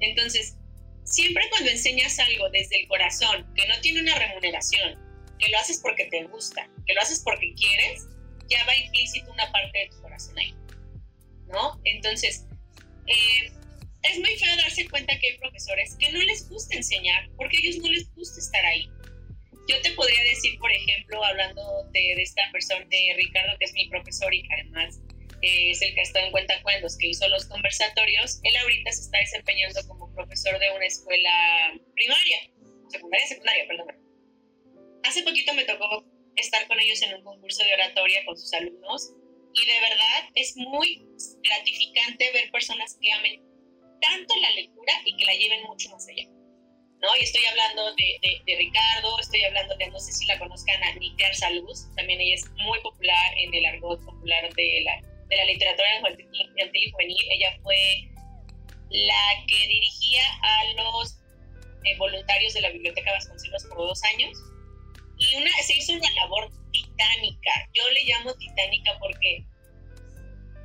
Entonces, 0.00 0.56
siempre 1.04 1.48
cuando 1.50 1.70
enseñas 1.70 2.18
algo 2.18 2.48
desde 2.50 2.80
el 2.80 2.88
corazón, 2.88 3.52
que 3.54 3.66
no 3.66 3.80
tiene 3.80 4.00
una 4.00 4.18
remuneración, 4.18 4.98
que 5.38 5.48
lo 5.48 5.58
haces 5.58 5.80
porque 5.82 6.06
te 6.06 6.24
gusta, 6.24 6.68
que 6.86 6.94
lo 6.94 7.00
haces 7.00 7.20
porque 7.24 7.52
quieres, 7.54 8.06
ya 8.48 8.64
va 8.64 8.76
implícito 8.76 9.30
una 9.32 9.50
parte 9.50 9.78
de 9.78 9.88
tu 9.88 10.02
corazón 10.02 10.38
ahí. 10.38 10.54
¿No? 11.48 11.80
Entonces, 11.84 12.46
eh, 13.06 13.52
es 14.02 14.18
muy 14.18 14.36
feo 14.36 14.56
darse 14.56 14.88
cuenta 14.88 15.18
que 15.18 15.32
hay 15.32 15.38
profesores 15.38 15.96
que 15.98 16.10
no 16.12 16.20
les 16.22 16.48
gusta 16.48 16.76
enseñar 16.76 17.28
porque 17.36 17.56
a 17.56 17.60
ellos 17.60 17.76
no 17.78 17.88
les 17.88 18.12
gusta 18.14 18.40
estar 18.40 18.64
ahí. 18.64 18.88
Yo 19.68 19.80
te 19.80 19.92
podría 19.92 20.22
decir, 20.24 20.58
por 20.58 20.72
ejemplo, 20.72 21.24
hablando 21.24 21.62
de, 21.92 22.12
esta 22.14 22.42
persona, 22.50 22.84
de 22.90 23.14
Ricardo, 23.16 23.56
que 23.58 23.66
es 23.66 23.72
mi 23.74 23.88
profesor 23.88 24.34
y 24.34 24.42
que 24.42 24.54
además 24.54 25.00
eh, 25.42 25.70
es 25.70 25.82
el 25.82 25.94
que 25.94 26.00
ha 26.00 26.02
estado 26.02 26.26
en 26.26 26.32
cuenta 26.32 26.62
cuentos, 26.62 26.96
que 26.98 27.08
hizo 27.08 27.28
los 27.28 27.46
conversatorios, 27.46 28.40
él 28.42 28.56
ahorita 28.56 28.90
se 28.92 29.02
está 29.02 29.18
desempeñando 29.18 29.80
como 29.86 30.12
profesor 30.14 30.58
de 30.58 30.70
una 30.70 30.86
escuela 30.86 31.72
primaria, 31.94 32.38
secundaria, 32.88 33.26
secundaria, 33.26 33.66
perdón. 33.68 33.86
Hace 35.04 35.22
poquito 35.22 35.54
me 35.54 35.64
tocó 35.64 36.04
estar 36.36 36.66
con 36.66 36.80
ellos 36.80 37.00
en 37.02 37.14
un 37.14 37.22
concurso 37.22 37.64
de 37.64 37.74
oratoria 37.74 38.24
con 38.24 38.36
sus 38.36 38.52
alumnos 38.54 39.12
y 39.54 39.66
de 39.66 39.80
verdad 39.80 40.30
es 40.34 40.56
muy 40.56 41.04
gratificante 41.42 42.32
ver 42.32 42.50
personas 42.50 42.96
que 43.00 43.12
amen 43.12 43.42
tanto 44.00 44.34
la 44.36 44.50
lectura 44.52 44.92
y 45.04 45.16
que 45.16 45.24
la 45.24 45.34
lleven 45.34 45.62
mucho 45.64 45.90
más 45.90 46.06
allá. 46.08 46.24
Y 47.02 47.24
estoy 47.24 47.44
hablando 47.46 47.94
de, 47.96 48.56
Ricardo, 48.56 49.18
estoy 49.18 49.42
hablando 49.42 49.76
de, 49.76 49.88
no 49.88 49.98
sé 49.98 50.12
si 50.12 50.24
la 50.26 50.38
conozcan, 50.38 50.80
a 50.84 50.94
Nicker 50.94 51.32
también 51.96 52.20
ella 52.20 52.36
es 52.36 52.48
muy 52.52 52.80
popular 52.80 53.38
en 53.38 53.52
el 53.52 53.66
argot 53.66 54.04
popular 54.04 54.54
de 54.54 54.82
la, 54.84 55.00
de 55.28 55.36
la 55.36 55.44
literatura 55.44 55.96
infantil 55.96 56.28
y 56.32 56.90
juvenil. 56.92 57.26
Ella 57.32 57.58
fue 57.62 58.08
la 58.90 59.44
que 59.48 59.66
dirigía 59.66 60.22
a 60.42 60.64
los 60.74 61.18
eh, 61.84 61.96
voluntarios 61.98 62.54
de 62.54 62.60
la 62.60 62.70
Biblioteca 62.70 63.10
Vasconcelos 63.10 63.64
por 63.64 63.78
dos 63.78 64.02
años. 64.04 64.38
Y 65.18 65.26
se 65.64 65.76
hizo 65.76 65.94
una 65.94 66.10
labor 66.12 66.50
titánica. 66.70 67.50
Yo 67.74 67.82
le 67.90 68.04
llamo 68.04 68.32
titánica 68.34 68.96
porque 69.00 69.44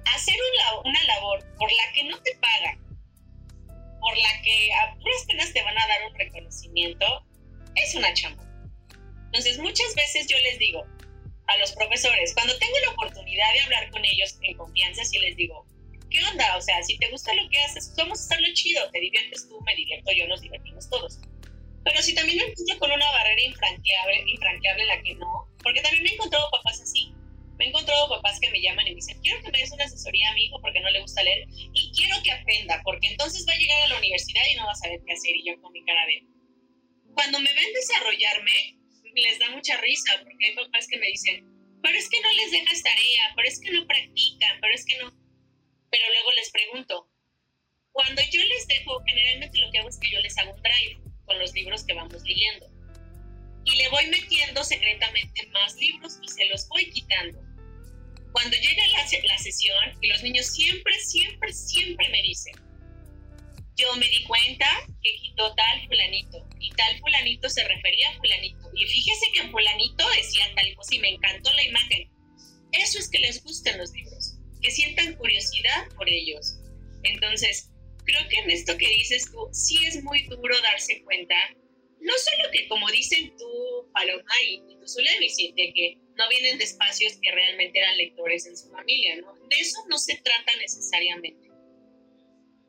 hacer 0.06 0.36
una, 0.54 0.82
una 0.92 1.04
labor 1.04 1.40
por 1.58 1.72
la 1.72 1.94
que 1.94 2.04
no 2.04 2.22
te 2.22 2.36
pagan, 2.36 2.87
por 4.00 4.18
la 4.18 4.42
que 4.44 4.74
a 4.74 4.96
puras 4.96 5.26
penas 5.28 5.54
te 5.54 5.62
van 5.64 5.78
a 5.78 5.88
dar 5.88 6.10
un 6.10 6.16
reconocimiento, 6.16 7.06
es 7.76 7.96
una 7.96 8.14
chamba. 8.14 8.44
Entonces, 9.26 9.60
muchas 9.60 9.94
veces 9.96 10.28
yo 10.28 10.38
les 10.40 10.58
digo 10.60 10.86
a 11.48 11.58
los 11.58 11.72
profesores, 11.74 12.34
cuando 12.34 12.58
tengo 12.58 12.78
la 12.86 12.92
oportunidad 12.92 13.54
de 13.54 13.60
hablar 13.62 13.90
con 13.92 14.04
ellos 14.04 14.38
en 14.42 14.58
confianza, 14.58 15.04
si 15.04 15.18
les 15.20 15.36
digo, 15.36 15.66
¿qué 16.10 16.24
onda? 16.32 16.58
O 16.58 16.62
sea, 16.62 16.82
si 16.84 16.98
te 16.98 17.10
gusta 17.10 17.34
lo 17.34 17.50
que 17.50 17.62
haces, 17.62 17.94
vamos 17.98 18.20
a 18.20 18.24
hacerlo 18.24 18.48
chido, 18.54 18.90
te 18.92 19.00
diviertes 19.00 19.48
tú, 19.48 19.60
me 19.62 19.76
divierto 19.76 20.12
yo, 20.12 20.28
nos 20.28 20.42
divertimos 20.42 20.90
todos. 20.90 21.20
Pero 21.84 22.02
si 22.02 22.14
también 22.14 22.38
me 22.38 22.44
encuentro 22.44 22.80
con 22.80 22.92
una 22.92 23.12
barrera 23.12 23.42
infranqueable, 23.44 24.24
infranqueable 24.28 24.86
la 24.86 25.02
que 25.02 25.16
no, 25.16 25.48
porque 25.64 25.82
también 25.82 26.04
me 26.04 26.10
he 26.10 26.14
encontrado 26.14 26.50
papás 26.52 26.82
así, 26.82 27.14
me 27.58 27.66
he 27.66 27.68
encontrado 27.70 28.10
papás 28.10 28.40
que 28.40 28.52
me 28.52 28.62
llaman 28.62 28.86
y 28.86 28.92
me 28.92 28.96
dicen, 28.96 29.20
quiero 29.22 29.42
que 29.42 29.52
me 29.52 29.58
des 29.58 29.72
una 29.72 29.86
asesoría 29.86 30.30
a 30.30 30.34
mi 30.34 30.46
hijo 30.46 30.62
porque 30.62 30.80
no 30.80 30.90
le 30.92 31.02
gusta 31.02 31.24
leer 31.24 31.48
y 31.50 31.92
quiero 31.92 32.16
que 32.24 32.32
aprenda, 32.32 32.82
porque 32.84 33.08
entonces 33.08 33.46
va 33.48 33.54
a 33.54 33.58
llegar 33.58 33.82
a 33.82 33.88
la 33.88 33.98
universidad 33.98 34.44
y 34.52 34.56
no 34.56 34.66
va 34.66 34.72
a 34.72 34.76
saber 34.76 35.00
qué 35.06 35.14
hacer. 35.14 35.36
Y 35.36 35.46
yo 35.48 35.62
con 35.62 35.72
mi 35.74 35.84
cara 35.84 36.06
de... 36.06 36.24
Cuando 37.14 37.40
me 37.40 37.52
ven 37.52 37.74
desarrollarme, 37.74 38.78
les 39.16 39.40
da 39.40 39.50
mucha 39.50 39.76
risa, 39.82 40.12
porque 40.24 40.46
hay 40.46 40.56
papás 40.56 40.88
que 40.88 41.00
me 41.00 41.08
dicen, 41.08 41.44
pero 41.82 41.98
es 41.98 42.08
que 42.10 42.22
no 42.22 42.32
les 42.34 42.52
dejas 42.52 42.84
tarea, 42.84 43.34
pero 43.36 43.48
es 43.48 43.60
que 43.60 43.72
no 43.72 43.88
practican, 43.88 44.60
pero 44.62 44.74
es 44.74 44.86
que 44.86 44.98
no... 45.00 45.12
Pero 45.90 46.06
luego 46.10 46.32
les 46.34 46.52
pregunto, 46.52 47.10
cuando 47.92 48.22
yo 48.32 48.44
les 48.44 48.68
dejo, 48.68 49.02
generalmente 49.08 49.58
lo 49.58 49.72
que 49.72 49.80
hago 49.80 49.90
es 49.90 49.98
que 50.00 50.12
yo 50.12 50.20
les 50.20 50.38
hago 50.38 50.54
un 50.54 50.62
drive 50.62 51.02
con 51.26 51.40
los 51.40 51.54
libros 51.54 51.84
que 51.86 51.94
vamos 51.94 52.22
leyendo. 52.24 52.68
Y 53.66 53.76
le 53.78 53.90
voy 53.90 54.06
metiendo 54.08 54.64
secretamente 54.64 55.48
más 55.48 55.76
libros 55.78 56.20
y 56.22 56.28
se 56.28 56.46
los 56.46 56.68
voy 56.70 56.90
quitando 56.92 57.47
cuando 58.32 58.56
llega 58.58 58.88
la, 58.88 59.06
la 59.24 59.38
sesión, 59.38 59.98
y 60.02 60.08
los 60.08 60.24
niños 60.24 60.48
siempre, 60.48 60.94
siempre, 61.00 61.54
siempre 61.54 62.10
me 62.10 62.22
dicen, 62.22 62.54
yo 63.78 63.96
me 63.96 64.08
di 64.08 64.24
cuenta 64.24 64.66
que 65.04 65.16
quitó 65.22 65.54
tal 65.54 65.88
fulanito 65.88 66.48
y 66.60 66.72
tal 66.72 66.98
fulanito 67.00 67.48
se 67.48 67.64
refería 67.64 68.10
a 68.10 68.18
fulanito. 68.18 68.72
Y 68.74 68.86
fíjese 68.86 69.32
que 69.34 69.50
fulanito 69.50 70.10
decía 70.10 70.52
tal 70.56 70.76
cosa 70.76 70.96
y 70.96 71.00
me 71.00 71.10
encantó 71.10 71.54
la 71.54 71.64
imagen. 71.64 72.12
Eso 72.72 72.98
es 72.98 73.10
que 73.10 73.20
les 73.20 73.44
gusten 73.44 73.78
los 73.78 73.92
libros, 73.92 74.36
que 74.62 74.72
sientan 74.72 75.16
curiosidad 75.16 75.88
por 75.96 76.10
ellos. 76.10 76.58
Entonces, 77.04 77.70
creo 78.04 78.28
que 78.30 78.40
en 78.40 78.50
esto 78.50 78.78
que 78.78 78.88
dices 78.88 79.32
tú, 79.32 79.48
sí 79.52 79.86
es 79.86 80.04
muy 80.04 80.24
duro 80.24 80.60
darse 80.62 81.04
cuenta, 81.04 81.36
no 82.02 82.14
solo 82.18 82.52
que 82.52 82.68
como 82.68 82.90
dicen 82.90 83.36
tú, 83.38 83.92
Paloma 83.94 84.34
y, 84.44 84.60
tú, 84.60 84.88
Zulevis, 84.88 85.38
de 85.38 85.74
que 85.74 85.98
no 86.18 86.30
vienen 86.30 86.58
de 86.58 86.64
espacios 86.64 87.18
que 87.22 87.32
realmente 87.32 87.78
eran 87.78 87.98
lectores 87.98 88.46
en 88.48 88.58
su 88.58 88.70
familia, 88.72 89.16
¿no? 89.18 89.34
De 89.48 89.56
eso 89.60 89.78
no 89.88 89.98
se 89.98 90.16
trata 90.18 90.56
necesariamente. 90.60 91.48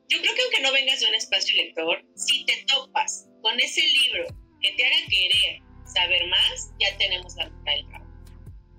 Yo 0.07 0.19
creo 0.21 0.35
que 0.35 0.41
aunque 0.41 0.61
no 0.61 0.71
vengas 0.71 0.99
de 0.99 1.07
un 1.07 1.15
espacio 1.15 1.55
lector, 1.55 2.03
si 2.15 2.45
te 2.45 2.63
topas 2.67 3.27
con 3.41 3.59
ese 3.59 3.81
libro 3.81 4.27
que 4.61 4.71
te 4.71 4.85
haga 4.85 5.07
querer 5.09 5.61
saber 5.85 6.27
más, 6.27 6.71
ya 6.79 6.95
tenemos 6.97 7.35
la 7.35 7.49
mitad 7.49 7.73
del 7.73 7.87
trabajo. 7.87 8.09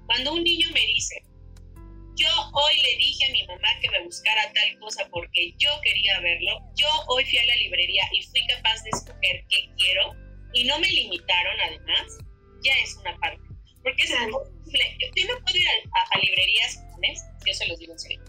Cuando 0.07 0.33
un 0.35 0.45
niño 0.45 0.69
me 0.73 0.87
dice, 0.87 1.23
yo 2.17 2.29
hoy 2.53 2.83
le 2.83 2.97
dije 2.99 3.27
a 3.27 3.33
mi 3.33 3.47
mamá 3.47 3.69
que 3.81 3.91
me 3.91 4.05
buscara 4.05 4.53
tal 4.53 4.79
cosa 4.79 5.09
porque 5.11 5.53
yo 5.59 5.71
quería 5.83 6.21
verlo, 6.21 6.61
yo 6.77 6.89
hoy 7.09 7.25
fui 7.25 7.39
a 7.39 7.47
la 7.47 7.57
librería 7.57 8.03
y 8.13 8.23
fui 8.25 8.47
capaz 8.47 8.83
de 8.83 8.91
escoger 8.91 9.45
qué 9.49 9.69
quiero 9.79 10.13
y 10.53 10.65
no 10.65 10.79
me 10.79 10.89
limitaron 10.89 11.61
además, 11.61 12.19
ya 12.63 12.73
es 12.83 12.97
una 12.97 13.17
parte. 13.19 13.50
Porque 13.83 14.03
es 14.03 14.13
algo 14.13 14.45
yo 15.17 15.27
no 15.27 15.41
puedo 15.43 15.59
ir 15.59 15.67
a, 15.69 16.19
librerías 16.19 16.77
comunes, 16.77 17.23
yo 17.47 17.55
se 17.55 17.67
los 17.67 17.79
digo 17.79 17.93
en 17.93 17.99
serio, 17.99 18.21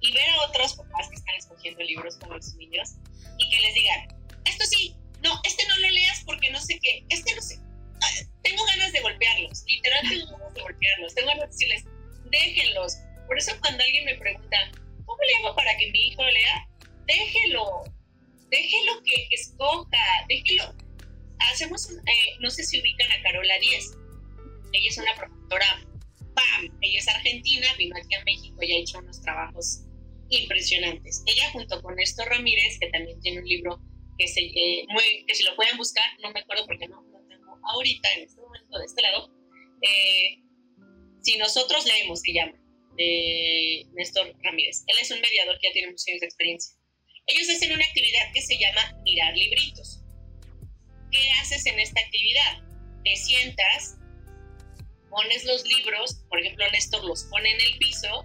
y 0.00 0.12
ver 0.12 0.28
a 0.30 0.48
otros 0.48 0.74
papás 0.74 1.08
que 1.08 1.16
están 1.16 1.56
leyendo 1.56 1.82
libros 1.84 2.16
con 2.16 2.30
los 2.30 2.54
niños 2.54 2.90
y 3.38 3.48
que 3.50 3.60
les 3.60 3.74
digan, 3.74 4.08
esto 4.44 4.64
sí, 4.66 4.94
no, 5.22 5.40
este 5.44 5.66
no 5.68 5.78
lo 5.78 5.90
leas 5.90 6.22
porque 6.24 6.50
no 6.50 6.60
sé 6.60 6.78
qué, 6.82 7.04
este 7.08 7.34
no 7.34 7.42
sé. 7.42 7.58
Ah, 8.02 8.10
tengo 8.42 8.64
ganas 8.64 8.92
de 8.92 9.00
golpearlos, 9.00 9.64
literalmente 9.66 10.24
tengo 10.24 10.38
ganas 10.38 10.54
de 10.54 10.60
golpearlos, 10.60 11.14
tengo 11.14 11.28
ganas 11.28 11.44
de 11.44 11.52
decirles, 11.52 11.84
déjenlos. 12.30 12.96
Por 13.28 13.38
eso 13.38 13.52
cuando 13.60 13.82
alguien 13.84 14.04
me 14.04 14.16
pregunta, 14.16 14.56
¿cómo 15.06 15.18
le 15.22 15.36
hago 15.46 15.54
para 15.54 15.76
que 15.76 15.90
mi 15.92 16.08
hijo 16.08 16.24
lea? 16.24 16.68
Déjelo, 17.06 17.84
déjelo 18.50 19.02
que 19.04 19.28
escoja, 19.30 20.26
déjelo. 20.28 20.74
Hacemos, 21.38 21.90
eh, 21.90 22.36
no 22.40 22.50
sé 22.50 22.64
si 22.64 22.80
ubican 22.80 23.10
a 23.12 23.22
Carola 23.22 23.58
Díez, 23.60 23.92
ella 24.72 24.88
es 24.88 24.98
una 24.98 25.14
profesora, 25.14 25.84
¡pam! 26.34 26.78
Ella 26.80 26.98
es 26.98 27.08
argentina, 27.08 27.66
vino 27.78 27.96
aquí 27.96 28.14
a 28.14 28.24
México 28.24 28.56
y 28.62 28.72
ha 28.72 28.78
hecho 28.78 28.98
unos 28.98 29.20
trabajos 29.20 29.82
impresionantes. 30.28 31.22
Ella 31.26 31.50
junto 31.50 31.80
con 31.82 31.94
Néstor 31.96 32.28
Ramírez, 32.28 32.78
que 32.80 32.88
también 32.88 33.20
tiene 33.20 33.40
un 33.40 33.46
libro 33.46 33.80
que, 34.18 34.26
se, 34.28 34.40
eh, 34.40 34.84
muy, 34.88 35.24
que 35.26 35.34
si 35.34 35.44
lo 35.44 35.54
pueden 35.56 35.76
buscar, 35.76 36.04
no 36.22 36.32
me 36.32 36.40
acuerdo 36.40 36.66
porque 36.66 36.88
no 36.88 37.02
lo 37.02 37.26
tengo 37.28 37.58
ahorita 37.64 38.12
en 38.14 38.22
este 38.24 38.40
momento 38.40 38.78
de 38.78 38.84
este 38.84 39.02
lado, 39.02 39.30
eh, 39.82 40.38
si 41.20 41.36
nosotros 41.38 41.84
leemos, 41.86 42.20
se 42.20 42.32
llama, 42.32 42.58
de 42.96 43.86
Néstor 43.94 44.34
Ramírez. 44.42 44.84
Él 44.86 44.96
es 45.00 45.10
un 45.10 45.20
mediador 45.20 45.58
que 45.58 45.68
ya 45.68 45.72
tiene 45.72 45.88
muchos 45.88 46.06
años 46.08 46.20
de 46.20 46.26
experiencia. 46.26 46.76
Ellos 47.26 47.48
hacen 47.48 47.72
una 47.72 47.84
actividad 47.84 48.32
que 48.34 48.42
se 48.42 48.58
llama 48.58 49.00
mirar 49.04 49.36
libritos. 49.36 50.00
¿Qué 51.10 51.30
haces 51.40 51.64
en 51.66 51.78
esta 51.78 52.00
actividad? 52.00 52.62
Te 53.04 53.16
sientas, 53.16 53.98
pones 55.12 55.44
los 55.44 55.64
libros, 55.66 56.24
por 56.28 56.40
ejemplo, 56.40 56.68
Néstor 56.72 57.04
los 57.04 57.24
pone 57.24 57.50
en 57.50 57.60
el 57.60 57.78
piso 57.78 58.24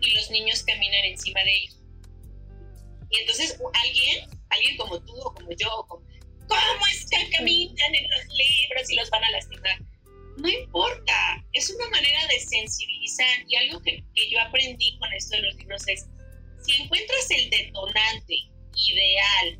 y 0.00 0.12
los 0.12 0.30
niños 0.30 0.62
caminan 0.62 1.04
encima 1.04 1.42
de 1.42 1.54
ellos. 1.54 1.76
Y 3.10 3.18
entonces 3.18 3.60
alguien, 3.74 4.30
alguien 4.48 4.76
como 4.76 5.00
tú 5.04 5.14
o 5.16 5.34
como 5.34 5.50
yo, 5.50 5.84
como, 5.88 6.06
¿cómo 6.48 6.86
es 6.92 7.04
que 7.10 7.30
caminan 7.36 7.94
en 7.94 8.08
los 8.08 8.24
libros 8.28 8.90
y 8.90 8.94
los 8.94 9.10
van 9.10 9.24
a 9.24 9.30
lastimar? 9.32 9.78
No 10.36 10.48
importa, 10.48 11.44
es 11.52 11.68
una 11.70 11.90
manera 11.90 12.26
de 12.28 12.38
sensibilizar 12.38 13.44
y 13.48 13.56
algo 13.56 13.82
que, 13.82 14.02
que 14.14 14.30
yo 14.30 14.40
aprendí 14.40 14.96
con 14.98 15.12
esto 15.12 15.36
de 15.36 15.42
los 15.42 15.54
libros 15.56 15.82
es, 15.88 16.06
si 16.62 16.82
encuentras 16.82 17.30
el 17.30 17.50
detonante 17.50 18.34
ideal 18.76 19.58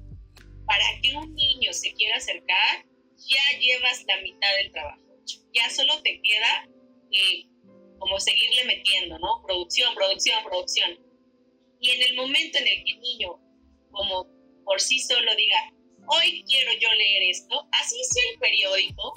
para 0.65 0.85
que 1.03 1.17
un 1.17 1.35
niño 1.35 1.73
se 1.73 1.93
quiera 1.95 2.17
acercar, 2.17 2.87
ya 3.17 3.59
llevas 3.59 4.05
la 4.07 4.21
mitad 4.23 4.57
del 4.57 4.71
trabajo. 4.71 5.10
Ya 5.53 5.71
solo 5.71 6.01
te 6.03 6.21
queda 6.23 6.69
eh, 7.13 7.45
como 7.99 8.19
seguirle 8.19 8.65
metiendo, 8.65 9.19
¿no? 9.19 9.43
Producción, 9.47 9.95
producción, 9.95 10.43
producción. 10.45 10.99
Y 11.81 11.91
en 11.91 12.03
el 12.03 12.17
momento 12.17 12.59
en 12.59 12.69
el 12.69 12.85
que 12.85 12.93
el 12.93 13.01
niño, 13.01 13.31
como 13.91 14.27
por 14.65 14.81
sí 14.81 14.99
solo 15.01 15.35
diga, 15.37 15.73
hoy 16.09 16.45
quiero 16.49 16.73
yo 16.81 16.91
leer 16.93 17.31
esto, 17.31 17.69
así 17.73 17.97
sea 18.05 18.23
el 18.33 18.39
periódico, 18.39 19.15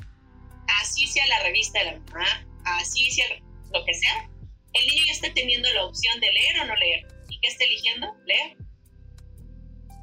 así 0.82 1.08
sea 1.08 1.26
la 1.28 1.44
revista 1.44 1.80
de 1.80 1.86
la 1.86 2.00
mamá, 2.00 2.48
así 2.66 3.12
sea 3.12 3.28
lo 3.72 3.84
que 3.86 3.94
sea, 3.94 4.30
el 4.74 4.88
niño 4.88 5.04
ya 5.08 5.14
está 5.14 5.34
teniendo 5.34 5.72
la 5.74 5.86
opción 5.86 6.20
de 6.20 6.32
leer 6.32 6.60
o 6.62 6.66
no 6.66 6.76
leer. 6.76 7.06
¿Y 7.30 7.40
qué 7.40 7.48
está 7.48 7.64
eligiendo? 7.64 8.14
Leer. 8.26 8.58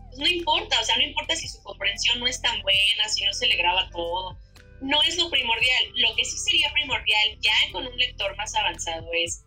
Pues 0.09 0.19
no 0.19 0.27
importa, 0.27 0.81
o 0.81 0.85
sea, 0.85 0.97
no 0.97 1.03
importa 1.03 1.37
si 1.37 1.49
su 1.49 1.63
comprensión 1.63 2.19
no 2.21 2.27
es 2.27 2.41
tan 2.41 2.61
buena, 2.63 3.09
si 3.09 3.25
no 3.25 3.33
se 3.33 3.47
le 3.47 3.57
graba 3.57 3.89
todo, 3.91 4.37
no 4.81 5.03
es 5.03 5.17
lo 5.17 5.31
primordial. 5.31 5.85
Lo 5.97 6.15
que 6.17 6.25
sí 6.25 6.39
sería 6.39 6.73
primordial 6.73 7.39
ya 7.41 7.55
con 7.73 7.87
un 7.87 7.97
lector 7.97 8.37
más 8.37 8.55
avanzado 8.55 9.09
es 9.13 9.45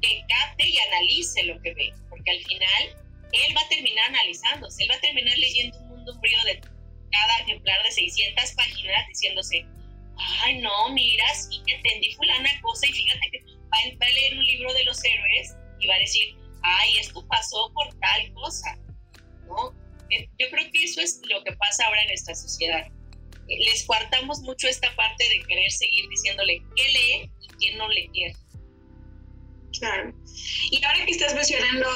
que 0.00 0.22
capte 0.28 0.68
y 0.68 0.78
analice 0.78 1.44
lo 1.44 1.60
que 1.62 1.74
ve, 1.74 1.92
porque 2.10 2.30
al 2.30 2.44
final 2.44 3.04
él 3.32 3.56
va 3.56 3.62
a 3.62 3.68
terminar 3.68 4.06
analizándose, 4.10 4.82
él 4.82 4.90
va 4.90 4.96
a 4.96 5.00
terminar 5.00 5.36
leyendo 5.38 5.78
un 5.78 5.88
mundo 5.88 6.18
frío 6.20 6.38
de 6.44 6.60
cada 7.10 7.38
ejemplar 7.40 7.82
de 7.84 7.90
600 7.90 8.52
páginas 8.52 9.08
diciéndose, 9.08 9.64
ay 10.42 10.58
no, 10.58 10.90
mira, 10.90 11.34
sí 11.34 11.62
que 11.66 11.74
entendí 11.74 12.12
fulana 12.14 12.50
cosa 12.60 12.86
y 12.86 12.92
fíjate 12.92 13.30
que 13.30 13.44
va 13.72 14.06
a 14.06 14.10
leer 14.10 14.34
un 14.34 14.44
libro 14.44 14.72
de 14.74 14.84
los 14.84 15.02
héroes 15.02 15.56
y 15.80 15.86
va 15.86 15.94
a 15.94 15.98
decir, 15.98 16.36
ay, 16.62 16.98
esto 16.98 17.26
pasó 17.26 17.72
por 17.72 17.88
tal 18.00 18.32
cosa, 18.34 18.78
¿no? 19.46 19.72
Eh, 20.10 20.28
yo 20.38 20.50
creo 20.50 20.70
que 20.70 20.84
eso 20.84 21.00
es 21.00 21.20
lo 21.28 21.42
que 21.44 21.52
pasa 21.52 21.86
ahora 21.86 22.02
en 22.02 22.10
esta 22.10 22.34
sociedad 22.34 22.86
les 23.48 23.84
cuartamos 23.84 24.40
mucho 24.40 24.68
esta 24.68 24.94
parte 24.96 25.24
de 25.28 25.44
querer 25.46 25.70
seguir 25.70 26.08
diciéndole 26.08 26.62
qué 26.76 26.82
lee 26.82 27.30
y 27.40 27.48
qué 27.58 27.76
no 27.76 27.88
le 27.88 28.08
quiere. 28.08 28.36
Claro. 29.78 30.14
Y 30.70 30.84
ahora 30.84 31.04
que 31.04 31.12
estás 31.12 31.34
mencionando 31.34 31.88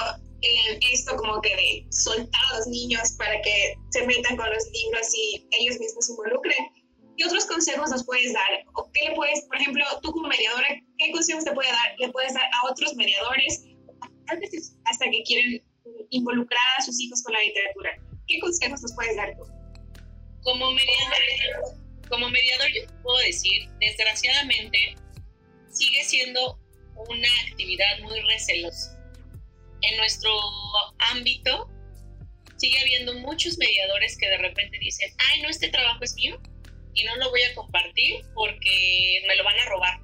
eh, 0.42 0.78
esto 0.92 1.16
como 1.16 1.40
que 1.40 1.54
de 1.54 1.86
soltar 1.90 2.40
a 2.52 2.58
los 2.58 2.66
niños 2.68 3.12
para 3.18 3.40
que 3.42 3.74
se 3.90 4.06
metan 4.06 4.36
con 4.36 4.48
los 4.50 4.64
libros 4.72 5.06
y 5.14 5.46
ellos 5.50 5.78
mismos 5.78 6.06
se 6.06 6.12
involucren, 6.12 6.66
¿qué 7.16 7.24
otros 7.24 7.46
consejos 7.46 7.90
nos 7.90 8.04
puedes 8.04 8.32
dar? 8.32 8.64
¿O 8.74 8.90
qué 8.92 9.08
le 9.08 9.14
puedes, 9.14 9.42
por 9.46 9.56
ejemplo, 9.56 9.84
tú 10.02 10.12
como 10.12 10.28
mediadora, 10.28 10.68
qué 10.98 11.10
consejos 11.12 11.44
te 11.44 11.52
puede 11.52 11.70
dar, 11.70 11.94
le 11.98 12.08
puedes 12.10 12.34
dar 12.34 12.44
a 12.44 12.70
otros 12.70 12.94
mediadores 12.94 13.64
hasta 14.84 15.04
que 15.10 15.22
quieren 15.22 15.62
involucrar 16.10 16.60
a 16.78 16.82
sus 16.82 17.00
hijos 17.00 17.22
con 17.22 17.32
la 17.32 17.40
literatura? 17.40 17.90
¿Qué 18.26 18.38
consejos 18.40 18.82
nos 18.82 18.94
puedes 18.94 19.16
dar 19.16 19.34
tú? 19.36 19.57
Como 20.48 20.70
mediador, 20.70 21.76
como 22.08 22.30
mediador 22.30 22.68
yo 22.72 22.80
puedo 23.02 23.18
decir, 23.18 23.68
desgraciadamente, 23.80 24.96
sigue 25.70 26.02
siendo 26.04 26.58
una 27.06 27.28
actividad 27.46 27.98
muy 28.00 28.18
recelosa. 28.20 28.98
En 29.82 29.98
nuestro 29.98 30.30
ámbito 31.00 31.68
sigue 32.56 32.80
habiendo 32.80 33.12
muchos 33.16 33.58
mediadores 33.58 34.16
que 34.16 34.26
de 34.26 34.38
repente 34.38 34.78
dicen, 34.78 35.12
ay, 35.18 35.42
no, 35.42 35.50
este 35.50 35.68
trabajo 35.68 36.02
es 36.02 36.14
mío 36.14 36.40
y 36.94 37.04
no 37.04 37.14
lo 37.16 37.28
voy 37.28 37.42
a 37.42 37.54
compartir 37.54 38.24
porque 38.34 39.22
me 39.28 39.36
lo 39.36 39.44
van 39.44 39.58
a 39.58 39.66
robar. 39.66 40.00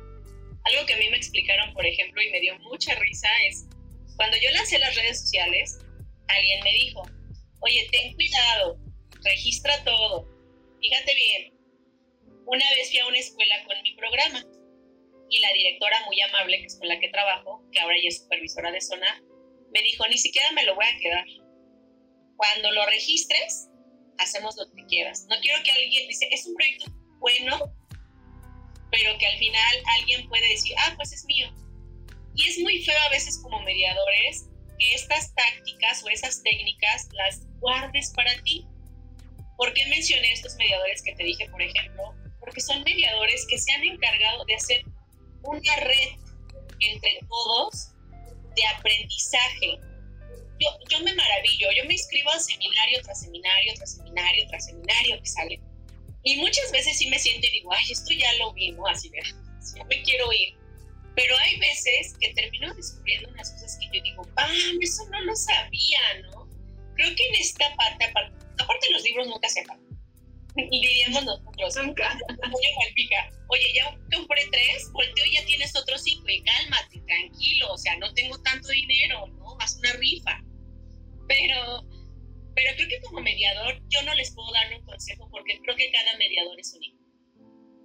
Algo 0.65 0.85
que 0.85 0.93
a 0.93 0.99
mí 0.99 1.09
me 1.09 1.17
explicaron, 1.17 1.73
por 1.73 1.87
ejemplo, 1.87 2.21
y 2.21 2.29
me 2.29 2.41
dio 2.41 2.59
mucha 2.59 2.95
risa 2.97 3.29
es, 3.49 3.65
cuando 4.17 4.37
yo 4.37 4.51
lancé 4.51 4.79
las 4.79 4.95
redes 4.95 5.23
sociales, 5.23 5.79
alguien 6.29 6.63
me 6.65 6.73
dijo, 6.75 7.03
oye, 7.61 7.89
ten 7.91 8.13
cuidado, 8.13 8.79
registra 9.23 9.83
todo. 9.85 10.34
Fíjate 10.85 11.15
bien, 11.15 11.55
una 12.45 12.65
vez 12.77 12.91
fui 12.91 12.99
a 12.99 13.07
una 13.07 13.19
escuela 13.19 13.65
con 13.65 13.81
mi 13.81 13.97
programa 13.97 14.45
y 15.31 15.39
la 15.39 15.51
directora 15.55 16.05
muy 16.05 16.21
amable, 16.21 16.59
que 16.59 16.67
es 16.67 16.79
con 16.79 16.89
la 16.89 17.01
que 17.01 17.09
trabajo, 17.09 17.63
que 17.73 17.81
ahora 17.81 17.97
ya 18.03 18.09
es 18.09 18.19
supervisora 18.19 18.71
de 18.71 18.83
zona, 18.83 19.25
me 19.73 19.81
dijo, 19.81 20.07
ni 20.09 20.19
siquiera 20.19 20.53
me 20.53 20.63
lo 20.65 20.75
voy 20.75 20.85
a 20.85 20.99
quedar. 20.99 21.25
Cuando 22.37 22.71
lo 22.73 22.85
registres, 22.85 23.71
hacemos 24.19 24.57
lo 24.59 24.71
que 24.75 24.85
quieras. 24.85 25.25
No 25.31 25.37
quiero 25.41 25.63
que 25.63 25.71
alguien 25.71 26.07
dice, 26.07 26.29
es 26.31 26.45
un 26.45 26.55
proyecto 26.55 26.93
bueno, 27.19 27.75
pero 28.91 29.17
que 29.17 29.27
al 29.27 29.39
final 29.39 29.83
alguien 30.01 30.29
puede 30.29 30.47
decir, 30.49 30.77
ah, 30.81 30.93
pues 30.97 31.15
es 31.15 31.25
mío. 31.25 31.49
Y 32.35 32.47
es 32.47 32.59
muy 32.59 32.83
feo 32.83 32.99
a 33.07 33.09
veces 33.09 33.41
como 33.43 33.59
mediadores 33.63 34.51
que 34.79 34.95
estas 34.95 35.35
tácticas 35.35 36.05
o 36.05 36.11
esas 36.11 36.43
técnicas 36.43 37.09
las 37.13 37.47
guardes 37.61 38.13
para 38.15 38.35
ti. 38.43 38.67
¿Por 39.57 39.73
qué 39.73 39.87
mencioné 39.87 40.33
estos 40.33 40.57
mediadores 40.57 41.03
que 41.03 41.15
te 41.15 41.25
dije, 41.25 41.49
por 41.49 41.63
ejemplo? 41.63 42.15
Porque 42.41 42.61
son 42.61 42.83
mediadores 42.83 43.47
que 43.49 43.59
se 43.59 43.73
han 43.73 43.85
encargado 43.85 44.45
de 44.45 44.55
hacer 44.55 44.85
una 45.43 45.77
red 45.77 46.19
entre 46.81 47.21
todos 47.29 47.91
de 48.57 48.67
aprendizaje. 48.67 49.79
Yo, 50.61 50.69
yo 50.91 51.01
me 51.01 51.15
maravillo, 51.15 51.69
yo 51.77 51.85
me 51.87 51.95
inscribo 51.95 52.31
a 52.31 52.39
seminario 52.39 53.01
tras 53.03 53.21
seminario, 53.21 53.75
tras 53.75 53.95
seminario, 53.95 54.47
tras 54.49 54.67
seminario 54.67 55.21
que 55.21 55.27
sale. 55.27 55.61
Y 56.25 56.37
muchas 56.39 56.71
veces 56.73 56.97
sí 56.97 57.09
me 57.09 57.19
siento 57.19 57.47
y 57.47 57.53
digo, 57.53 57.73
ay, 57.73 57.85
esto 57.91 58.13
ya 58.15 58.33
lo 58.35 58.53
vi, 58.55 58.73
¿no? 58.73 58.87
Así 58.87 59.09
de, 59.11 59.21
ya 59.77 59.85
me 59.85 60.03
quiero 60.03 60.33
ir. 60.33 60.57
Pero 61.15 61.37
hay 61.39 61.59
veces 61.59 62.17
que 62.19 62.33
termino 62.35 62.75
descubriendo 62.75 63.29
unas 63.29 63.51
cosas 63.53 63.79
que 63.79 63.97
yo 63.97 64.03
digo, 64.03 64.23
¡pam! 64.35 64.51
Eso 64.81 65.09
no 65.11 65.21
lo 65.21 65.37
sabía, 65.37 66.01
¿no? 66.23 66.49
Creo 66.97 67.15
que 67.15 67.27
en 67.29 67.35
esta 67.37 67.75
parte, 67.77 68.05
aparte 68.05 68.44
Aparte 68.59 68.91
los 68.91 69.03
libros 69.03 69.29
nunca 69.29 69.49
se 69.49 69.61
acaban. 69.61 69.85
Y 70.71 70.81
diríamos 70.81 71.25
nosotros, 71.25 71.77
nunca. 71.85 72.17
Oye, 73.49 73.73
ya 73.75 73.99
compré 74.13 74.47
tres, 74.53 74.91
volteo 74.93 75.25
y 75.27 75.35
ya 75.35 75.45
tienes 75.47 75.75
otros 75.77 76.03
cinco. 76.03 76.29
Y 76.29 76.43
cálmate, 76.43 77.01
tranquilo. 77.01 77.73
O 77.73 77.79
sea, 77.79 77.97
no 77.99 78.13
tengo 78.15 78.41
tanto 78.43 78.69
dinero, 78.69 79.27
¿no? 79.27 79.57
Haz 79.59 79.77
una 79.79 79.93
rifa. 79.95 80.41
Pero, 81.27 81.83
pero 82.55 82.77
creo 82.77 82.89
que 82.89 83.01
como 83.01 83.21
mediador 83.21 83.83
yo 83.89 84.03
no 84.03 84.15
les 84.15 84.33
puedo 84.33 84.53
dar 84.53 84.73
un 84.75 84.85
consejo 84.85 85.29
porque 85.31 85.59
creo 85.63 85.75
que 85.77 85.91
cada 85.91 86.17
mediador 86.19 86.59
es 86.61 86.73
único. 86.75 86.99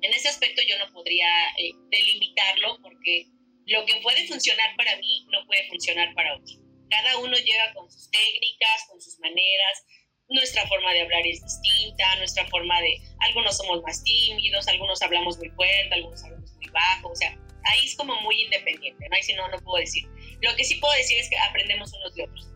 En 0.02 0.14
ese 0.14 0.30
aspecto 0.30 0.62
yo 0.68 0.78
no 0.78 0.92
podría 0.94 1.28
eh, 1.58 1.72
delimitarlo 1.90 2.78
porque 2.82 3.26
lo 3.66 3.86
que 3.86 4.00
puede 4.02 4.28
funcionar 4.28 4.76
para 4.76 4.96
mí 4.98 5.26
no 5.32 5.46
puede 5.46 5.68
funcionar 5.70 6.14
para 6.16 6.36
otro. 6.36 6.56
Cada 6.90 7.18
uno 7.20 7.38
llega 7.38 7.74
con 7.74 7.90
sus 7.92 8.10
técnicas, 8.10 8.88
con 8.90 9.00
sus 9.00 9.20
maneras, 9.20 9.86
nuestra 10.30 10.66
forma 10.68 10.94
de 10.94 11.02
hablar 11.02 11.26
es 11.26 11.44
distinta, 11.44 12.16
nuestra 12.18 12.46
forma 12.48 12.80
de, 12.82 13.02
algunos 13.20 13.58
somos 13.58 13.82
más 13.82 14.04
tímidos, 14.04 14.68
algunos 14.68 15.02
hablamos 15.02 15.38
muy 15.38 15.50
fuerte, 15.50 15.94
algunos 15.94 16.24
hablamos 16.24 16.52
muy 16.54 16.68
bajo, 16.68 17.10
o 17.10 17.16
sea, 17.16 17.36
ahí 17.64 17.86
es 17.86 17.96
como 17.96 18.16
muy 18.22 18.44
independiente, 18.44 19.10
¿no? 19.10 19.16
Ahí 19.16 19.24
si 19.24 19.34
no, 19.34 19.48
no 19.50 19.58
puedo 19.60 19.80
decir. 19.80 20.08
Lo 20.42 20.56
que 20.56 20.64
sí 20.64 20.76
puedo 20.76 20.94
decir 20.94 21.18
es 21.18 21.30
que 21.30 21.38
aprendemos 21.38 21.92
unos 21.94 22.16
de 22.16 22.24
otros. 22.24 22.48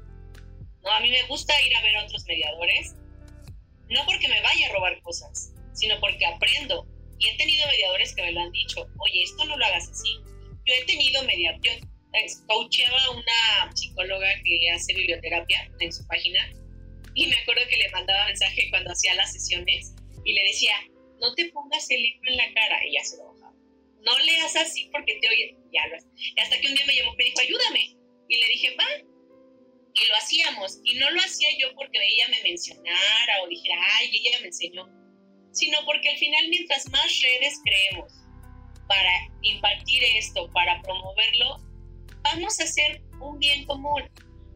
¿no? 0.83 0.91
A 0.91 0.99
mí 0.99 1.09
me 1.09 1.23
gusta 1.23 1.59
ir 1.61 1.75
a 1.75 1.81
ver 1.81 1.97
a 1.97 2.03
otros 2.05 2.23
mediadores, 2.25 2.95
no 3.89 4.05
porque 4.05 4.27
me 4.27 4.41
vaya 4.41 4.67
a 4.69 4.73
robar 4.73 5.01
cosas, 5.01 5.53
sino 5.73 5.99
porque 5.99 6.25
aprendo. 6.25 6.87
Y 7.17 7.29
he 7.29 7.37
tenido 7.37 7.67
mediadores 7.67 8.13
que 8.15 8.21
me 8.21 8.31
lo 8.33 8.41
han 8.41 8.51
dicho, 8.51 8.85
oye, 8.99 9.23
esto 9.23 9.45
no 9.45 9.57
lo 9.57 9.65
hagas 9.65 9.89
así. 9.89 10.19
Yo 10.65 10.73
he 10.79 10.85
tenido 10.85 11.23
mediadores, 11.23 11.81
yo 11.81 12.47
coacheaba 12.47 13.03
a 13.03 13.11
una 13.11 13.75
psicóloga 13.75 14.27
que 14.45 14.69
hace 14.69 14.93
biblioterapia 14.93 15.71
en 15.79 15.91
su 15.91 16.05
página 16.07 16.53
y 17.15 17.27
me 17.27 17.35
acuerdo 17.37 17.61
que 17.69 17.77
le 17.77 17.89
mandaba 17.89 18.27
mensaje 18.27 18.69
cuando 18.69 18.91
hacía 18.91 19.15
las 19.15 19.33
sesiones 19.33 19.93
y 20.23 20.33
le 20.33 20.43
decía, 20.43 20.75
no 21.23 21.33
te 21.35 21.49
pongas 21.51 21.89
el 21.89 22.01
libro 22.01 22.31
en 22.31 22.37
la 22.37 22.53
cara. 22.53 22.85
Y 22.85 22.93
ya 22.93 23.03
se 23.03 23.17
lo 23.17 23.33
bajaba. 23.33 23.53
No 24.01 24.19
leas 24.19 24.55
así 24.55 24.89
porque 24.91 25.17
te 25.21 25.29
oye. 25.29 25.57
Ya 25.71 25.87
lo 25.87 25.97
Y 25.97 26.39
hasta 26.39 26.59
que 26.59 26.67
un 26.67 26.75
día 26.75 26.85
me 26.85 26.95
llamó 26.95 27.15
me 27.15 27.23
dijo, 27.23 27.39
ayúdame. 27.39 27.95
Y 28.27 28.41
le 28.41 28.47
dije, 28.49 28.75
va. 28.75 28.87
Y 29.93 30.07
lo 30.07 30.15
hacíamos. 30.15 30.79
Y 30.83 30.95
no 30.95 31.09
lo 31.11 31.21
hacía 31.21 31.49
yo 31.57 31.73
porque 31.75 31.99
ella 32.03 32.27
me 32.29 32.41
mencionara 32.43 33.43
o 33.43 33.47
dijera, 33.47 33.75
ay, 33.97 34.09
ella 34.13 34.39
me 34.41 34.47
enseñó. 34.47 34.87
Sino 35.51 35.85
porque 35.85 36.09
al 36.09 36.17
final, 36.17 36.47
mientras 36.49 36.89
más 36.89 37.21
redes 37.21 37.59
creemos 37.63 38.11
para 38.87 39.11
impartir 39.43 40.03
esto, 40.03 40.51
para 40.51 40.81
promoverlo, 40.81 41.57
vamos 42.23 42.59
a 42.59 42.63
hacer 42.63 43.01
un 43.21 43.39
bien 43.39 43.65
común. 43.65 44.03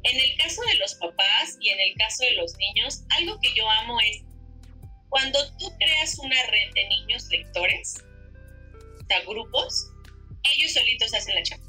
En 0.07 0.17
el 0.17 0.37
caso 0.37 0.61
de 0.61 0.75
los 0.75 0.95
papás 0.95 1.57
y 1.59 1.69
en 1.69 1.79
el 1.81 1.93
caso 1.95 2.23
de 2.23 2.31
los 2.33 2.55
niños, 2.57 3.03
algo 3.17 3.37
que 3.41 3.53
yo 3.53 3.69
amo 3.69 3.99
es 3.99 4.23
cuando 5.09 5.39
tú 5.57 5.69
creas 5.79 6.17
una 6.19 6.43
red 6.45 6.73
de 6.73 6.87
niños 6.87 7.27
lectores, 7.29 7.95
o 9.01 9.05
sea, 9.05 9.19
grupos, 9.21 9.89
ellos 10.53 10.73
solitos 10.73 11.13
hacen 11.13 11.35
la 11.35 11.43
chamba. 11.43 11.67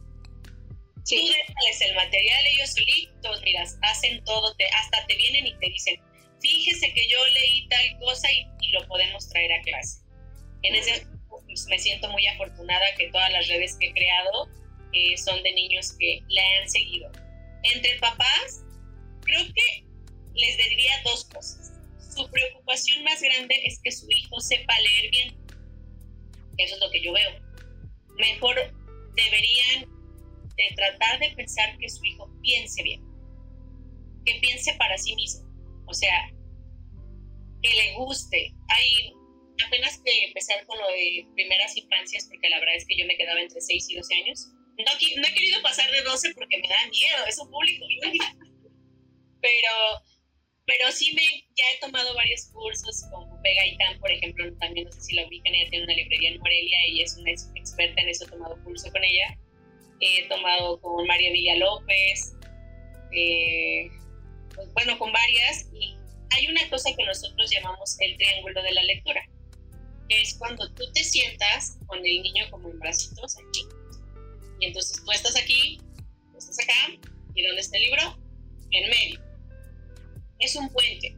Sí. 1.04 1.16
Tú 1.16 1.26
déjales 1.26 1.80
el 1.80 1.94
material, 1.96 2.46
ellos 2.46 2.70
solitos, 2.70 3.42
miras, 3.42 3.76
hacen 3.82 4.22
todo, 4.24 4.54
te, 4.56 4.66
hasta 4.66 5.06
te 5.06 5.16
vienen 5.16 5.46
y 5.46 5.58
te 5.58 5.70
dicen, 5.70 6.00
fíjese 6.40 6.92
que 6.92 7.08
yo 7.08 7.18
leí 7.26 7.66
tal 7.68 7.98
cosa 7.98 8.30
y, 8.30 8.46
lo 8.70 8.86
podemos 8.86 9.28
traer 9.30 9.50
a 9.54 9.62
clase. 9.62 10.02
En 10.62 10.74
ese 10.74 11.06
pues, 11.28 11.66
me 11.68 11.78
siento 11.78 12.08
muy 12.10 12.26
afortunada 12.26 12.84
que 12.98 13.08
todas 13.10 13.32
las 13.32 13.48
redes 13.48 13.76
que 13.80 13.88
he 13.88 13.92
creado 13.94 14.48
eh, 14.92 15.16
son 15.16 15.42
de 15.42 15.52
niños 15.54 15.92
que 15.98 16.20
le 16.28 16.40
han 16.40 16.68
seguido. 16.68 17.10
Entre 17.62 17.98
papás, 17.98 18.64
creo 19.22 19.44
que 19.44 19.84
les 20.34 20.56
diría 20.56 20.92
dos 21.04 21.24
cosas 21.26 21.78
su 22.18 22.28
preocupación 22.30 23.04
más 23.04 23.22
grande 23.22 23.54
es 23.64 23.80
que 23.80 23.92
su 23.92 24.10
hijo 24.10 24.40
sepa 24.40 24.74
leer 24.80 25.10
bien. 25.10 25.36
Eso 26.56 26.74
es 26.74 26.80
lo 26.80 26.90
que 26.90 27.00
yo 27.00 27.12
veo. 27.12 27.30
Mejor 28.16 28.56
deberían 29.14 29.86
de 30.56 30.74
tratar 30.74 31.20
de 31.20 31.30
pensar 31.36 31.78
que 31.78 31.88
su 31.88 32.04
hijo 32.04 32.28
piense 32.42 32.82
bien, 32.82 33.04
que 34.24 34.34
piense 34.40 34.74
para 34.74 34.98
sí 34.98 35.14
mismo, 35.14 35.48
o 35.86 35.94
sea, 35.94 36.32
que 37.62 37.68
le 37.68 37.94
guste. 37.94 38.52
Hay 38.68 39.12
apenas 39.64 40.00
que 40.04 40.24
empezar 40.24 40.66
con 40.66 40.76
lo 40.78 40.88
de 40.88 41.28
primeras 41.34 41.76
infancias, 41.76 42.26
porque 42.28 42.48
la 42.48 42.58
verdad 42.58 42.74
es 42.74 42.86
que 42.86 42.98
yo 42.98 43.06
me 43.06 43.16
quedaba 43.16 43.40
entre 43.40 43.60
6 43.60 43.86
y 43.90 43.94
12 43.94 44.14
años. 44.14 44.48
No, 44.78 44.92
no 44.92 45.26
he 45.26 45.34
querido 45.34 45.62
pasar 45.62 45.90
de 45.90 46.02
12 46.02 46.34
porque 46.34 46.58
me 46.58 46.68
da 46.68 46.86
miedo, 46.88 47.26
es 47.26 47.38
un 47.38 47.50
público. 47.50 47.86
Pero 49.40 50.02
pero 50.68 50.92
sí 50.92 51.14
me, 51.14 51.22
ya 51.22 51.64
he 51.74 51.80
tomado 51.80 52.14
varios 52.14 52.50
cursos 52.52 53.02
con 53.10 53.40
Pega 53.40 53.66
Itán, 53.66 53.98
por 54.00 54.12
ejemplo, 54.12 54.44
también 54.60 54.84
no 54.84 54.92
sé 54.92 55.00
si 55.00 55.14
la 55.14 55.26
ubican, 55.26 55.54
ella 55.54 55.70
tiene 55.70 55.86
una 55.86 55.94
librería 55.94 56.28
en 56.28 56.38
Morelia, 56.40 56.76
ella 56.84 57.04
es 57.04 57.16
una 57.16 57.30
experta 57.30 58.02
en 58.02 58.08
eso, 58.10 58.26
he 58.26 58.28
tomado 58.28 58.62
curso 58.64 58.92
con 58.92 59.02
ella. 59.02 59.38
He 60.00 60.28
tomado 60.28 60.78
con 60.82 61.06
María 61.06 61.32
Villa 61.32 61.56
López, 61.56 62.34
eh, 63.12 63.88
bueno, 64.74 64.98
con 64.98 65.10
varias, 65.10 65.70
y 65.72 65.96
hay 66.36 66.46
una 66.48 66.68
cosa 66.68 66.90
que 66.94 67.04
nosotros 67.06 67.50
llamamos 67.50 67.98
el 68.00 68.18
triángulo 68.18 68.62
de 68.62 68.72
la 68.72 68.82
lectura, 68.82 69.26
que 70.10 70.20
es 70.20 70.36
cuando 70.38 70.70
tú 70.74 70.84
te 70.92 71.02
sientas 71.02 71.78
con 71.86 71.98
el 72.04 72.20
niño 72.20 72.44
como 72.50 72.68
en 72.68 72.78
bracitos 72.78 73.38
aquí, 73.38 73.64
y 74.60 74.66
entonces 74.66 75.02
tú 75.04 75.10
estás 75.12 75.36
aquí, 75.36 75.78
tú 76.32 76.38
estás 76.38 76.58
acá, 76.60 76.98
y 77.34 77.42
¿dónde 77.42 77.60
está 77.60 77.76
el 77.76 77.84
libro? 77.84 78.18
En 78.70 78.90
medio 78.90 79.28
es 80.38 80.56
un 80.56 80.68
puente. 80.70 81.16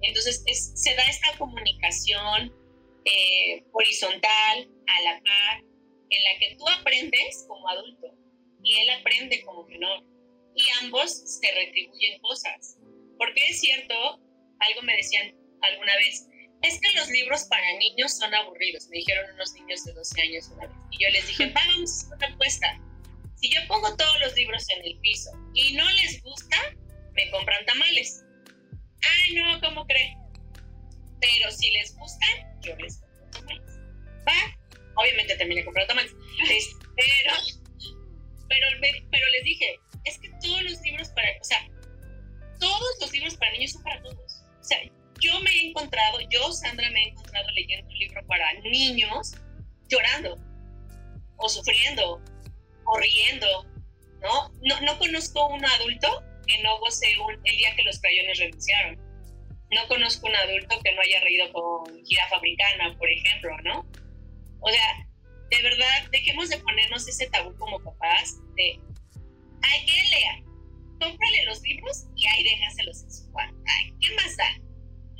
Entonces 0.00 0.42
se 0.74 0.94
da 0.94 1.02
esta 1.04 1.38
comunicación 1.38 2.52
eh, 3.04 3.64
horizontal, 3.72 4.68
a 4.86 5.02
la 5.02 5.22
par, 5.22 5.64
en 6.10 6.24
la 6.24 6.38
que 6.38 6.56
tú 6.56 6.68
aprendes 6.68 7.44
como 7.48 7.68
adulto 7.68 8.14
y 8.62 8.76
él 8.78 8.90
aprende 8.90 9.42
como 9.42 9.64
menor. 9.66 10.04
Y 10.54 10.62
ambos 10.82 11.40
se 11.40 11.50
retribuyen 11.52 12.20
cosas. 12.20 12.76
Porque 13.16 13.48
es 13.48 13.60
cierto, 13.60 13.94
algo 14.58 14.82
me 14.82 14.96
decían 14.96 15.34
alguna 15.62 15.96
vez, 15.96 16.28
es 16.62 16.80
que 16.80 16.92
los 16.96 17.08
libros 17.08 17.44
para 17.44 17.66
niños 17.78 18.16
son 18.16 18.34
aburridos, 18.34 18.86
me 18.88 18.98
dijeron 18.98 19.32
unos 19.34 19.52
niños 19.54 19.84
de 19.84 19.92
12 19.92 20.22
años 20.22 20.48
una 20.48 20.66
vez. 20.66 20.76
Y 20.90 21.04
yo 21.04 21.10
les 21.10 21.26
dije, 21.26 21.52
vamos 21.54 22.06
una 22.14 22.26
apuesta. 22.26 22.80
Si 23.36 23.50
yo 23.50 23.60
pongo 23.66 23.94
todos 23.96 24.20
los 24.20 24.34
libros 24.36 24.64
en 24.70 24.84
el 24.84 24.98
piso 25.00 25.30
y 25.54 25.74
no 25.74 25.88
les 25.90 26.22
gusta, 26.22 26.56
me 27.14 27.30
compran 27.30 27.64
tamales 27.66 28.22
ay 29.02 29.34
no, 29.34 29.60
¿cómo 29.60 29.86
creen? 29.86 30.18
Pero 31.20 31.50
si 31.50 31.70
les 31.70 31.96
gustan, 31.96 32.60
yo 32.62 32.74
les 32.76 32.98
compro 32.98 33.30
tamales. 33.30 33.78
Va, 34.26 34.58
obviamente 34.96 35.36
terminé 35.36 35.64
comprando 35.64 35.88
tamales. 35.88 36.12
pero, 36.96 37.34
pero, 38.48 38.66
pero 39.10 39.28
les 39.28 39.44
dije, 39.44 39.78
es 40.04 40.18
que 40.18 40.30
todos 40.40 40.62
los 40.62 40.80
libros 40.82 41.08
para, 41.10 41.28
o 41.40 41.44
sea, 41.44 41.68
todos 42.58 42.96
los 43.00 43.12
libros 43.12 43.36
para 43.36 43.52
niños 43.52 43.72
son 43.72 43.82
para 43.82 44.02
todos. 44.02 44.44
O 44.60 44.64
sea, 44.64 44.78
yo 45.22 45.40
me 45.40 45.50
he 45.50 45.68
encontrado, 45.68 46.18
yo, 46.28 46.52
Sandra, 46.52 46.90
me 46.90 47.04
he 47.04 47.08
encontrado 47.10 47.48
leyendo 47.52 47.88
un 47.88 47.98
libro 47.98 48.26
para 48.26 48.52
niños 48.64 49.34
llorando 49.88 50.36
o 51.36 51.48
sufriendo 51.48 52.20
o 52.84 52.98
riendo, 52.98 53.64
¿no? 54.20 54.52
No, 54.62 54.80
no 54.80 54.98
conozco 54.98 55.46
un 55.48 55.64
adulto 55.64 56.22
que 56.46 56.60
no 56.62 56.78
goce 56.80 57.06
el 57.44 57.56
día 57.56 57.74
que 57.76 57.84
los 57.84 58.00
crayones 58.00 58.38
renunciaron. 58.38 58.96
No 59.70 59.86
conozco 59.88 60.26
un 60.26 60.34
adulto 60.34 60.80
que 60.82 60.92
no 60.92 61.00
haya 61.00 61.20
reído 61.20 61.52
con 61.52 62.04
jirafa 62.04 62.36
africana, 62.36 62.96
por 62.98 63.08
ejemplo, 63.08 63.56
¿no? 63.62 63.86
O 64.60 64.70
sea, 64.70 65.06
de 65.50 65.62
verdad, 65.62 66.08
dejemos 66.10 66.48
de 66.48 66.58
ponernos 66.58 67.06
ese 67.06 67.28
tabú 67.30 67.56
como 67.56 67.82
papás 67.82 68.36
de, 68.56 68.80
ay, 69.62 69.86
que 69.86 70.16
lea, 70.16 70.42
cómprale 71.00 71.44
los 71.44 71.62
libros 71.62 72.06
y 72.16 72.26
ahí 72.26 72.42
déjaselos 72.42 73.02
en 73.02 73.12
su 73.12 73.32
cuarto. 73.32 73.56
¿qué 74.00 74.14
más 74.14 74.36
da? 74.36 74.71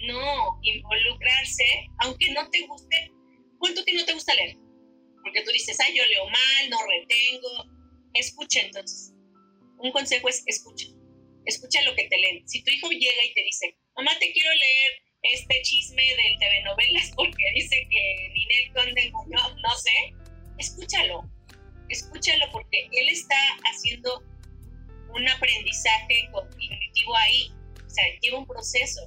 No, 0.06 0.58
involucrarse, 0.62 1.64
aunque 2.00 2.32
no 2.32 2.48
te 2.50 2.66
guste, 2.66 3.10
¿cuánto 3.58 3.84
que 3.84 3.94
no 3.94 4.04
te 4.04 4.14
gusta 4.14 4.34
leer? 4.34 4.56
Porque 5.22 5.42
tú 5.42 5.50
dices, 5.52 5.78
ay, 5.80 5.96
yo 5.96 6.04
leo 6.06 6.24
mal, 6.26 6.70
no 6.70 6.78
retengo. 6.86 7.64
Escucha 8.14 8.60
entonces. 8.60 9.14
Un 9.78 9.92
consejo 9.92 10.28
es 10.28 10.42
escucha 10.46 10.86
escucha 11.46 11.82
lo 11.82 11.94
que 11.94 12.08
te 12.08 12.18
leen. 12.18 12.48
Si 12.48 12.62
tu 12.62 12.72
hijo 12.72 12.90
llega 12.90 13.24
y 13.24 13.34
te 13.34 13.42
dice, 13.42 13.76
mamá, 13.96 14.12
te 14.18 14.32
quiero 14.32 14.50
leer 14.50 15.02
este 15.22 15.62
chisme 15.62 16.02
del 16.02 16.38
TV 16.38 16.62
novelas 16.64 17.12
porque 17.14 17.44
dice 17.54 17.86
que 17.90 18.30
Ninel 18.34 18.72
Conde 18.74 19.12
no, 19.28 19.54
no 19.54 19.76
sé, 19.76 20.14
escúchalo, 20.58 21.30
escúchalo 21.88 22.50
porque 22.50 22.88
él 22.92 23.08
está 23.08 23.36
haciendo 23.64 24.22
un 25.14 25.28
aprendizaje 25.28 26.28
cognitivo 26.32 27.16
ahí, 27.16 27.52
o 27.86 27.90
sea, 27.90 28.04
lleva 28.20 28.38
un 28.38 28.46
proceso 28.46 29.02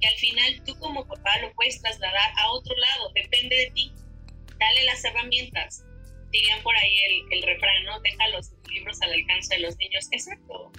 que 0.00 0.08
al 0.08 0.16
final 0.16 0.62
tú 0.64 0.78
como 0.78 1.06
papá 1.06 1.38
lo 1.40 1.52
puedes 1.54 1.80
trasladar 1.80 2.32
a 2.36 2.50
otro 2.52 2.74
lado, 2.76 3.10
depende 3.14 3.56
de 3.56 3.70
ti, 3.70 3.92
dale 4.58 4.84
las 4.84 5.04
herramientas. 5.04 5.84
Dirían 6.30 6.62
por 6.62 6.76
ahí 6.76 7.24
el, 7.30 7.42
refrán, 7.42 7.84
¿no? 7.84 8.00
Deja 8.00 8.28
los 8.28 8.52
libros 8.70 9.00
al 9.00 9.12
alcance 9.12 9.54
de 9.54 9.62
los 9.62 9.76
niños. 9.78 10.06
Exacto 10.12 10.72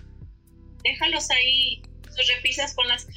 déjalos 0.84 1.30
ahí, 1.32 1.82
sus 2.16 2.28
repisas 2.36 2.74
con 2.76 2.88
las... 2.88 3.08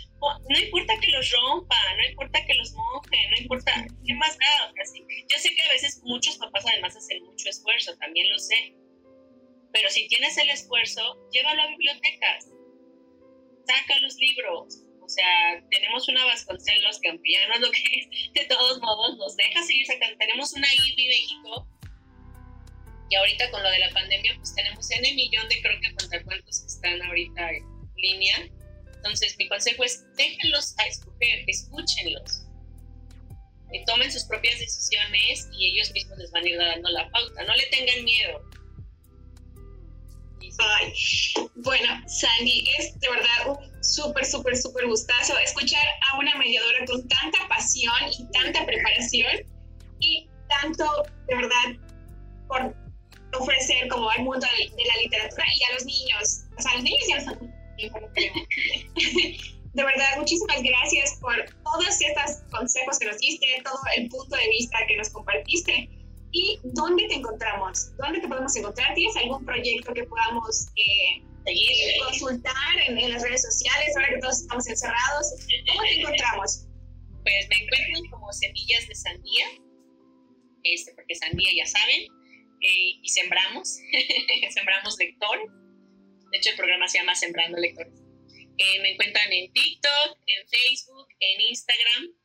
No 0.48 0.58
importa 0.58 0.94
que 1.00 1.10
los 1.10 1.30
rompa, 1.32 1.76
no 1.96 2.08
importa 2.08 2.44
que 2.46 2.54
los 2.54 2.72
moje, 2.72 3.28
no 3.30 3.36
importa, 3.40 3.86
¿qué 4.06 4.14
más 4.14 4.38
da? 4.38 4.72
yo 5.28 5.38
sé 5.38 5.54
que 5.54 5.62
a 5.62 5.72
veces 5.72 6.00
muchos 6.04 6.38
papás 6.38 6.64
además 6.70 6.96
hacen 6.96 7.24
mucho 7.24 7.48
esfuerzo, 7.48 7.96
también 7.96 8.30
lo 8.30 8.38
sé, 8.38 8.74
pero 9.72 9.90
si 9.90 10.06
tienes 10.06 10.36
el 10.38 10.50
esfuerzo, 10.50 11.28
llévalo 11.32 11.62
a 11.62 11.68
bibliotecas, 11.68 12.50
saca 13.66 13.98
los 14.00 14.14
libros, 14.16 14.84
o 15.02 15.08
sea, 15.08 15.62
tenemos 15.70 16.08
una 16.08 16.24
Vasconcelos 16.24 17.00
es 17.02 17.60
lo 17.60 17.70
que 17.70 18.30
de 18.34 18.46
todos 18.46 18.80
modos 18.80 19.16
nos 19.18 19.36
deja 19.36 19.62
seguir 19.62 19.86
sacando, 19.86 20.16
tenemos 20.18 20.52
una 20.52 20.68
IBI 20.72 21.08
México 21.08 21.68
y 23.12 23.14
ahorita 23.14 23.50
con 23.50 23.62
lo 23.62 23.70
de 23.70 23.78
la 23.78 23.90
pandemia, 23.90 24.34
pues 24.36 24.54
tenemos 24.54 24.90
N 24.90 25.14
millón 25.14 25.46
de 25.50 25.60
creo 25.60 25.78
que 25.82 25.94
cuentacuentos 25.94 26.60
que 26.60 26.66
están 26.66 27.02
ahorita 27.02 27.50
en 27.50 27.64
línea. 27.96 28.48
Entonces, 28.94 29.36
mi 29.36 29.48
consejo 29.48 29.84
es 29.84 30.02
déjenlos 30.16 30.74
a 30.78 30.86
escoger, 30.86 31.44
escúchenlos. 31.46 32.46
Tomen 33.86 34.10
sus 34.10 34.24
propias 34.24 34.58
decisiones 34.58 35.46
y 35.52 35.72
ellos 35.72 35.92
mismos 35.92 36.16
les 36.18 36.30
van 36.30 36.44
a 36.44 36.48
ir 36.48 36.56
dando 36.56 36.88
la 36.88 37.10
pauta. 37.10 37.42
No 37.44 37.54
le 37.54 37.66
tengan 37.66 38.02
miedo. 38.02 38.42
Ay, 40.58 40.92
bueno, 41.56 42.02
Sandy, 42.06 42.64
es 42.78 42.98
de 43.00 43.08
verdad 43.08 43.48
un 43.48 43.84
súper 43.84 44.86
gustazo 44.86 45.38
escuchar 45.38 45.84
a 46.10 46.18
una 46.18 46.34
mediadora 46.36 46.84
con 46.86 47.06
tanta 47.08 47.48
pasión 47.48 47.94
y 48.18 48.30
tanta 48.32 48.64
preparación 48.66 49.46
y 50.00 50.28
tanto, 50.48 50.84
de 51.28 51.36
verdad, 51.36 51.76
por 52.48 52.74
ofrecer 53.40 53.88
como 53.88 54.10
al 54.10 54.22
mundo 54.22 54.46
de, 54.46 54.84
la 54.84 54.96
literatura 55.02 55.44
y 55.58 55.64
a 55.64 55.74
los 55.74 55.84
niños. 55.84 56.44
O 56.58 56.62
sea, 56.62 56.74
los 56.74 56.84
niños 56.84 57.04
ya 57.08 57.16
están 57.16 57.38
De 59.72 59.82
verdad, 59.82 60.18
muchísimas 60.18 60.62
gracias 60.62 61.18
por 61.18 61.34
todos 61.64 61.98
estos 62.00 62.42
consejos 62.50 62.98
que 62.98 63.06
nos 63.06 63.16
diste, 63.18 63.46
todo 63.64 63.80
el 63.96 64.06
punto 64.10 64.36
de 64.36 64.48
vista 64.50 64.78
que 64.86 64.98
nos 64.98 65.08
compartiste. 65.08 65.88
¿Y 66.32 66.58
dónde 66.64 67.06
te 67.08 67.14
encontramos? 67.14 67.94
¿Dónde 67.98 68.20
te 68.20 68.28
podemos 68.28 68.56
encontrar? 68.56 68.94
¿Tienes 68.94 69.16
algún 69.16 69.44
proyecto 69.44 69.92
que 69.92 70.04
podamos 70.04 70.66
eh, 70.76 71.22
consultar 72.06 72.74
en, 72.86 72.98
en, 72.98 73.12
las 73.12 73.22
redes 73.22 73.42
sociales 73.42 73.94
ahora 73.96 74.08
que 74.08 74.18
todos 74.18 74.40
estamos 74.40 74.66
encerrados? 74.66 75.34
¿Cómo 75.68 75.82
te 75.82 76.00
encontramos? 76.00 76.66
Pues 77.22 77.48
me 77.48 77.56
encuentran 77.56 78.10
como 78.10 78.32
Semillas 78.32 78.88
de 78.88 78.94
Sandía, 78.94 79.46
este, 80.64 80.94
porque 80.94 81.14
sandía 81.14 81.50
ya 81.54 81.66
saben, 81.66 82.02
eh, 82.60 82.98
y 83.02 83.08
sembramos, 83.08 83.78
sembramos 84.54 84.96
lectores. 84.98 85.46
De 86.30 86.38
hecho, 86.38 86.50
el 86.50 86.56
programa 86.56 86.88
se 86.88 86.98
llama 86.98 87.14
Sembrando 87.14 87.58
Lectores. 87.58 87.92
Eh, 88.56 88.80
me 88.80 88.92
encuentran 88.92 89.32
en 89.32 89.52
TikTok, 89.52 90.18
en 90.26 90.48
Facebook, 90.48 91.08
en 91.20 91.40
Instagram. 91.42 92.21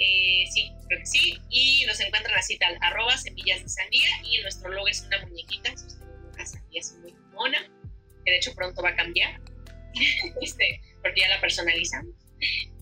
Eh, 0.00 0.44
sí, 0.50 0.72
creo 0.88 1.00
que 1.00 1.06
sí. 1.06 1.38
Y 1.50 1.84
nos 1.86 2.00
encuentran 2.00 2.36
así 2.38 2.58
tal, 2.58 2.76
arroba 2.80 3.16
semillas 3.16 3.62
de 3.62 3.68
sandía. 3.68 4.08
Y 4.24 4.40
nuestro 4.42 4.70
logo 4.70 4.88
es 4.88 5.02
una 5.02 5.24
muñequita, 5.26 5.72
una 6.34 6.46
sandía 6.46 6.82
muy 7.00 7.14
mona, 7.32 7.70
que 8.24 8.30
de 8.30 8.36
hecho 8.36 8.54
pronto 8.54 8.82
va 8.82 8.90
a 8.90 8.96
cambiar, 8.96 9.40
este, 10.42 10.80
porque 11.02 11.20
ya 11.20 11.28
la 11.28 11.40
personalizamos. 11.40 12.14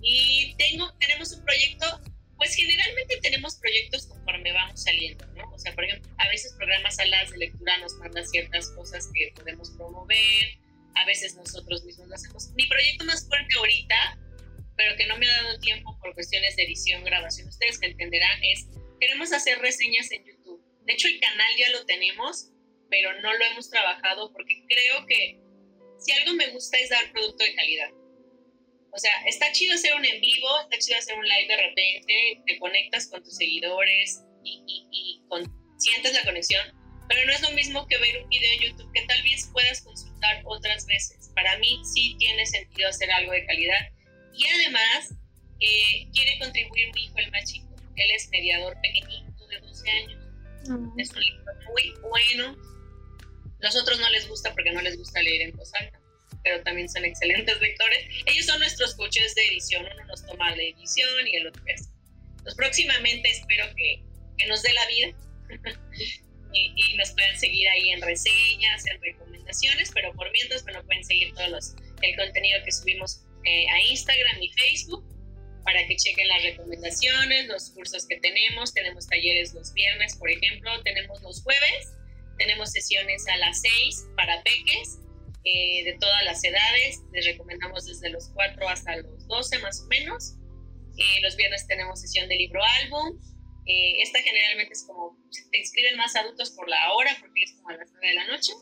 Y 0.00 0.54
tengo, 0.56 0.92
tenemos 0.98 1.32
un 1.32 1.44
proyecto 1.44 2.00
pues 2.38 2.54
generalmente 2.54 3.18
tenemos 3.20 3.56
proyectos 3.56 4.06
conforme 4.06 4.52
vamos 4.52 4.80
saliendo, 4.80 5.26
¿no? 5.34 5.50
O 5.52 5.58
sea, 5.58 5.74
por 5.74 5.84
ejemplo, 5.84 6.10
a 6.18 6.28
veces 6.28 6.54
programas 6.56 6.94
salas 6.94 7.30
de 7.30 7.38
lectura 7.38 7.76
nos 7.78 7.94
mandan 7.94 8.26
ciertas 8.26 8.68
cosas 8.70 9.10
que 9.12 9.32
podemos 9.34 9.70
promover, 9.70 10.58
a 10.94 11.04
veces 11.04 11.34
nosotros 11.34 11.84
mismos 11.84 12.06
lo 12.06 12.14
hacemos. 12.14 12.50
Mi 12.54 12.66
proyecto 12.68 13.04
más 13.06 13.26
fuerte 13.26 13.54
ahorita, 13.58 14.18
pero 14.78 14.96
que 14.96 15.06
no 15.06 15.18
me 15.18 15.28
ha 15.28 15.42
dado 15.42 15.58
tiempo 15.58 15.98
por 16.00 16.14
cuestiones 16.14 16.54
de 16.54 16.62
edición, 16.62 17.02
grabación, 17.04 17.48
ustedes 17.48 17.80
me 17.80 17.88
entenderán, 17.88 18.38
es 18.44 18.68
queremos 19.00 19.32
hacer 19.32 19.58
reseñas 19.58 20.10
en 20.12 20.24
YouTube. 20.24 20.62
De 20.86 20.92
hecho, 20.92 21.08
el 21.08 21.18
canal 21.18 21.52
ya 21.58 21.68
lo 21.70 21.84
tenemos, 21.84 22.50
pero 22.88 23.12
no 23.20 23.34
lo 23.34 23.44
hemos 23.44 23.68
trabajado 23.68 24.32
porque 24.32 24.64
creo 24.68 25.04
que 25.06 25.40
si 25.98 26.12
algo 26.12 26.32
me 26.34 26.48
gusta 26.50 26.78
es 26.78 26.90
dar 26.90 27.10
producto 27.12 27.44
de 27.44 27.54
calidad. 27.56 27.90
O 28.92 28.98
sea, 28.98 29.12
está 29.26 29.50
chido 29.52 29.74
hacer 29.74 29.94
un 29.94 30.04
en 30.04 30.20
vivo, 30.20 30.48
está 30.62 30.78
chido 30.78 30.96
hacer 30.96 31.18
un 31.18 31.26
live 31.26 31.48
de 31.48 31.56
repente, 31.56 32.42
te 32.46 32.58
conectas 32.58 33.08
con 33.08 33.22
tus 33.22 33.36
seguidores 33.36 34.22
y, 34.44 34.62
y, 34.66 35.22
sientes 35.76 36.14
la 36.14 36.24
conexión, 36.24 36.62
pero 37.08 37.24
no 37.26 37.32
es 37.32 37.42
lo 37.42 37.50
mismo 37.50 37.86
que 37.86 37.98
ver 37.98 38.22
un 38.22 38.28
video 38.28 38.52
en 38.52 38.60
YouTube 38.60 38.92
que 38.92 39.02
tal 39.06 39.22
vez 39.22 39.48
puedas 39.52 39.82
consultar 39.82 40.42
otras 40.44 40.86
veces. 40.86 41.30
Para 41.34 41.58
mí 41.58 41.80
sí 41.84 42.16
tiene 42.18 42.46
sentido 42.46 42.88
hacer 42.88 43.10
algo 43.10 43.32
de 43.32 43.44
calidad 43.44 43.97
y 44.38 44.46
además 44.46 45.14
eh, 45.60 46.08
quiere 46.14 46.38
contribuir 46.38 46.92
mi 46.94 47.04
hijo 47.04 47.18
el 47.18 47.30
más 47.30 47.44
chico. 47.44 47.66
Él 47.96 48.10
es 48.14 48.28
mediador 48.30 48.76
pequeñito 48.80 49.46
de 49.48 49.60
12 49.60 49.90
años. 49.90 50.24
Mm. 50.68 51.00
Es 51.00 51.10
un 51.10 51.20
libro 51.20 51.52
muy 51.68 51.94
bueno. 52.08 52.56
Los 53.60 53.76
otros 53.76 53.98
no 53.98 54.08
les 54.10 54.28
gusta 54.28 54.54
porque 54.54 54.70
no 54.72 54.80
les 54.80 54.96
gusta 54.96 55.20
leer 55.20 55.42
en 55.42 55.56
voz 55.56 55.72
alta 55.74 55.98
pero 56.48 56.62
también 56.62 56.88
son 56.88 57.04
excelentes 57.04 57.60
lectores. 57.60 57.98
Ellos 58.26 58.46
son 58.46 58.58
nuestros 58.60 58.94
coaches 58.94 59.34
de 59.34 59.44
edición, 59.46 59.86
uno 59.92 60.04
nos 60.06 60.24
toma 60.26 60.54
la 60.54 60.62
edición 60.62 61.26
y 61.26 61.36
el 61.36 61.48
otro 61.48 61.62
es. 61.66 61.90
Entonces, 62.30 62.54
próximamente 62.54 63.30
espero 63.30 63.66
que, 63.76 64.02
que 64.38 64.46
nos 64.46 64.62
dé 64.62 64.72
la 64.72 64.86
vida 64.86 65.08
y, 66.52 66.96
nos 66.96 67.10
puedan 67.10 67.38
seguir 67.38 67.68
ahí 67.68 67.90
en 67.90 68.00
reseñas, 68.00 68.86
en 68.86 69.00
recomendaciones, 69.00 69.90
pero 69.92 70.12
por 70.14 70.30
mientras, 70.32 70.62
bueno, 70.64 70.82
pueden 70.84 71.04
seguir 71.04 71.34
todo 71.34 71.48
los, 71.48 71.74
el 72.02 72.16
contenido 72.16 72.58
que 72.64 72.72
subimos 72.72 73.20
eh, 73.44 73.66
a 73.68 73.80
Instagram 73.82 74.42
y 74.42 74.52
Facebook 74.52 75.04
para 75.64 75.86
que 75.86 75.96
chequen 75.96 76.26
las 76.28 76.42
recomendaciones, 76.42 77.46
los 77.46 77.70
cursos 77.70 78.06
que 78.06 78.18
tenemos. 78.20 78.72
Tenemos 78.72 79.06
talleres 79.06 79.52
los 79.52 79.72
viernes, 79.74 80.16
por 80.16 80.30
ejemplo, 80.30 80.70
tenemos 80.82 81.20
los 81.20 81.42
jueves, 81.42 81.92
tenemos 82.38 82.70
sesiones 82.70 83.26
a 83.28 83.36
las 83.36 83.60
6 83.60 84.06
para 84.16 84.42
peques 84.42 84.98
eh, 85.44 85.84
de 85.84 85.98
todas 86.00 86.24
las 86.24 86.42
edades. 86.42 87.02
Les 87.12 87.26
recomendamos 87.26 87.86
desde 87.86 88.10
los 88.10 88.30
4 88.34 88.68
hasta 88.68 88.96
los 88.96 89.26
12 89.26 89.58
más 89.58 89.82
o 89.82 89.86
menos. 89.88 90.34
Eh, 90.96 91.20
los 91.22 91.36
viernes 91.36 91.66
tenemos 91.66 92.00
sesión 92.00 92.28
de 92.28 92.36
libro 92.36 92.60
álbum. 92.82 93.20
Eh, 93.66 94.02
esta 94.02 94.20
generalmente 94.22 94.72
es 94.72 94.84
como, 94.86 95.18
te 95.50 95.58
inscriben 95.58 95.96
más 95.96 96.16
adultos 96.16 96.50
por 96.52 96.68
la 96.68 96.92
hora 96.94 97.14
porque 97.20 97.42
es 97.42 97.52
como 97.52 97.68
a 97.68 97.76
las 97.76 97.90
9 97.92 98.08
de 98.08 98.14
la 98.14 98.26
noche. 98.26 98.52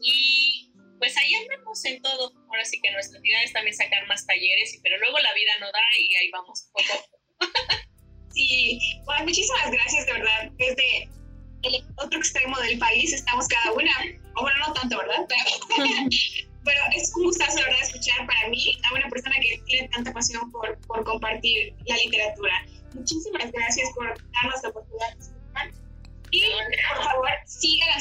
Y 0.00 0.71
pues 1.02 1.16
ahí 1.16 1.34
andamos 1.34 1.84
en 1.84 2.00
todo. 2.00 2.32
Ahora 2.48 2.64
sí 2.64 2.80
que 2.80 2.92
nuestra 2.92 3.18
actividad 3.18 3.42
es 3.42 3.52
también 3.52 3.76
sacar 3.76 4.06
más 4.06 4.24
talleres, 4.24 4.78
pero 4.84 4.96
luego 4.98 5.18
la 5.18 5.34
vida 5.34 5.50
no 5.58 5.66
da 5.66 5.80
y 5.98 6.14
ahí 6.14 6.30
vamos 6.30 6.70
poco. 6.72 7.04
sí, 8.32 8.78
bueno, 9.04 9.24
muchísimas 9.24 9.68
gracias, 9.72 10.06
de 10.06 10.12
verdad. 10.12 10.50
Desde 10.58 11.08
el 11.64 11.84
otro 11.96 12.20
extremo 12.20 12.56
del 12.60 12.78
país 12.78 13.12
estamos 13.12 13.48
cada 13.48 13.72
una 13.72 13.90
o 14.36 14.42
bueno, 14.42 14.58
no 14.60 14.72
tanto, 14.74 14.96
¿verdad? 14.96 15.26
Pero, 16.64 16.80
es 16.94 17.12
un 17.16 17.24
gustazo, 17.24 17.56
¿verdad?, 17.56 17.82
escuchar 17.82 18.24
para 18.24 18.48
mí 18.48 18.78
a 18.84 18.94
una 18.94 19.08
persona 19.08 19.34
que 19.40 19.60
tiene 19.66 19.88
tanta 19.88 20.12
pasión 20.12 20.52
por, 20.52 20.78
por 20.86 21.02
compartir 21.02 21.74
la 21.86 21.96
literatura. 21.96 22.64
Muchísimas 22.94 23.50
gracias 23.50 23.90
por 23.96 24.06
darnos 24.06 24.62
la 24.62 24.68
oportunidad 24.68 25.31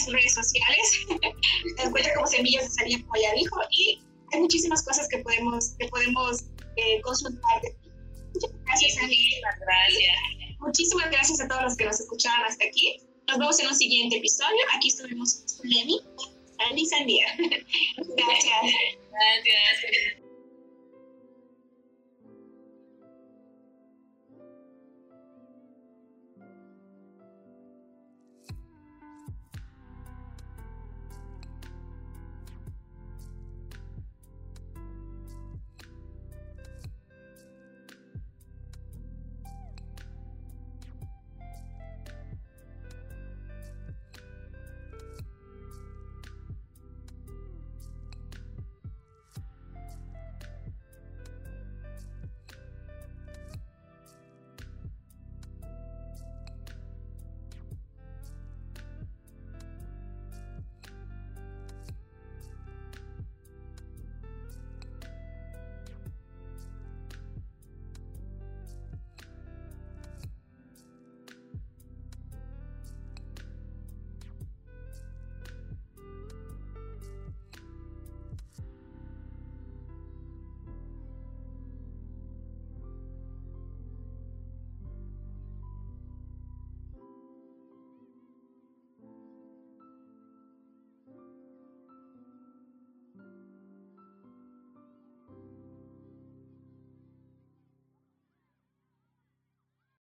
las 0.07 0.13
redes 0.13 0.33
sociales. 0.33 1.05
Se 1.77 1.83
encuentra 1.83 2.13
como 2.15 2.27
Semillas 2.27 2.63
de 2.65 2.69
Salida, 2.71 3.01
como 3.01 3.21
ya 3.21 3.33
dijo. 3.33 3.59
Y 3.71 3.99
hay 4.33 4.39
muchísimas 4.39 4.83
cosas 4.83 5.07
que 5.09 5.19
podemos, 5.19 5.71
que 5.79 5.87
podemos 5.87 6.43
eh, 6.77 7.01
consultar 7.01 7.61
Muchas 8.33 8.51
gracias, 8.65 8.95
Muchísimas 9.01 9.59
gracias. 9.59 10.17
Muchísimas 10.59 11.11
gracias 11.11 11.41
a 11.41 11.47
todos 11.47 11.63
los 11.63 11.77
que 11.77 11.85
nos 11.85 11.99
escucharon 11.99 12.45
hasta 12.45 12.65
aquí. 12.65 13.01
Nos 13.27 13.39
vemos 13.39 13.59
en 13.59 13.67
un 13.67 13.75
siguiente 13.75 14.17
episodio. 14.17 14.59
Aquí 14.75 14.87
estuvimos 14.87 15.43
con 15.57 15.69
Lenny, 15.69 15.99
Andy 16.59 16.85
Sandía. 16.85 17.25